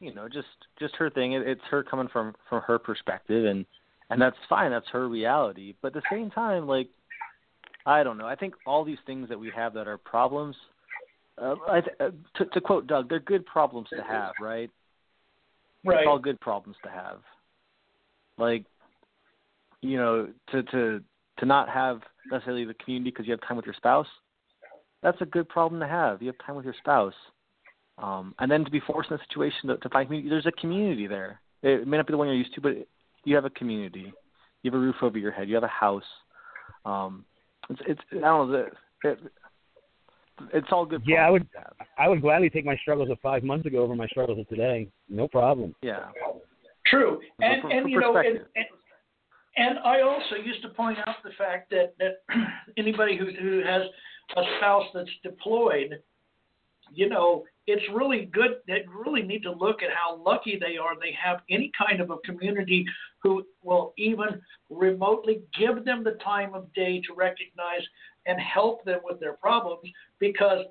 [0.00, 0.46] you know, just
[0.78, 1.32] just her thing.
[1.32, 3.66] It, it's her coming from from her perspective, and
[4.10, 4.70] and that's fine.
[4.70, 5.74] That's her reality.
[5.82, 6.88] But at the same time, like,
[7.84, 8.26] I don't know.
[8.26, 10.56] I think all these things that we have that are problems.
[11.40, 14.70] Uh, I th- uh, to, to quote Doug, they're good problems to have, right?
[15.84, 16.00] Right.
[16.00, 17.18] It's all good problems to have.
[18.38, 18.64] Like,
[19.80, 21.00] you know, to to
[21.38, 22.00] to not have
[22.30, 24.06] necessarily the community because you have time with your spouse.
[25.02, 26.20] That's a good problem to have.
[26.20, 27.14] You have time with your spouse,
[27.98, 30.30] um, and then to be forced in a situation to, to find community.
[30.30, 31.40] There's a community there.
[31.62, 32.72] It may not be the one you're used to, but
[33.24, 34.12] you have a community.
[34.62, 35.48] You have a roof over your head.
[35.48, 36.04] You have a house.
[36.84, 37.24] Um,
[37.68, 38.58] it's it's I don't know.
[38.58, 38.72] It,
[39.04, 39.18] it,
[40.52, 41.02] it's all good.
[41.04, 41.50] Yeah, I would.
[41.50, 41.88] problems to have.
[41.98, 44.88] I would gladly take my struggles of five months ago over my struggles of today.
[45.08, 45.74] No problem.
[45.82, 46.06] Yeah.
[46.86, 48.66] True, and for- and for you know, and, and
[49.56, 52.22] and I also used to point out the fact that that
[52.78, 53.82] anybody who who has
[54.36, 56.00] a spouse that's deployed,
[56.94, 58.56] you know, it's really good.
[58.66, 60.98] They really need to look at how lucky they are.
[60.98, 62.86] They have any kind of a community
[63.22, 64.40] who will even
[64.70, 67.82] remotely give them the time of day to recognize
[68.24, 69.82] and help them with their problems
[70.18, 70.64] because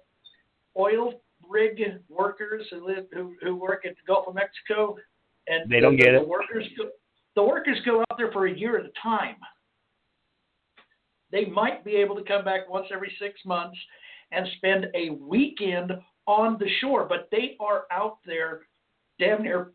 [0.75, 1.79] oil rig
[2.09, 4.95] workers who live who, who work at the Gulf of Mexico
[5.47, 6.27] and They don't the, get the it.
[6.27, 6.85] workers go,
[7.35, 9.35] the workers go out there for a year at a time.
[11.31, 13.77] They might be able to come back once every six months
[14.31, 15.91] and spend a weekend
[16.27, 18.61] on the shore, but they are out there
[19.19, 19.71] damn near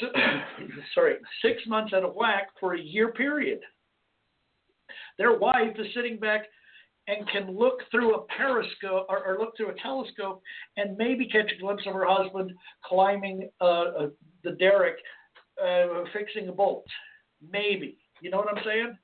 [0.94, 3.60] sorry, six months out of whack for a year period.
[5.18, 6.42] Their wife is sitting back
[7.08, 10.42] and can look through a periscope or, or look through a telescope
[10.76, 12.52] and maybe catch a glimpse of her husband
[12.84, 14.08] climbing uh, uh,
[14.44, 14.96] the derrick,
[15.62, 16.84] uh, fixing a bolt.
[17.50, 17.98] Maybe.
[18.20, 18.96] You know what I'm saying?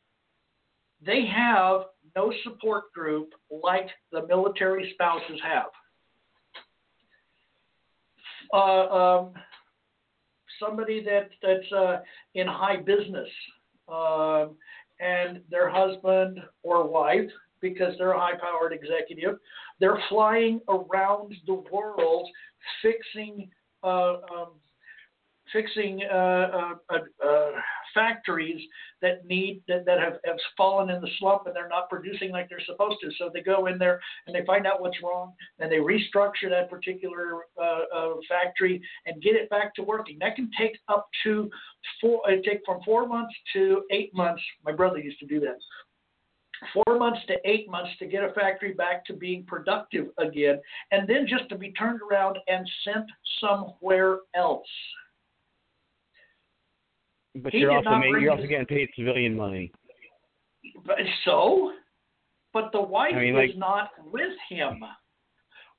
[1.05, 1.83] They have
[2.17, 5.67] no support group like the military spouses have.
[8.53, 8.57] Uh,
[8.89, 9.33] um,
[10.61, 12.01] somebody that that's uh,
[12.35, 13.29] in high business
[13.89, 14.57] um,
[15.01, 17.31] and their husband or wife,
[17.61, 19.39] because they're a high-powered executive,
[19.81, 22.29] they're flying around the world
[22.83, 23.49] fixing
[23.83, 24.51] uh, um,
[25.53, 27.51] fixing uh, uh, uh,
[27.95, 28.61] factories
[29.01, 32.49] that need that, that have, have fallen in the slump and they're not producing like
[32.49, 33.11] they're supposed to.
[33.19, 36.71] So they go in there and they find out what's wrong and they restructure that
[36.71, 40.19] particular uh, uh, factory and get it back to working.
[40.21, 41.51] That can take up to
[42.01, 42.21] four.
[42.31, 44.43] It take from four months to eight months.
[44.65, 45.59] My brother used to do that.
[46.73, 50.61] Four months to eight months to get a factory back to being productive again,
[50.93, 53.07] and then just to be turned around and sent
[53.41, 54.69] somewhere else.
[57.37, 59.73] But He you're also not ma- bring you're also getting paid civilian money.
[60.87, 61.73] But so,
[62.53, 64.81] but the wife I mean, is not with him,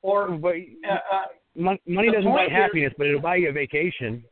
[0.02, 0.56] or But
[0.90, 1.26] uh, uh,
[1.56, 4.24] money doesn't buy point is- happiness, but it'll buy you a vacation.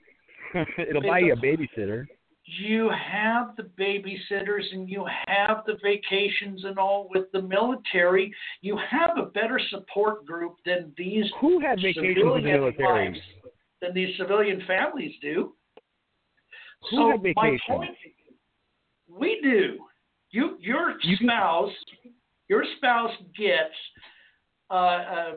[0.78, 2.06] it'll buy you a babysitter.
[2.60, 8.34] you have the babysitters and you have the vacations and all with the military.
[8.62, 13.10] You have a better support group than these Who had vacations in the military?
[13.10, 13.20] wives.
[13.82, 15.54] than these civilian families do.
[16.90, 17.92] Who so had my point,
[19.10, 19.80] we do.
[20.32, 21.72] You your You can- spouse
[22.48, 23.74] your spouse gets
[24.70, 25.32] uh, uh,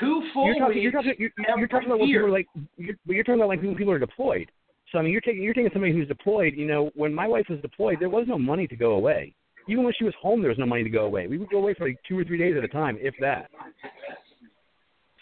[0.00, 2.46] two full you're talking, weeks you're talking, you're, you're talking about when people are like,
[2.76, 4.50] you're talking about like when people are deployed.
[4.92, 6.54] So I mean, you're taking you're taking somebody who's deployed.
[6.56, 9.34] You know, when my wife was deployed, there was no money to go away.
[9.68, 11.26] Even when she was home, there was no money to go away.
[11.26, 13.50] We would go away for like two or three days at a time, if that.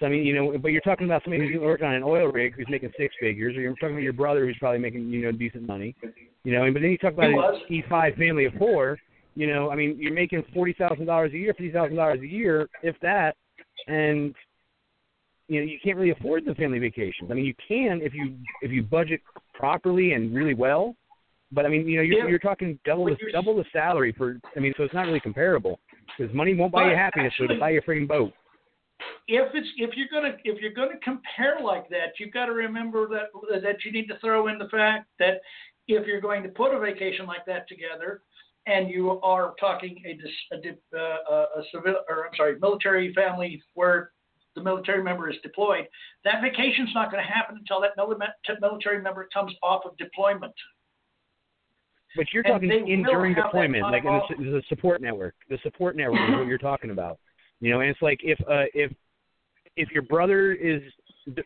[0.00, 2.26] So I mean, you know, but you're talking about somebody who's working on an oil
[2.26, 5.22] rig who's making six figures, or you're talking about your brother who's probably making you
[5.22, 5.94] know decent money.
[6.42, 8.98] You know, and but then you talk about an E5 family of four.
[9.36, 12.26] You know, I mean, you're making forty thousand dollars a year, fifty thousand dollars a
[12.26, 13.36] year, if that,
[13.86, 14.34] and
[15.48, 17.30] you know you can't really afford the family vacations.
[17.30, 19.20] I mean, you can if you if you budget
[19.54, 20.96] properly and really well,
[21.52, 22.28] but I mean, you know, you're Yeah.
[22.28, 24.40] you're talking double the double the salary for.
[24.56, 25.78] I mean, so it's not really comparable
[26.18, 28.32] because money won't buy you happiness, but it'll buy you a freaking boat.
[29.28, 33.09] If it's if you're gonna if you're gonna compare like that, you've got to remember
[33.09, 35.40] that that you need to throw in the fact that
[35.89, 38.22] if you're going to put a vacation like that together,
[38.66, 43.12] and you are talking a, dis- a, uh, a, a civil or I'm sorry military
[43.12, 44.12] family where
[44.55, 45.86] the military member is deployed,
[46.24, 50.55] that vacation's not going to happen until that mili- military member comes off of deployment.
[52.16, 55.35] But you're And talking in during deployment, like in the, the support network.
[55.51, 57.18] The support network is what you're talking about.
[57.65, 58.93] You know, and it's like if uh, if
[59.78, 60.82] if your brother is,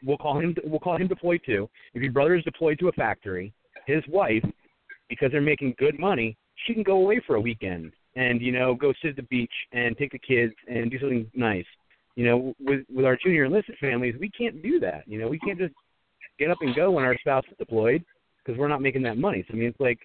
[0.02, 1.70] we'll call him we'll call him deployed too.
[1.94, 3.52] If your brother is deployed to a factory,
[3.86, 4.42] his wife,
[5.08, 6.36] because they're making good money,
[6.66, 9.52] she can go away for a weekend and you know go sit at the beach
[9.70, 11.66] and take the kids and do something nice.
[12.16, 15.04] You know, with with our junior enlisted families, we can't do that.
[15.06, 15.74] You know, we can't just
[16.36, 18.04] get up and go when our spouse is deployed
[18.44, 19.44] because we're not making that money.
[19.46, 20.00] So I mean, it's like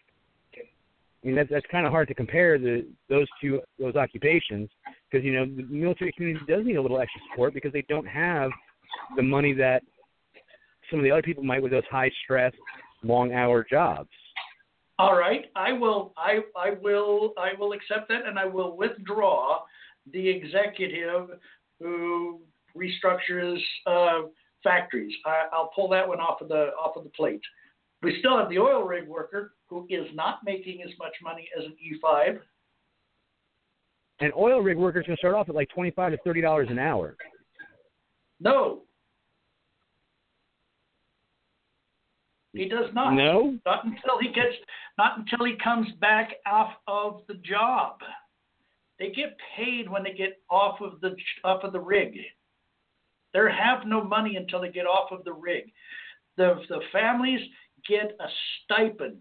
[1.23, 4.69] I mean, that's that's kind of hard to compare the those two those occupations
[5.09, 8.07] because you know the military community does need a little extra support because they don't
[8.07, 8.51] have
[9.15, 9.83] the money that
[10.89, 12.53] some of the other people might with those high stress,
[13.03, 14.09] long hour jobs.
[14.99, 19.59] All right, I will, I, I will, I will accept that, and I will withdraw
[20.11, 21.29] the executive
[21.79, 22.41] who
[22.77, 24.27] restructures uh,
[24.63, 25.13] factories.
[25.25, 27.41] I, I'll pull that one off of the off of the plate.
[28.03, 31.65] We still have the oil rig worker who is not making as much money as
[31.65, 32.39] an E E5.
[34.19, 36.41] An oil rig worker is going to start off at like twenty five to thirty
[36.41, 37.15] dollars an hour.
[38.39, 38.81] No,
[42.53, 43.13] he does not.
[43.13, 44.55] No, Not until he gets,
[44.97, 47.97] not until he comes back off of the job.
[48.99, 52.15] They get paid when they get off of the off of the rig.
[53.33, 55.71] They have no money until they get off of the rig.
[56.37, 57.41] The the families
[57.87, 58.27] get a
[58.63, 59.17] stipend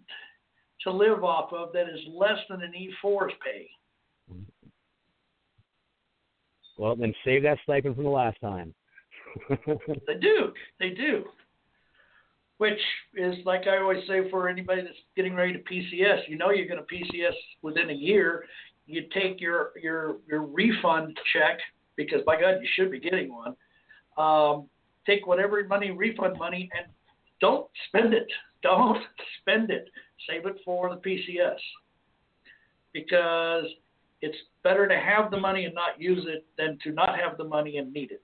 [0.83, 3.69] to live off of that is less than an E4's pay.
[6.79, 8.75] well then save that stipend from the last time.
[10.07, 10.53] They do.
[10.79, 11.25] They do.
[12.59, 12.79] Which
[13.15, 16.69] is like I always say for anybody that's getting ready to PCS, you know you're
[16.69, 17.33] going to PCS
[17.63, 18.45] within a year.
[18.87, 21.59] You take your your your refund check
[21.97, 23.57] because by God you should be getting one.
[24.19, 24.69] Um,
[25.07, 26.87] take whatever money refund money and
[27.43, 28.27] don't spend it.
[28.63, 29.03] Don't
[29.41, 29.89] spend it.
[30.31, 31.59] Save it for the PCS
[32.93, 33.65] because
[34.21, 37.43] it's better to have the money and not use it than to not have the
[37.43, 38.23] money and need it.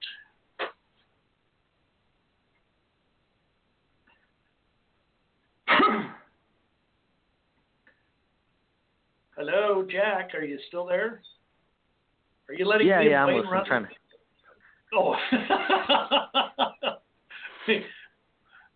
[9.36, 10.30] Hello, Jack.
[10.34, 11.20] Are you still there?
[12.48, 13.50] Are you letting Yeah, me yeah, I'm listening.
[13.50, 13.66] run?
[13.66, 13.90] Trying to.
[14.94, 15.16] Oh.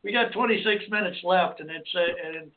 [0.04, 2.50] we got 26 minutes left, and it's uh, and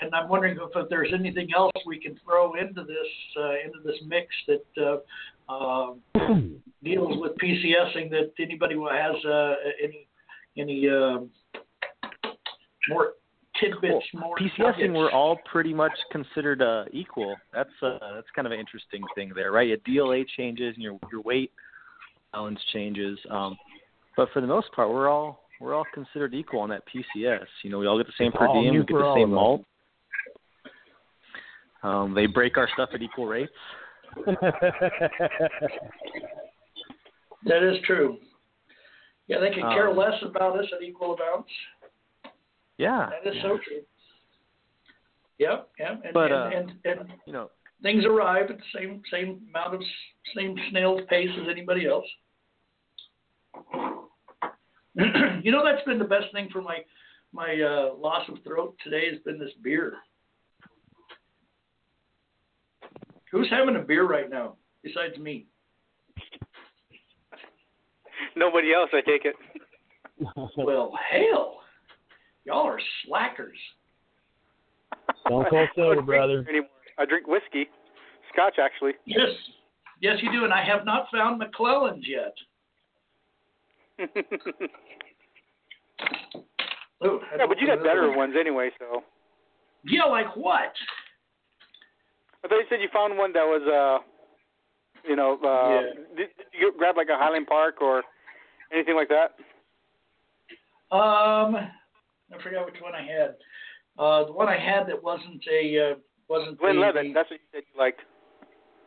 [0.00, 3.78] and I'm wondering if, if there's anything else we can throw into this uh, into
[3.84, 5.00] this mix that
[5.48, 5.94] uh, uh,
[6.84, 10.06] deals with PCSing that anybody who has uh, any
[10.56, 11.18] any uh,
[12.88, 13.14] more
[13.60, 14.92] tidbits, more PCSing, nuggets.
[14.94, 17.34] we're all pretty much considered uh, equal.
[17.52, 19.68] That's uh, that's kind of an interesting thing there, right?
[19.68, 21.50] Your DLA changes and your your weight
[22.32, 23.56] balance changes, um,
[24.16, 27.46] but for the most part, we're all we're all considered equal on that PCS.
[27.62, 29.64] You know, we all get the same per diem, we get the same MALT.
[31.82, 33.52] Um, they break our stuff at equal rates.
[37.46, 38.16] That is true.
[39.26, 41.50] Yeah, they could care Um, less about us at equal amounts.
[42.78, 43.10] Yeah.
[43.10, 43.82] That is so true.
[45.38, 46.00] Yep, yep.
[46.04, 47.50] And, But, and, uh, and, and You know,
[47.82, 49.82] things arrive at the same same amount of
[50.34, 52.06] same snail's pace as anybody else.
[55.42, 56.78] you know that's been the best thing for my
[57.32, 59.94] my uh, loss of throat today has been this beer.
[63.32, 64.54] Who's having a beer right now
[64.84, 65.46] besides me?
[68.36, 69.34] Nobody else, I take it.
[70.56, 71.56] Well, hell,
[72.44, 73.58] y'all are slackers.
[75.28, 76.46] Don't call sober, I don't brother.
[76.48, 76.68] Anymore.
[76.98, 77.66] I drink whiskey,
[78.32, 78.92] Scotch actually.
[79.06, 79.30] Yes,
[80.00, 82.34] yes, you do, and I have not found McClelland's yet.
[87.04, 88.70] Ooh, yeah, but you got better ones anyway.
[88.78, 89.02] So
[89.84, 90.72] Yeah, like what?
[92.44, 93.98] I thought you said you found one that was, uh,
[95.08, 95.82] you know, uh, Yeah.
[96.16, 98.02] did, did you grab like a Highland Park or
[98.72, 99.34] anything like that?
[100.94, 103.36] Um, I forgot which one I had.
[103.98, 105.94] Uh, the one I had that wasn't a uh,
[106.28, 107.14] wasn't Glenn the, Levitt.
[107.14, 108.00] That's what you said you liked.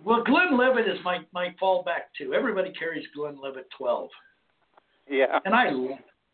[0.03, 2.33] Well, Glenlivet is my my fallback too.
[2.33, 4.09] Everybody carries Glenlivet 12,
[5.09, 5.39] yeah.
[5.45, 5.71] And I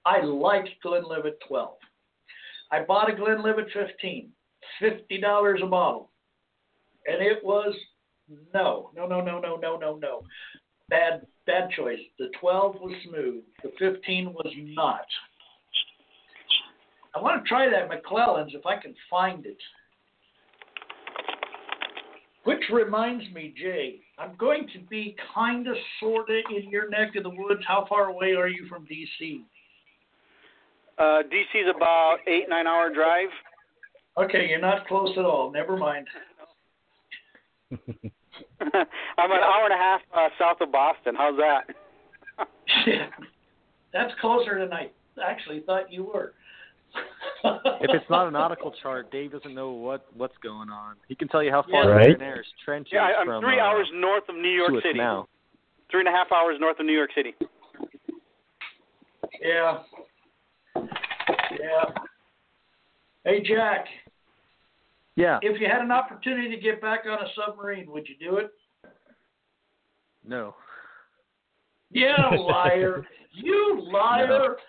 [0.05, 1.75] I liked Glenlivet 12.
[2.71, 4.29] I bought a Glenlivet 15,
[4.81, 6.09] $50 a bottle.
[7.05, 7.75] And it was
[8.53, 10.21] no, no, no, no, no, no, no, no.
[10.89, 11.99] Bad bad choice.
[12.19, 13.43] The 12 was smooth.
[13.63, 15.05] The 15 was not.
[17.15, 19.57] I want to try that McClelland's if I can find it.
[22.43, 27.15] Which reminds me, Jay, I'm going to be kind of, sort of in your neck
[27.15, 27.61] of the woods.
[27.65, 29.45] How far away are you from D.C.?
[30.97, 33.29] Uh, DC's about eight nine hour drive.
[34.17, 35.51] Okay, you're not close at all.
[35.51, 36.07] Never mind.
[38.61, 41.15] I'm an hour and a half uh, south of Boston.
[41.17, 41.63] How's that?
[42.85, 43.07] yeah,
[43.93, 44.89] That's closer than I
[45.23, 46.33] actually thought you were.
[47.45, 50.95] If it's not a nautical chart, Dave doesn't know what what's going on.
[51.07, 51.87] He can tell you how far Yeah.
[51.89, 52.21] the Right.
[52.21, 54.83] Iron trench is Yeah, I, I'm from three uh, hours north of New York Suez
[54.83, 54.93] City.
[54.99, 55.27] Canal.
[55.91, 57.35] Three and a half hours north of New York City.
[59.41, 59.79] yeah.
[60.75, 61.85] Yeah.
[63.25, 63.85] Hey, Jack,
[65.15, 65.39] Yeah.
[65.41, 68.51] if you had an opportunity to get back on a submarine, would you do it?
[70.25, 70.55] No.
[71.91, 73.05] Yeah, liar.
[73.33, 74.55] you liar.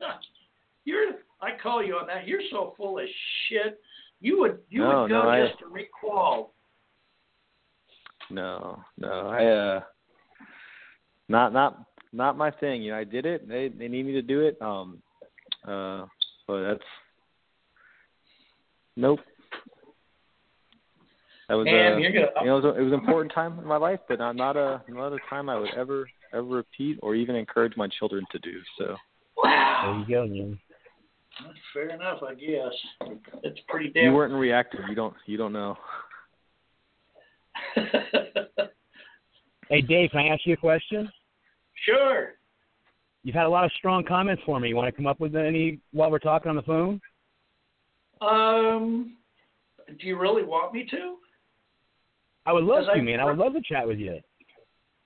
[0.84, 2.26] You're I call you on that.
[2.26, 3.04] You're so full of
[3.48, 3.80] shit.
[4.20, 6.50] You would you No, would go no, I- just to requal.
[8.30, 9.80] No, no, I uh,
[11.28, 12.82] not not not my thing.
[12.82, 13.46] You know, I did it.
[13.46, 14.60] They they need me to do it.
[14.62, 15.02] Um,
[15.66, 16.06] uh,
[16.46, 16.84] but that's
[18.96, 19.20] nope.
[21.48, 23.32] That was Man, uh, you're gonna you know, it was, a, it was an important
[23.34, 26.44] time in my life, but not not a not a time I would ever ever
[26.44, 28.60] repeat or even encourage my children to do.
[28.78, 28.96] So
[29.42, 30.58] There you go, man.
[31.40, 33.18] That's fair enough, I guess.
[33.42, 34.80] It's pretty damn you weren't reactive.
[34.88, 35.76] You don't you don't know.
[39.70, 41.10] Hey, Dave, can I ask you a question?
[41.86, 42.34] sure.
[43.22, 44.68] You've had a lot of strong comments for me.
[44.68, 47.00] You want to come up with any while we're talking on the phone?
[48.20, 49.16] Um
[49.98, 51.16] do you really want me to?
[52.46, 53.20] I would love to, I- man.
[53.20, 54.20] I would love to chat with you.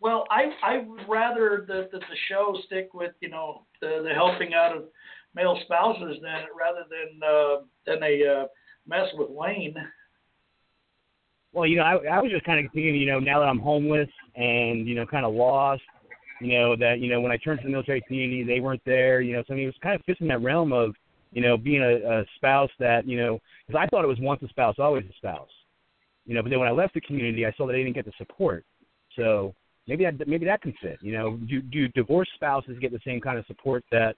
[0.00, 4.14] Well, I I would rather that that the show stick with you know the the
[4.14, 4.84] helping out of
[5.34, 8.46] male spouses than rather than uh, than a uh,
[8.86, 9.74] mess with Wayne.
[11.52, 13.58] Well, you know, I, I was just kind of thinking, you know, now that I'm
[13.58, 15.82] homeless and you know, kind of lost,
[16.40, 19.20] you know, that you know, when I turned to the military community, they weren't there.
[19.20, 20.94] You know, so I mean, it was kind of fits in that realm of,
[21.32, 24.42] you know, being a, a spouse that you know, because I thought it was once
[24.42, 25.48] a spouse, always a spouse.
[26.26, 28.04] You know, but then when I left the community, I saw that I didn't get
[28.04, 28.64] the support.
[29.16, 29.54] So
[29.86, 30.98] maybe that maybe that can fit.
[31.00, 34.14] You know, do do divorced spouses get the same kind of support that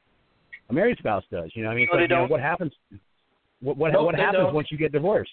[0.70, 1.50] a married spouse does?
[1.54, 2.72] You know, I mean, No, like, you know, what happens?
[3.60, 4.54] What what Nope, what happens don't.
[4.54, 5.32] once you get divorced?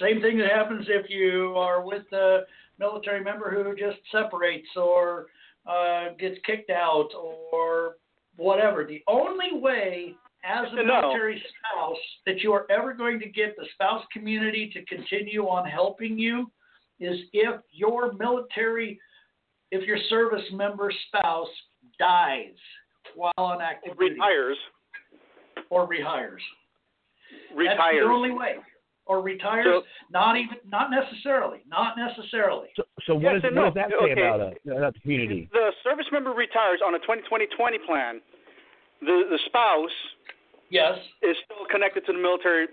[0.00, 2.42] Same thing that happens if you are with a
[2.78, 5.26] military member who just separates or
[5.66, 7.08] uh, gets kicked out
[7.52, 7.96] or
[8.36, 8.84] whatever.
[8.84, 11.00] The only way as a No.
[11.02, 15.68] military spouse that you are ever going to get the spouse community to continue on
[15.68, 16.50] helping you
[17.00, 19.00] is if your military,
[19.70, 21.48] if your service member spouse
[21.98, 22.54] dies
[23.14, 24.56] while on active duty Retires.
[25.70, 26.40] or rehires.
[27.56, 28.56] That's the only way.
[29.06, 29.66] Or retires.
[29.66, 29.82] So-
[30.12, 30.56] not even.
[30.70, 31.60] Not necessarily.
[31.66, 32.68] Not necessarily.
[32.76, 33.66] So, so what, Yes does, and what no.
[33.70, 34.22] does that say Okay.
[34.22, 35.48] about us, about the community?
[35.52, 38.20] The service member retires on a 2020 plan.
[39.00, 39.90] The the spouse
[40.70, 40.98] Yes.
[41.22, 42.68] is still connected to the military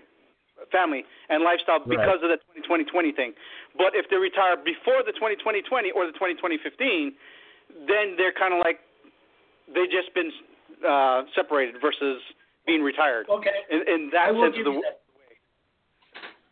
[0.70, 1.98] family and lifestyle Right.
[1.98, 3.34] because of the 2020 thing.
[3.76, 7.14] But if they retire before the 2020 or the 2015,
[7.86, 8.78] then they're kind of like
[9.74, 10.30] they just been
[10.86, 12.20] uh, separated versus
[12.66, 13.26] being retired.
[13.28, 13.54] Okay.
[13.70, 15.00] In, in that I will sense give of the you that.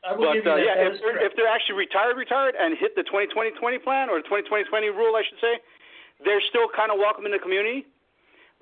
[0.07, 0.65] I will But give you uh, that.
[0.65, 4.09] yeah, That if is they're, if they're actually retired, retired, and hit the 2020 plan
[4.09, 5.59] or the 2020 rule, I should say,
[6.25, 7.85] they're still kind of welcome in the community.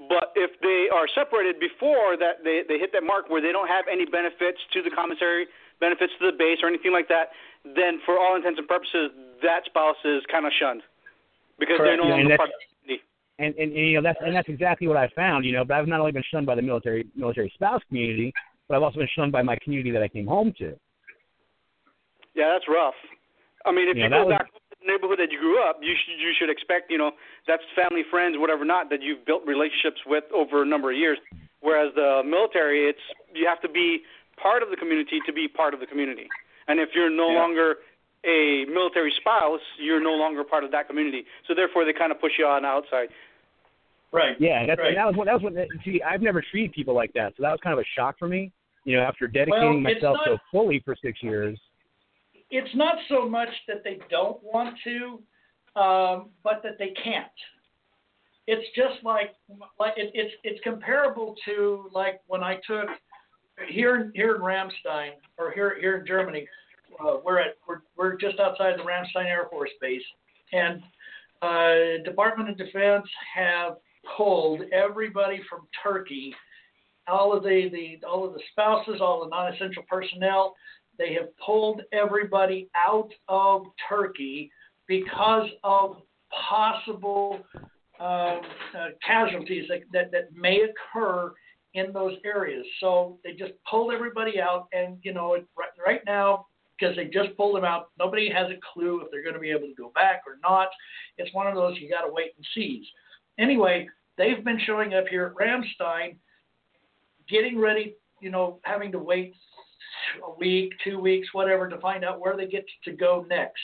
[0.08, 3.68] But if they are separated before that, they they hit that mark where they don't
[3.70, 5.46] have any benefits to the commissary,
[5.78, 7.30] benefits to the base, or anything like that,
[7.62, 9.14] then for all intents and purposes,
[9.46, 10.82] that spouse is kind of shunned
[11.62, 12.02] because they're Correct.
[12.02, 12.73] no Yeah, longer that's- part of the community.
[13.38, 15.44] And, and and you know that's and that's exactly what I found.
[15.44, 18.32] You know, but I've not only been shunned by the military military spouse community,
[18.68, 20.74] but I've also been shunned by my community that I came home to.
[22.34, 22.94] Yeah, that's rough.
[23.64, 25.78] I mean, if you that go was- back to the neighborhood that you grew up,
[25.82, 27.12] you should you should expect you know
[27.46, 31.18] that's family, friends, whatever not that you've built relationships with over a number of years.
[31.60, 33.00] Whereas the military, it's
[33.34, 34.02] you have to be
[34.40, 36.28] part of the community to be part of the community.
[36.68, 37.40] And if you're no Yeah.
[37.40, 37.76] longer
[38.26, 41.24] a military spouse, you're no longer part of that community.
[41.46, 43.08] So therefore, they kind of push you on outside.
[44.12, 44.36] Right.
[44.38, 44.88] Yeah, that's, right.
[44.88, 45.54] and that was what that was what.
[45.84, 48.28] See, I've never treated people like that, so that was kind of a shock for
[48.28, 48.52] me.
[48.84, 51.58] You know, after dedicating Well, it's myself so fully for six years.
[52.50, 57.26] it's not so much that they don't want to, um, but that they can't.
[58.46, 59.34] It's just like
[59.80, 62.88] like it, it's it's comparable to like when I took
[63.68, 66.46] here in here in Ramstein or here here in Germany.
[67.00, 70.02] Uh, we're at we're we're just outside the Ramstein Air Force Base,
[70.52, 70.82] and
[71.42, 73.76] uh, Department of Defense have
[74.16, 76.34] pulled everybody from Turkey,
[77.08, 80.54] all of the, the all of the spouses, all the non-essential personnel.
[80.98, 84.50] They have pulled everybody out of Turkey
[84.86, 85.96] because of
[86.48, 87.40] possible
[88.00, 88.40] um,
[88.76, 91.32] uh, casualties that, that, that may occur
[91.74, 92.64] in those areas.
[92.80, 96.46] So they just pulled everybody out, and you know, right, right now,
[96.78, 99.50] because they just pulled them out, nobody has a clue if they're going to be
[99.50, 100.68] able to go back or not.
[101.18, 102.86] It's one of those you got to wait and see.
[103.38, 106.16] Anyway, they've been showing up here at Ramstein,
[107.28, 109.34] getting ready, you know, having to wait
[110.26, 113.62] a week, two weeks, whatever, to find out where they get to go next.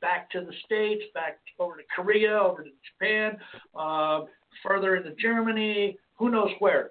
[0.00, 3.38] Back to the States, back over to Korea, over to Japan,
[3.78, 4.22] uh,
[4.62, 6.90] further into Germany, who knows where.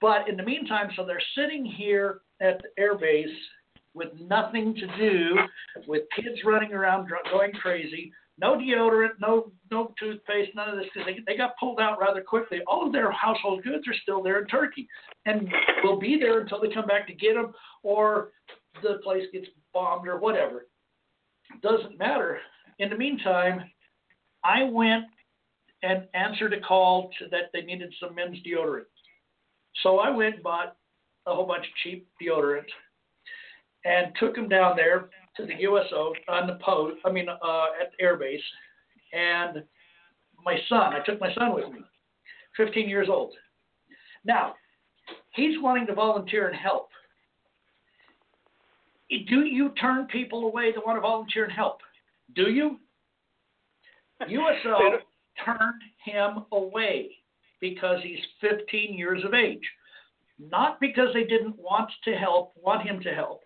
[0.00, 3.28] But in the meantime, so they're sitting here at the air base
[3.94, 5.36] with nothing to do,
[5.86, 11.06] with kids running around going crazy, no deodorant, no no toothpaste, none of this because
[11.06, 12.60] they they got pulled out rather quickly.
[12.66, 14.88] All of their household goods are still there in Turkey,
[15.26, 15.48] and
[15.84, 17.52] will be there until they come back to get them,
[17.82, 18.30] or
[18.82, 20.66] the place gets bombed or whatever.
[21.62, 22.38] Doesn't matter.
[22.78, 23.64] In the meantime,
[24.42, 25.04] I went
[25.82, 28.84] and answered a call to that they needed some men's deodorant.
[29.82, 30.76] So I went and bought
[31.26, 32.64] a whole bunch of cheap deodorant
[33.84, 36.96] and took him down there to the USO on the post.
[37.04, 38.38] I mean, uh, at the airbase.
[39.12, 39.64] And
[40.44, 41.80] my son, I took my son with me,
[42.56, 43.32] 15 years old.
[44.24, 44.54] Now,
[45.32, 46.88] he's wanting to volunteer and help.
[49.10, 51.78] Do you turn people away that want to volunteer and help?
[52.36, 52.78] Do you?
[54.28, 54.98] USO
[55.44, 57.10] turned him away
[57.60, 59.62] because he's 15 years of age.
[60.38, 63.42] Not because they didn't want to help, want him to help,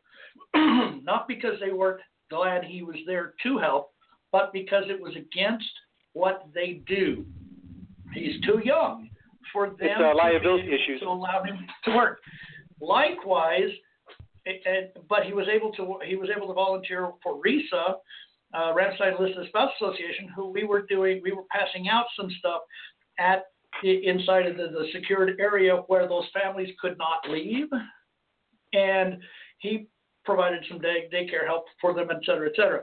[1.03, 2.01] not because they weren't
[2.31, 3.91] glad he was there to help,
[4.33, 5.69] but because it was against
[6.13, 7.25] what they do.
[8.13, 9.11] He's too young
[9.53, 11.01] for them It's, uh, to liability be issues.
[11.01, 12.19] to allow him to work.
[12.81, 13.71] Likewise,
[14.47, 17.95] and, but he was able to he was able to volunteer for RESA,
[18.55, 22.61] uh, Ramstein Enlisted Spouse Association, who we were doing we were passing out some stuff
[23.19, 23.45] at
[23.83, 27.69] the, inside of the, the secured area where those families could not leave,
[28.73, 29.19] and
[29.59, 29.89] he
[30.25, 32.83] provided some day daycare help for them, et cetera, et cetera,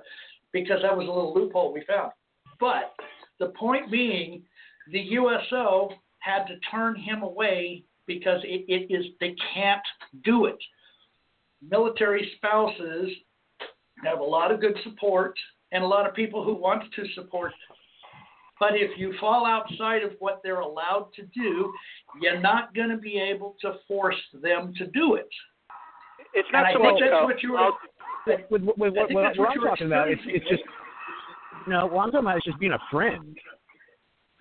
[0.52, 2.12] because that was a little loophole we found.
[2.60, 2.94] But
[3.40, 4.44] the point being,
[4.92, 5.90] the USO
[6.20, 9.82] had to turn him away because it, it is they can't
[10.24, 10.58] do it.
[11.62, 13.10] Military spouses
[14.04, 15.36] have a lot of good support
[15.72, 17.52] and a lot of people who want to support.
[17.52, 17.78] them.
[18.60, 21.74] But if you fall outside of what they're allowed to do,
[22.22, 25.30] you're not going to be able to force them to do it.
[26.34, 27.72] It's not I so much that's what you were.
[28.28, 30.64] With, with, with, I what, what, what I'm talking about, it's it's just
[31.68, 31.88] no.
[31.88, 33.36] What I'm talking about is just being a friend.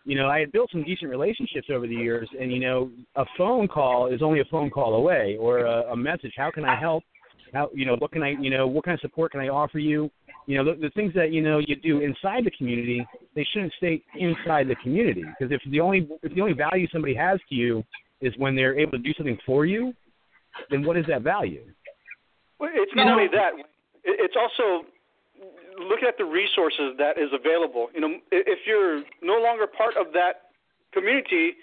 [0.04, 3.24] You know, I had built some decent relationships over the years, and you know, a
[3.36, 6.32] phone call is only a phone call away, or a, a message.
[6.36, 7.04] How can I help?
[7.52, 9.78] How you know what can I you know what kind of support can I offer
[9.78, 10.10] you?
[10.46, 13.72] You know, the, the things that you know you do inside the community, they shouldn't
[13.78, 17.54] stay inside the community because if the only if the only value somebody has to
[17.54, 17.82] you
[18.20, 19.92] is when they're able to do something for you,
[20.70, 21.64] then what is that value?
[22.60, 23.54] Well, it's You not know- only that.
[24.04, 24.86] It's also
[25.78, 27.90] looking at the resources that is available.
[27.94, 30.52] You know, if you're no longer part of that
[30.92, 31.56] community,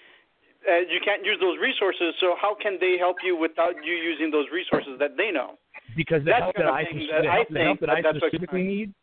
[0.68, 2.14] uh, you can't use those resources.
[2.18, 5.58] So how can they help you without you using those resources that they know?
[5.96, 8.02] because the That's help that I thing the I help, the help think that I
[8.02, 8.94] that what- specifically need,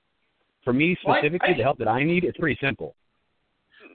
[0.64, 2.96] for me Well, I- specifically, I- the help that I need, it's pretty simple.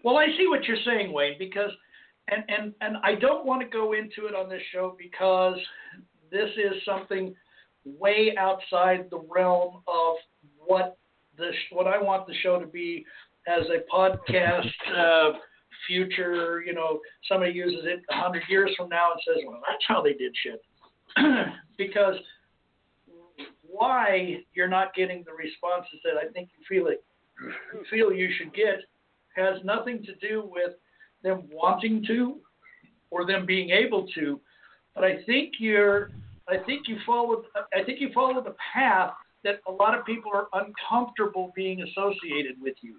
[0.02, 1.72] Well, I see what you're saying, Wayne, because
[2.28, 5.58] and and and I don't want to go into it on this show because
[6.30, 7.34] this is something
[7.84, 10.16] way outside the realm of
[10.58, 10.96] what
[11.36, 13.04] the what I want the show to be
[13.48, 14.66] as a podcast
[14.96, 15.38] uh,
[15.86, 19.84] future, you know, somebody uses it a hundred years from now and says, well, that's
[19.86, 20.62] how they did shit.
[21.78, 22.16] because
[23.62, 27.02] why you're not getting the responses that I think you feel it,
[27.90, 28.80] feel you should get
[29.36, 30.72] has nothing to do with
[31.22, 32.36] them wanting to
[33.10, 34.40] or them being able to,
[34.94, 36.10] but I think you're
[36.50, 37.44] I think you followed
[37.74, 39.12] I think you followed a path
[39.44, 42.96] that a lot of people are uncomfortable being associated with you.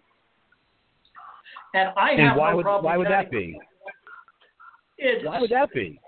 [1.73, 3.57] And I and have why no would problem why would that be?
[4.97, 5.99] It's Why would that be?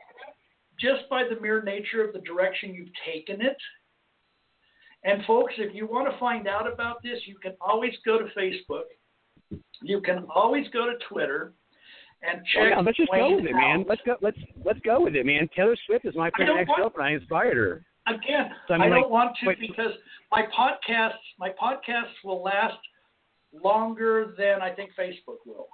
[0.79, 3.57] just by the mere nature of the direction you've taken it.
[5.03, 8.25] And folks, if you want to find out about this, you can always go to
[8.37, 8.83] Facebook.
[9.81, 11.53] You can always go to Twitter
[12.27, 12.69] and check.
[12.71, 13.81] yeah, let's just go with it, man.
[13.81, 13.87] out.
[13.87, 14.15] Let's go.
[14.21, 15.49] Let's let's go with it, man.
[15.55, 17.09] Taylor Swift is my I don't favorite ex-girlfriend.
[17.09, 17.85] I inspired her.
[18.07, 19.91] Again, So, I I, don't like, want to wait- because
[20.31, 22.77] my podcasts my podcasts will last
[23.63, 25.67] longer than I think Facebook will.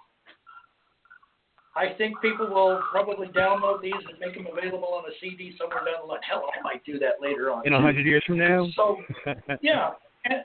[1.76, 5.80] I think people will probably download these and make them available on a CD somewhere
[5.86, 6.20] down the line.
[6.28, 7.66] Hell, I might do that later on.
[7.66, 8.68] In a hundred years from now.
[8.76, 8.98] So
[9.62, 9.92] yeah,
[10.26, 10.44] and,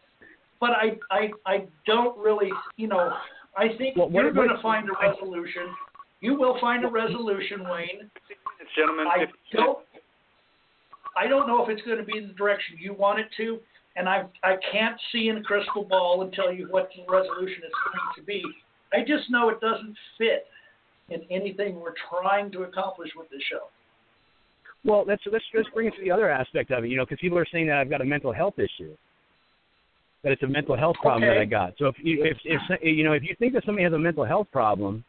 [0.60, 3.12] but I, I I don't really, you know,
[3.56, 5.62] I think Well, what- you're going to find a resolution.
[6.24, 8.10] You will find a resolution, Wayne.
[8.74, 9.78] Gentlemen, I don't.
[11.14, 13.58] I don't know if it's going to be the direction you want it to,
[13.96, 17.62] and I I can't see in a crystal ball and tell you what the resolution
[17.62, 18.42] is going to be.
[18.94, 20.46] I just know it doesn't fit
[21.10, 23.68] in anything we're trying to accomplish with this show.
[24.82, 27.18] Well, let's let's let's bring it to the other aspect of it, you know, because
[27.20, 28.96] people are saying that I've got a mental health issue,
[30.22, 31.74] that it's a mental health problem that I got.
[31.78, 34.24] So if you if if you know if you think that somebody has a mental
[34.24, 35.04] health problem,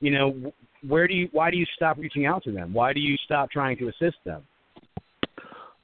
[0.00, 0.52] you know,
[0.86, 2.72] where do you why do you stop reaching out to them?
[2.72, 4.42] Why do you stop trying to assist them?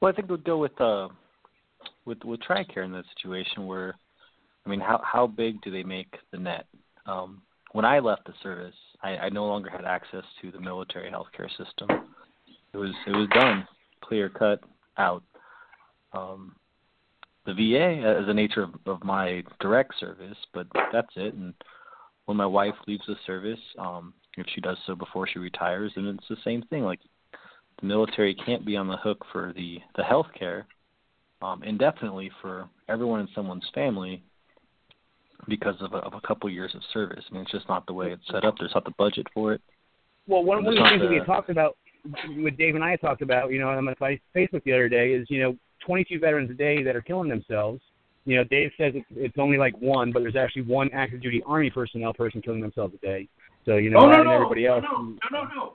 [0.01, 1.09] Well, I think we'll go with uh,
[2.05, 3.95] with with TRICARE in that situation where,
[4.65, 6.67] I mean, how how big do they make the net?
[7.07, 7.43] Um,
[7.73, 11.49] when I left the service, I, I no longer had access to the military healthcare
[11.51, 11.89] system.
[12.73, 13.67] It was it was done,
[14.01, 14.61] clear cut
[14.97, 15.23] out.
[16.13, 16.55] Um,
[17.47, 21.35] the VA is the nature of, of my direct service, but that's it.
[21.35, 21.53] And
[22.27, 26.07] when my wife leaves the service, um, if she does so before she retires, then
[26.07, 26.83] it's the same thing.
[26.83, 27.01] Like
[27.81, 30.67] the military can't be on the hook for the the health care
[31.45, 34.23] um, indefinitely for everyone in someone's family
[35.49, 37.25] because of a, of a couple years of service.
[37.31, 38.55] I mean, it's just not the way it's set up.
[38.59, 39.61] There's not the budget for it.
[40.27, 41.77] Well, one, one of the things that we talked about,
[42.37, 43.95] what Dave and I talked about, you know, on my
[44.35, 47.83] Facebook the other day is, you know, 22 veterans a day that are killing themselves.
[48.27, 51.43] You know, Dave says it's, it's only like one, but there's actually one active duty
[51.47, 53.29] Army personnel person killing themselves a day.
[53.67, 54.83] So, you know, oh no and no everybody else.
[54.83, 55.75] no no no no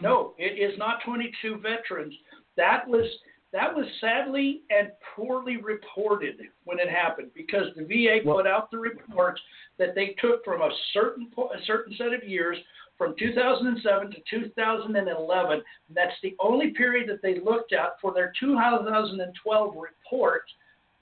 [0.00, 0.34] no!
[0.38, 2.14] It is not 22 veterans.
[2.56, 3.06] That was
[3.52, 8.70] that was sadly and poorly reported when it happened because the VA Well- put out
[8.70, 9.38] the report
[9.78, 12.58] that they took from a certain po- a certain set of years
[12.98, 15.52] from 2007 to 2011.
[15.52, 15.62] And
[15.96, 20.42] that's the only period that they looked at for their 2012 report.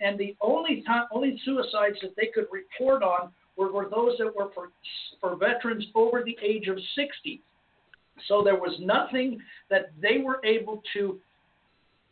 [0.02, 4.34] And the only time, only suicides that they could report on were, were those that
[4.36, 4.70] were for
[5.20, 7.40] for veterans over the age of 60.
[8.28, 11.18] So there was nothing that they were able to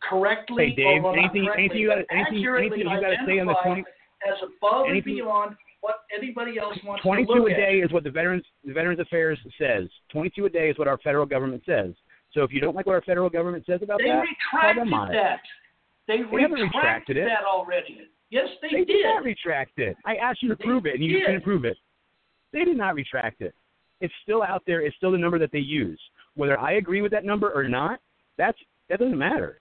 [0.09, 3.39] correctly Hey, Dave, or anything- correctly, anything you gotta- anything- accurately anything you gotta say
[3.39, 3.85] on the identify 20
[4.27, 7.57] as above and beyond what anybody else wants to 22 look a at.
[7.57, 9.89] day is what the Veterans the Veterans Affairs says.
[10.11, 11.95] 22 a day is what our federal government says.
[12.33, 15.43] So if you don't like what our federal government says about They that, retracted that.
[16.11, 17.25] They, They retracted retracted it.
[17.27, 18.01] that already.
[18.31, 18.87] Yes, they, They did.
[18.89, 19.97] did not retract it.
[20.05, 21.27] I asked you to They prove it, and you did.
[21.27, 21.77] couldn't prove it.
[22.53, 23.55] They did not retract it.
[24.01, 24.81] It's still out there.
[24.81, 26.01] It's still the number that they use.
[26.35, 28.01] Whether I agree with that number or not,
[28.39, 28.59] that's
[28.89, 29.61] that doesn't matter.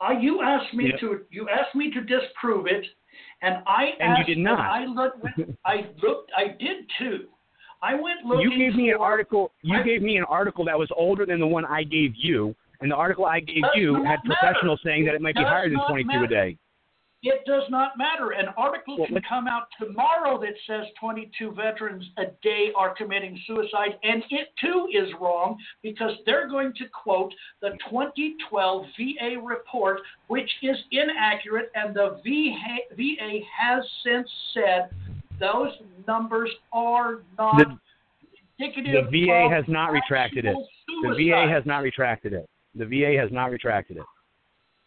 [0.00, 2.84] Uh, you asked me know- to you asked me to disprove it,
[3.42, 4.60] and I And you did not.
[4.60, 5.24] I looked.
[5.64, 6.30] I looked.
[6.36, 7.26] I did too.
[7.82, 8.50] I went looking.
[8.50, 9.50] You gave me an article.
[9.62, 12.54] You I- gave me an article that was older than the one I gave you,
[12.80, 14.36] and the article I gave Does you had matter.
[14.40, 16.56] professionals saying that it might be higher than not 22 a day.
[17.24, 18.30] It does not matter.
[18.30, 23.36] An article Well, can come out tomorrow that says 22 veterans a day are committing
[23.44, 30.00] suicide, and it too is wrong because they're going to quote the 2012 VA report,
[30.28, 34.88] which is inaccurate, and the VA, VA has since said
[35.40, 35.72] those
[36.06, 37.78] numbers are not The-
[38.60, 39.10] indicative.
[39.10, 40.50] The VA has not retracted it.
[40.50, 41.30] actual The.
[41.30, 42.48] VA has not retracted it.
[42.74, 44.02] The VA has not retracted it.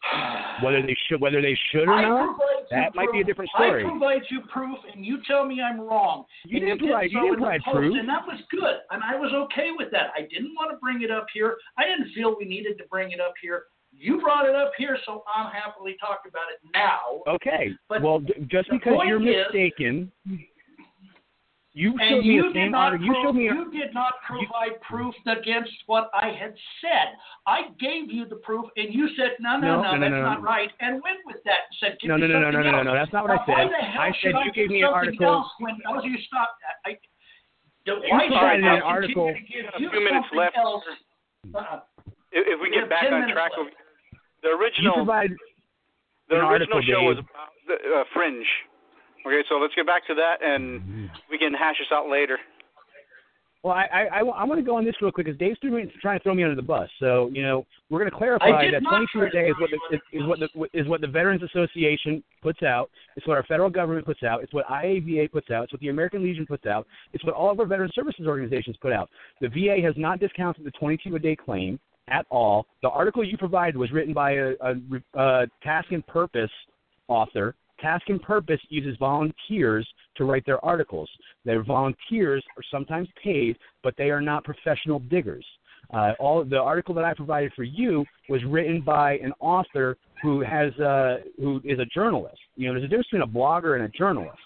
[0.64, 2.38] Whether they should, whether they should or I not, you
[2.72, 3.84] that might be a different story.
[3.86, 6.26] I provide you proof, and you tell me I'm wrong.
[6.46, 7.96] You And didn't did provide- you so didn't in provide proof.
[8.00, 10.12] and that was good, and I was okay with that.
[10.16, 11.58] I didn't want to bring it up here.
[11.78, 13.64] I didn't feel we needed to bring it up here.
[13.94, 17.22] You brought it up here, so I'm happily talk about it now.
[17.28, 17.70] Okay.
[17.90, 20.12] But well, d- just because you're is- mistaken,
[21.74, 23.06] You And showed me you the did same not article.
[23.08, 23.48] You prove, showed me.
[23.48, 26.52] a- you did not provide proof against what I had
[26.84, 27.16] said.
[27.48, 30.12] I gave you the proof, and you said, no, no, No, no, no, no, that's
[30.12, 30.52] no, not no.
[30.52, 32.84] right, and went with that and said, give No, me no, no, no, something no,
[32.84, 33.56] no, no, that's not what I Now, said.
[33.56, 35.76] Why the hell I should said you give gave me an something article- Else when
[35.88, 36.50] else you stop?
[36.84, 36.92] I, I,
[37.88, 40.28] the, You why should provided I an continue article- to give A you few minutes
[40.28, 40.58] something left.
[40.60, 40.84] Else?
[41.56, 41.80] Uh-uh.
[42.36, 43.72] If, if we We get back on track, left.
[44.44, 48.44] the original the original article, show was about the uh, Fringe.
[49.26, 51.06] Okay, so let's get back to that, and mm-hmm.
[51.30, 52.38] we can hash this out later.
[53.64, 55.60] Well, I I, I, want to go on this real quick because Dave's
[56.02, 56.90] trying to throw me under the bus.
[57.00, 59.96] So you know we're going to clarify that 22 a day is throw what the,
[59.96, 62.90] is, is what the is what the Veterans Association puts out.
[63.16, 64.42] It's what our federal government puts out.
[64.42, 65.66] It's what IAVA puts out.
[65.66, 66.88] It's what the American Legion puts out.
[67.14, 69.10] It's what all of our veteran services organizations put out.
[69.42, 72.66] The VA has not discounted the 22 a day claim at all.
[72.82, 74.74] The article you provided was written by a, a,
[75.20, 76.50] a Task and Purpose
[77.08, 77.54] author.
[77.82, 81.10] Task and Purpose uses volunteers to write their articles.
[81.46, 85.46] Their volunteers are sometimes paid, but they are not professional diggers.
[85.94, 90.42] Uh, all the article that I provided for you was written by an author who
[90.42, 92.38] has uh, who is a journalist.
[92.56, 94.38] You know, there's a difference between a blogger and a journalist.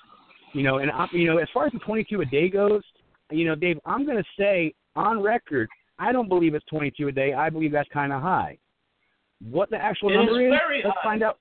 [0.54, 2.82] You know, and you know, as far as the 22 a day goes,
[3.30, 5.68] you know, Dave, I'm going to say on record,
[6.00, 7.34] I don't believe it's 22 a day.
[7.34, 8.58] I believe that's kind of high.
[9.42, 11.10] What the actual It number is is, let's high.
[11.10, 11.40] find out.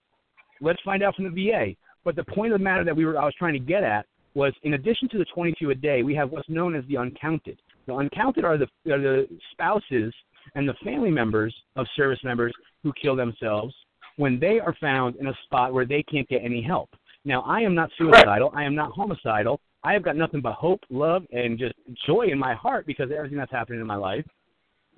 [0.60, 1.74] Let's find out from the VA.
[2.04, 4.06] But the point of the matter that we were I was trying to get at
[4.34, 7.58] was, in addition to the 22 a day, we have what's known as the uncounted.
[7.86, 10.12] The uncounted are the are the spouses
[10.54, 12.52] and the family members of service members
[12.82, 13.74] who kill themselves
[14.16, 16.90] when they are found in a spot where they can't get any help.
[17.24, 18.52] Now, I am not suicidal.
[18.54, 19.60] I am not homicidal.
[19.82, 21.74] I have got nothing but hope, love, and just
[22.06, 24.24] joy in my heart because of everything that's happening in my life.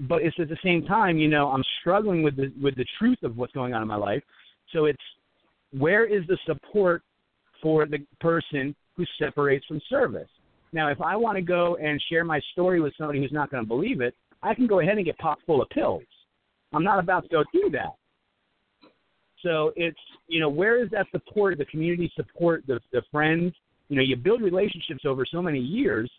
[0.01, 3.23] But it's at the same time, you know, I'm struggling with the with the truth
[3.23, 4.23] of what's going on in my life.
[4.73, 5.03] So it's
[5.73, 7.03] where is the support
[7.63, 10.29] for the person who separates from service?
[10.73, 13.63] Now, if I want to go and share my story with somebody who's not going
[13.63, 16.03] to believe it, I can go ahead and get popped full of pills.
[16.73, 17.95] I'm not about to go do that.
[19.43, 19.99] So it's
[20.29, 23.55] you know where is that support, the community support, the the friends?
[23.89, 26.11] You know, you build relationships over so many years.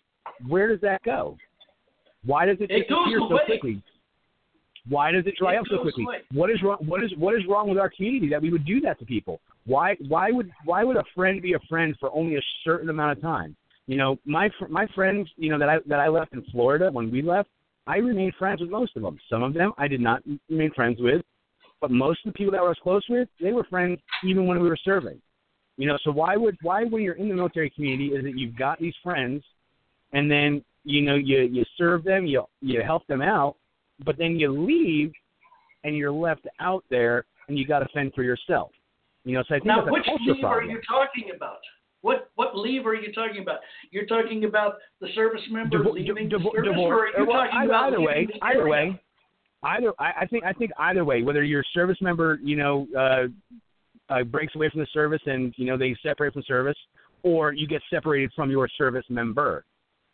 [0.47, 1.37] Where does that go?
[2.25, 3.81] Why does it, It disappear so quickly?
[4.89, 6.03] Why does it dry up so quickly?
[6.03, 6.21] away.
[6.31, 6.77] What is wrong?
[6.85, 9.39] What is what is wrong with our community that we would do that to people?
[9.65, 13.17] Why why would why would a friend be a friend for only a certain amount
[13.17, 13.55] of time?
[13.87, 16.89] You know, my fr- my friends, you know that I that I left in Florida
[16.91, 17.49] when we left,
[17.85, 19.17] I remained friends with most of them.
[19.29, 21.21] Some of them I did not remain friends with,
[21.81, 24.61] but most of the people that I was close with, they were friends even when
[24.61, 25.21] we were serving.
[25.77, 28.57] You know, so why would why when you're in the military community is that you've
[28.57, 29.43] got these friends,
[30.11, 33.55] and then you know you you serve them, you you help them out,
[34.05, 35.11] but then you leave,
[35.83, 38.71] and you're left out there, and you got to fend for yourself.
[39.23, 41.59] You know, so I think Now, which leave are you talking about?
[42.01, 43.59] What what leave are you talking about?
[43.91, 47.27] You're talking about the service member Divo- leaving divo- the service, divorce- or are you
[47.27, 49.01] well, talking either, about either way, the either way,
[49.63, 53.27] either I, I think I think either way, whether your service member, you know, uh,
[54.13, 56.77] uh, breaks away from the service and you know they separate from service,
[57.23, 59.65] or you get separated from your service member.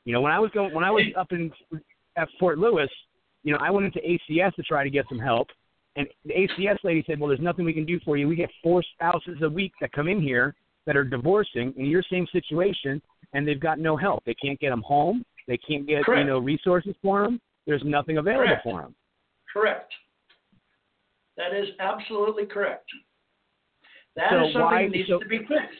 [0.05, 1.51] You know, when I was going, when I was up in
[2.17, 2.89] at Fort Lewis,
[3.43, 5.47] you know, I went into ACS to try to get some help,
[5.95, 8.27] and the ACS lady said, "Well, there's nothing we can do for you.
[8.27, 10.55] We get four spouses a week that come in here
[10.85, 13.01] that are divorcing in your same situation,
[13.33, 14.23] and they've got no help.
[14.25, 15.23] They can't get them home.
[15.47, 16.19] They can't get Correct.
[16.19, 17.39] you know resources for them.
[17.65, 18.63] There's nothing available Correct.
[18.63, 18.95] for them.
[19.51, 19.93] Correct.
[21.37, 22.89] That is absolutely correct.
[24.15, 25.79] That So is something why- that needs so- to be fixed.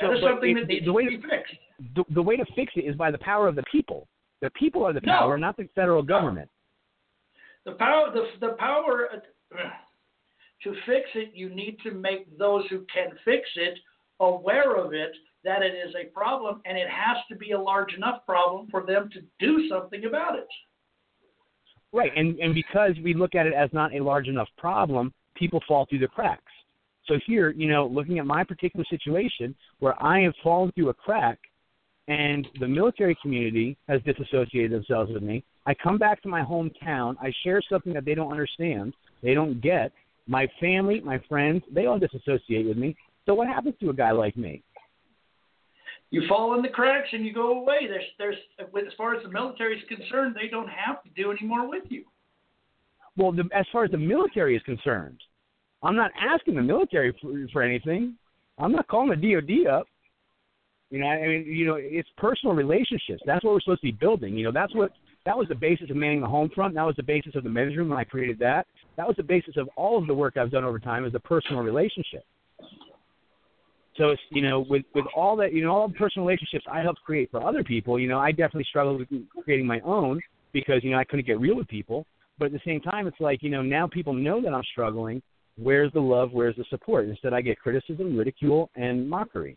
[0.00, 1.54] So, that is something that needs the way to be fixed.
[1.94, 4.08] the, the way to fix it is by the power of the people.
[4.40, 5.12] The people are the No.
[5.12, 6.48] power, not the federal government.
[7.64, 9.56] The power, the the power uh,
[10.62, 13.78] to fix it, you need to make those who can fix it
[14.20, 15.12] aware of it
[15.44, 18.84] that it is a problem, and it has to be a large enough problem for
[18.84, 20.48] them to do something about it.
[21.92, 25.62] Right, and and because we look at it as not a large enough problem, people
[25.68, 26.42] fall through the cracks.
[27.06, 30.94] So here, you know, looking at my particular situation where I have fallen through a
[30.94, 31.38] crack,
[32.08, 35.44] and the military community has disassociated themselves with me.
[35.66, 37.16] I come back to my hometown.
[37.20, 39.92] I share something that they don't understand, they don't get.
[40.26, 42.96] My family, my friends, they all disassociate with me.
[43.26, 44.62] So what happens to a guy like me?
[46.10, 47.88] You fall in the cracks and you go away.
[47.88, 51.46] There's, there's, as far as the military is concerned, they don't have to do any
[51.46, 52.04] more with you.
[53.16, 55.18] Well, the, as far as the military is concerned,
[55.82, 58.14] I'm not asking the military for, for anything.
[58.58, 59.86] I'm not calling the DoD up.
[60.90, 63.22] You know, I mean, you know, it's personal relationships.
[63.26, 64.34] That's what we're supposed to be building.
[64.36, 64.92] You know, that's what
[65.26, 66.74] that was the basis of manning the home front.
[66.74, 68.66] That was the basis of the men's room when I created that.
[68.96, 71.20] That was the basis of all of the work I've done over time is a
[71.20, 72.24] personal relationship.
[73.96, 76.80] So it's you know with with all that you know all the personal relationships I
[76.80, 79.08] helped create for other people, you know I definitely struggled with
[79.44, 80.20] creating my own
[80.52, 82.06] because you know I couldn't get real with people.
[82.38, 85.22] But at the same time, it's like you know now people know that I'm struggling.
[85.56, 86.30] Where's the love?
[86.32, 87.08] Where's the support?
[87.08, 89.56] Instead, I get criticism, ridicule, and mockery.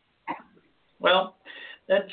[1.00, 1.38] Well,
[1.88, 2.12] that's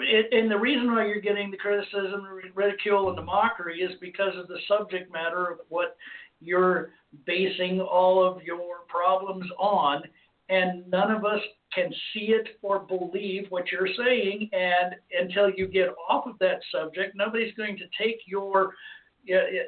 [0.00, 3.92] it, and the reason why you're getting the criticism, the ridicule, and the mockery is
[4.00, 5.96] because of the subject matter of what
[6.40, 6.90] you're
[7.24, 10.02] basing all of your problems on,
[10.48, 11.40] and none of us
[11.74, 14.48] can see it or believe what you're saying.
[14.52, 18.74] And until you get off of that subject, nobody's going to take your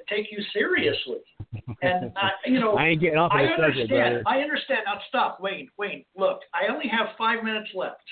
[0.09, 1.19] take you seriously.
[1.83, 4.23] And I, you know, I ain't getting off of I the subject, understand.
[4.27, 4.81] I understand.
[4.87, 5.69] Now stop, Wayne.
[5.79, 8.05] Wayne, look, I only have five minutes left.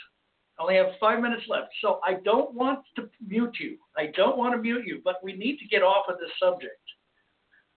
[0.58, 3.76] I only have five minutes left, so I don't want to mute you.
[3.96, 6.80] I don't want to mute you, but we need to get off of this subject.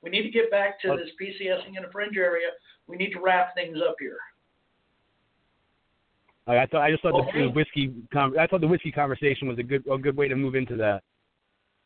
[0.01, 2.47] We need to get back to this PCSing in a fringe area.
[2.87, 4.17] We need to wrap things up here.
[6.47, 7.41] I thought I just thought the, Okay.
[7.43, 10.55] the whiskey I thought the whiskey conversation was a good a good way to move
[10.55, 11.03] into that.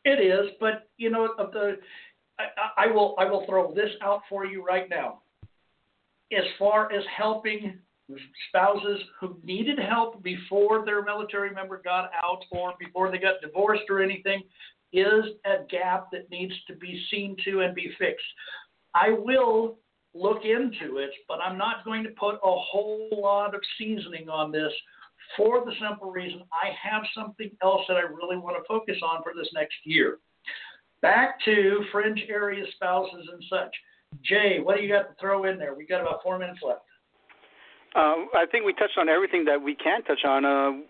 [0.04, 1.78] It is, but you know, the,
[2.38, 5.20] I I will I will throw this out for you right now.
[6.32, 7.78] As far as helping
[8.48, 13.84] spouses who needed help before their military member got out or before they got divorced
[13.88, 14.42] or anything,
[14.92, 18.24] is a gap that needs to be seen to and be fixed.
[18.94, 19.78] I will
[20.14, 24.52] look into it, but I'm not going to put a whole lot of seasoning on
[24.52, 24.72] this
[25.36, 29.22] for the simple reason I have something else that I really want to focus on
[29.22, 30.18] for this next year.
[31.02, 33.74] Back to fringe area spouses and such.
[34.22, 35.74] Jay, what do you got to throw in there?
[35.74, 36.82] We've got about four minutes left.
[37.94, 40.44] Uh, I think we touched on everything that we can touch on.
[40.44, 40.82] Uh,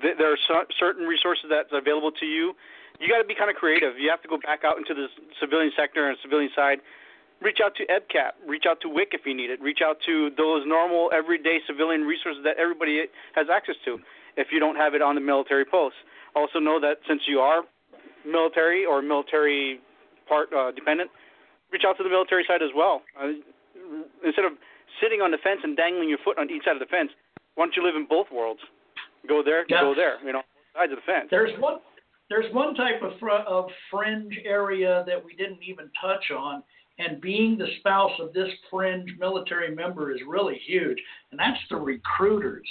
[0.00, 2.54] th- there are cer- certain resources that's available to you.
[3.00, 3.98] You got to be kind of creative.
[3.98, 5.06] You have to go back out into the
[5.40, 6.78] civilian sector and civilian side.
[7.40, 8.46] Reach out to EBCAP.
[8.46, 9.60] Reach out to WIC if you need it.
[9.62, 13.98] Reach out to those normal, everyday civilian resources that everybody has access to
[14.36, 15.94] if you don't have it on the military post.
[16.34, 17.62] Also know that since you are
[18.26, 19.80] military or military
[20.28, 21.10] part uh, dependent,
[21.70, 23.02] reach out to the military side as well.
[23.18, 23.38] Uh,
[24.24, 24.52] instead of
[25.00, 27.10] sitting on the fence and dangling your foot on each side of the fence,
[27.54, 28.60] why don't you live in both worlds?
[29.26, 29.80] Go there, Yeah.
[29.80, 30.18] go there.
[30.24, 30.42] You know,
[30.74, 31.28] sides of the fence.
[31.30, 31.80] There's one
[32.28, 36.62] there's one type of fr- of fringe area that we didn't even touch on,
[36.98, 41.76] and being the spouse of this fringe military member is really huge, and that's the
[41.76, 42.68] recruiters.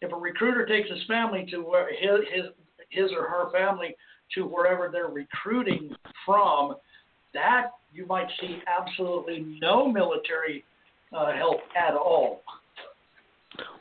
[0.00, 2.46] If a recruiter takes his family to where his his,
[2.88, 3.94] his or her family
[4.34, 5.94] to wherever they're recruiting
[6.24, 6.76] from,
[7.34, 10.64] that you might see absolutely no military
[11.14, 12.42] uh, help at all.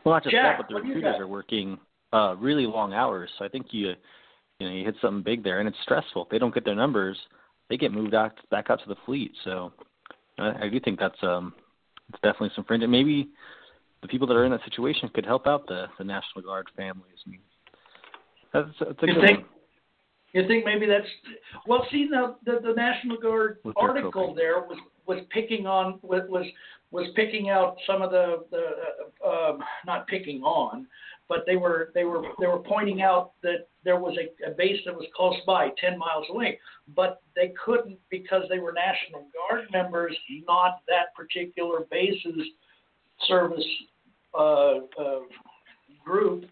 [0.03, 1.79] Well, not just Jack, that, but the what do you recruiters are working
[2.11, 3.29] uh, really long hours.
[3.37, 3.93] So I think you,
[4.59, 6.23] you know, you hit something big there, and it's stressful.
[6.23, 7.17] If they don't get their numbers,
[7.69, 9.31] they get moved out back out to the fleet.
[9.43, 9.71] So
[10.37, 11.53] I, I do think that's um,
[12.09, 12.83] it's definitely some fringe.
[12.83, 13.29] And maybe
[14.01, 17.17] the people that are in that situation could help out the the National Guard families.
[17.25, 17.39] I mean,
[18.53, 19.39] that's, that's a You good think?
[19.39, 19.47] one.
[20.33, 21.07] You think maybe that's
[21.67, 21.85] well?
[21.91, 26.45] See, now the, the National Guard With article there was was picking on was was
[26.93, 28.65] was picking out some of the the
[29.25, 30.87] uh, um, not picking on,
[31.27, 34.79] but they were they were they were pointing out that there was a, a base
[34.85, 36.59] that was close by, ten miles away,
[36.95, 40.15] but they couldn't because they were National Guard members,
[40.47, 42.47] not that particular base's
[43.27, 43.65] service
[44.37, 45.19] uh, uh,
[46.05, 46.45] group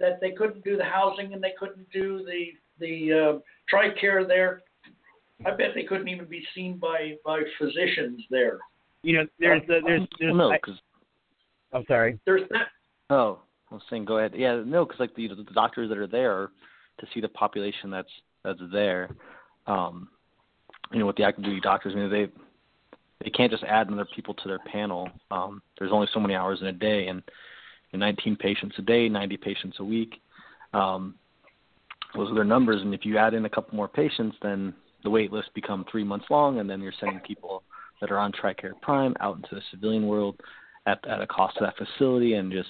[0.00, 2.46] that they couldn't do the housing and they couldn't do the
[2.80, 3.38] the uh,
[3.72, 4.62] TRICARE there.
[5.46, 8.58] I bet they couldn't even be seen by by physicians there.
[9.04, 10.80] You know, there's the, there's there's no, I, because
[11.72, 12.18] I'm sorry.
[12.24, 12.68] There's that.
[13.10, 13.40] oh,
[13.70, 14.32] I was saying, go ahead.
[14.34, 16.50] Yeah, no, because like the the doctors that are there
[17.00, 18.08] to see the population that's
[18.44, 19.10] that's there.
[19.66, 20.08] Um,
[20.92, 22.28] you know, with the active duty doctors, I mean, they
[23.22, 25.10] they can't just add another people to their panel.
[25.30, 27.22] Um, there's only so many hours in a day, and
[27.92, 30.14] you know, 19 patients a day, 90 patients a week.
[30.72, 31.14] Um,
[32.14, 34.72] those are their numbers, and if you add in a couple more patients, then
[35.02, 37.62] the wait list become three months long, and then you're sending people
[38.00, 40.40] that are on TRICARE Prime out into the civilian world
[40.86, 42.68] at at a cost to that facility, and just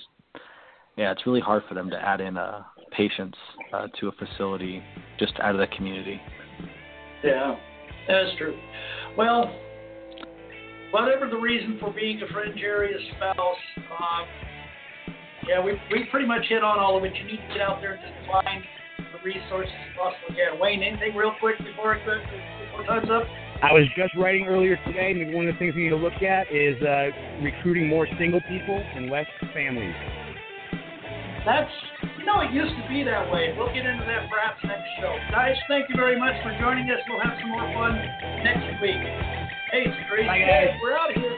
[0.96, 3.36] yeah, it's really hard for them to add in uh, patients
[3.72, 4.82] uh, to a facility
[5.18, 6.20] just out of the community.
[7.22, 7.56] Yeah,
[8.06, 8.56] that's true.
[9.16, 9.50] Well,
[10.90, 13.56] whatever the reason for being a fringe area spouse,
[13.90, 14.26] um,
[15.48, 17.12] yeah, we we pretty much hit on all of it.
[17.16, 18.62] You need to get out there and just find
[18.98, 20.60] the resources you possibly can.
[20.60, 23.24] Wayne, anything real quick before before time's up?
[23.64, 25.16] I was just writing earlier today.
[25.16, 27.08] Maybe one of the things we need to look at is uh,
[27.40, 29.24] recruiting more single people and less
[29.56, 29.96] families.
[31.48, 31.72] That's,
[32.20, 33.56] you know, it used to be that way.
[33.56, 35.16] We'll get into that perhaps next show.
[35.32, 37.00] Guys, thank you very much for joining us.
[37.08, 37.96] We'll have some more fun
[38.44, 39.00] next week.
[39.72, 40.76] Hey, it's great Bye, guys.
[40.84, 41.32] We're out of here.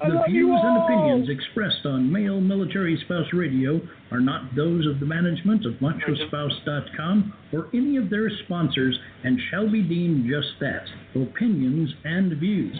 [0.00, 3.80] The views and opinions expressed on Male Military Spouse Radio
[4.12, 9.68] are not those of the management of MachoSpouse.com or any of their sponsors and shall
[9.68, 10.84] be deemed just that
[11.20, 12.78] opinions and views.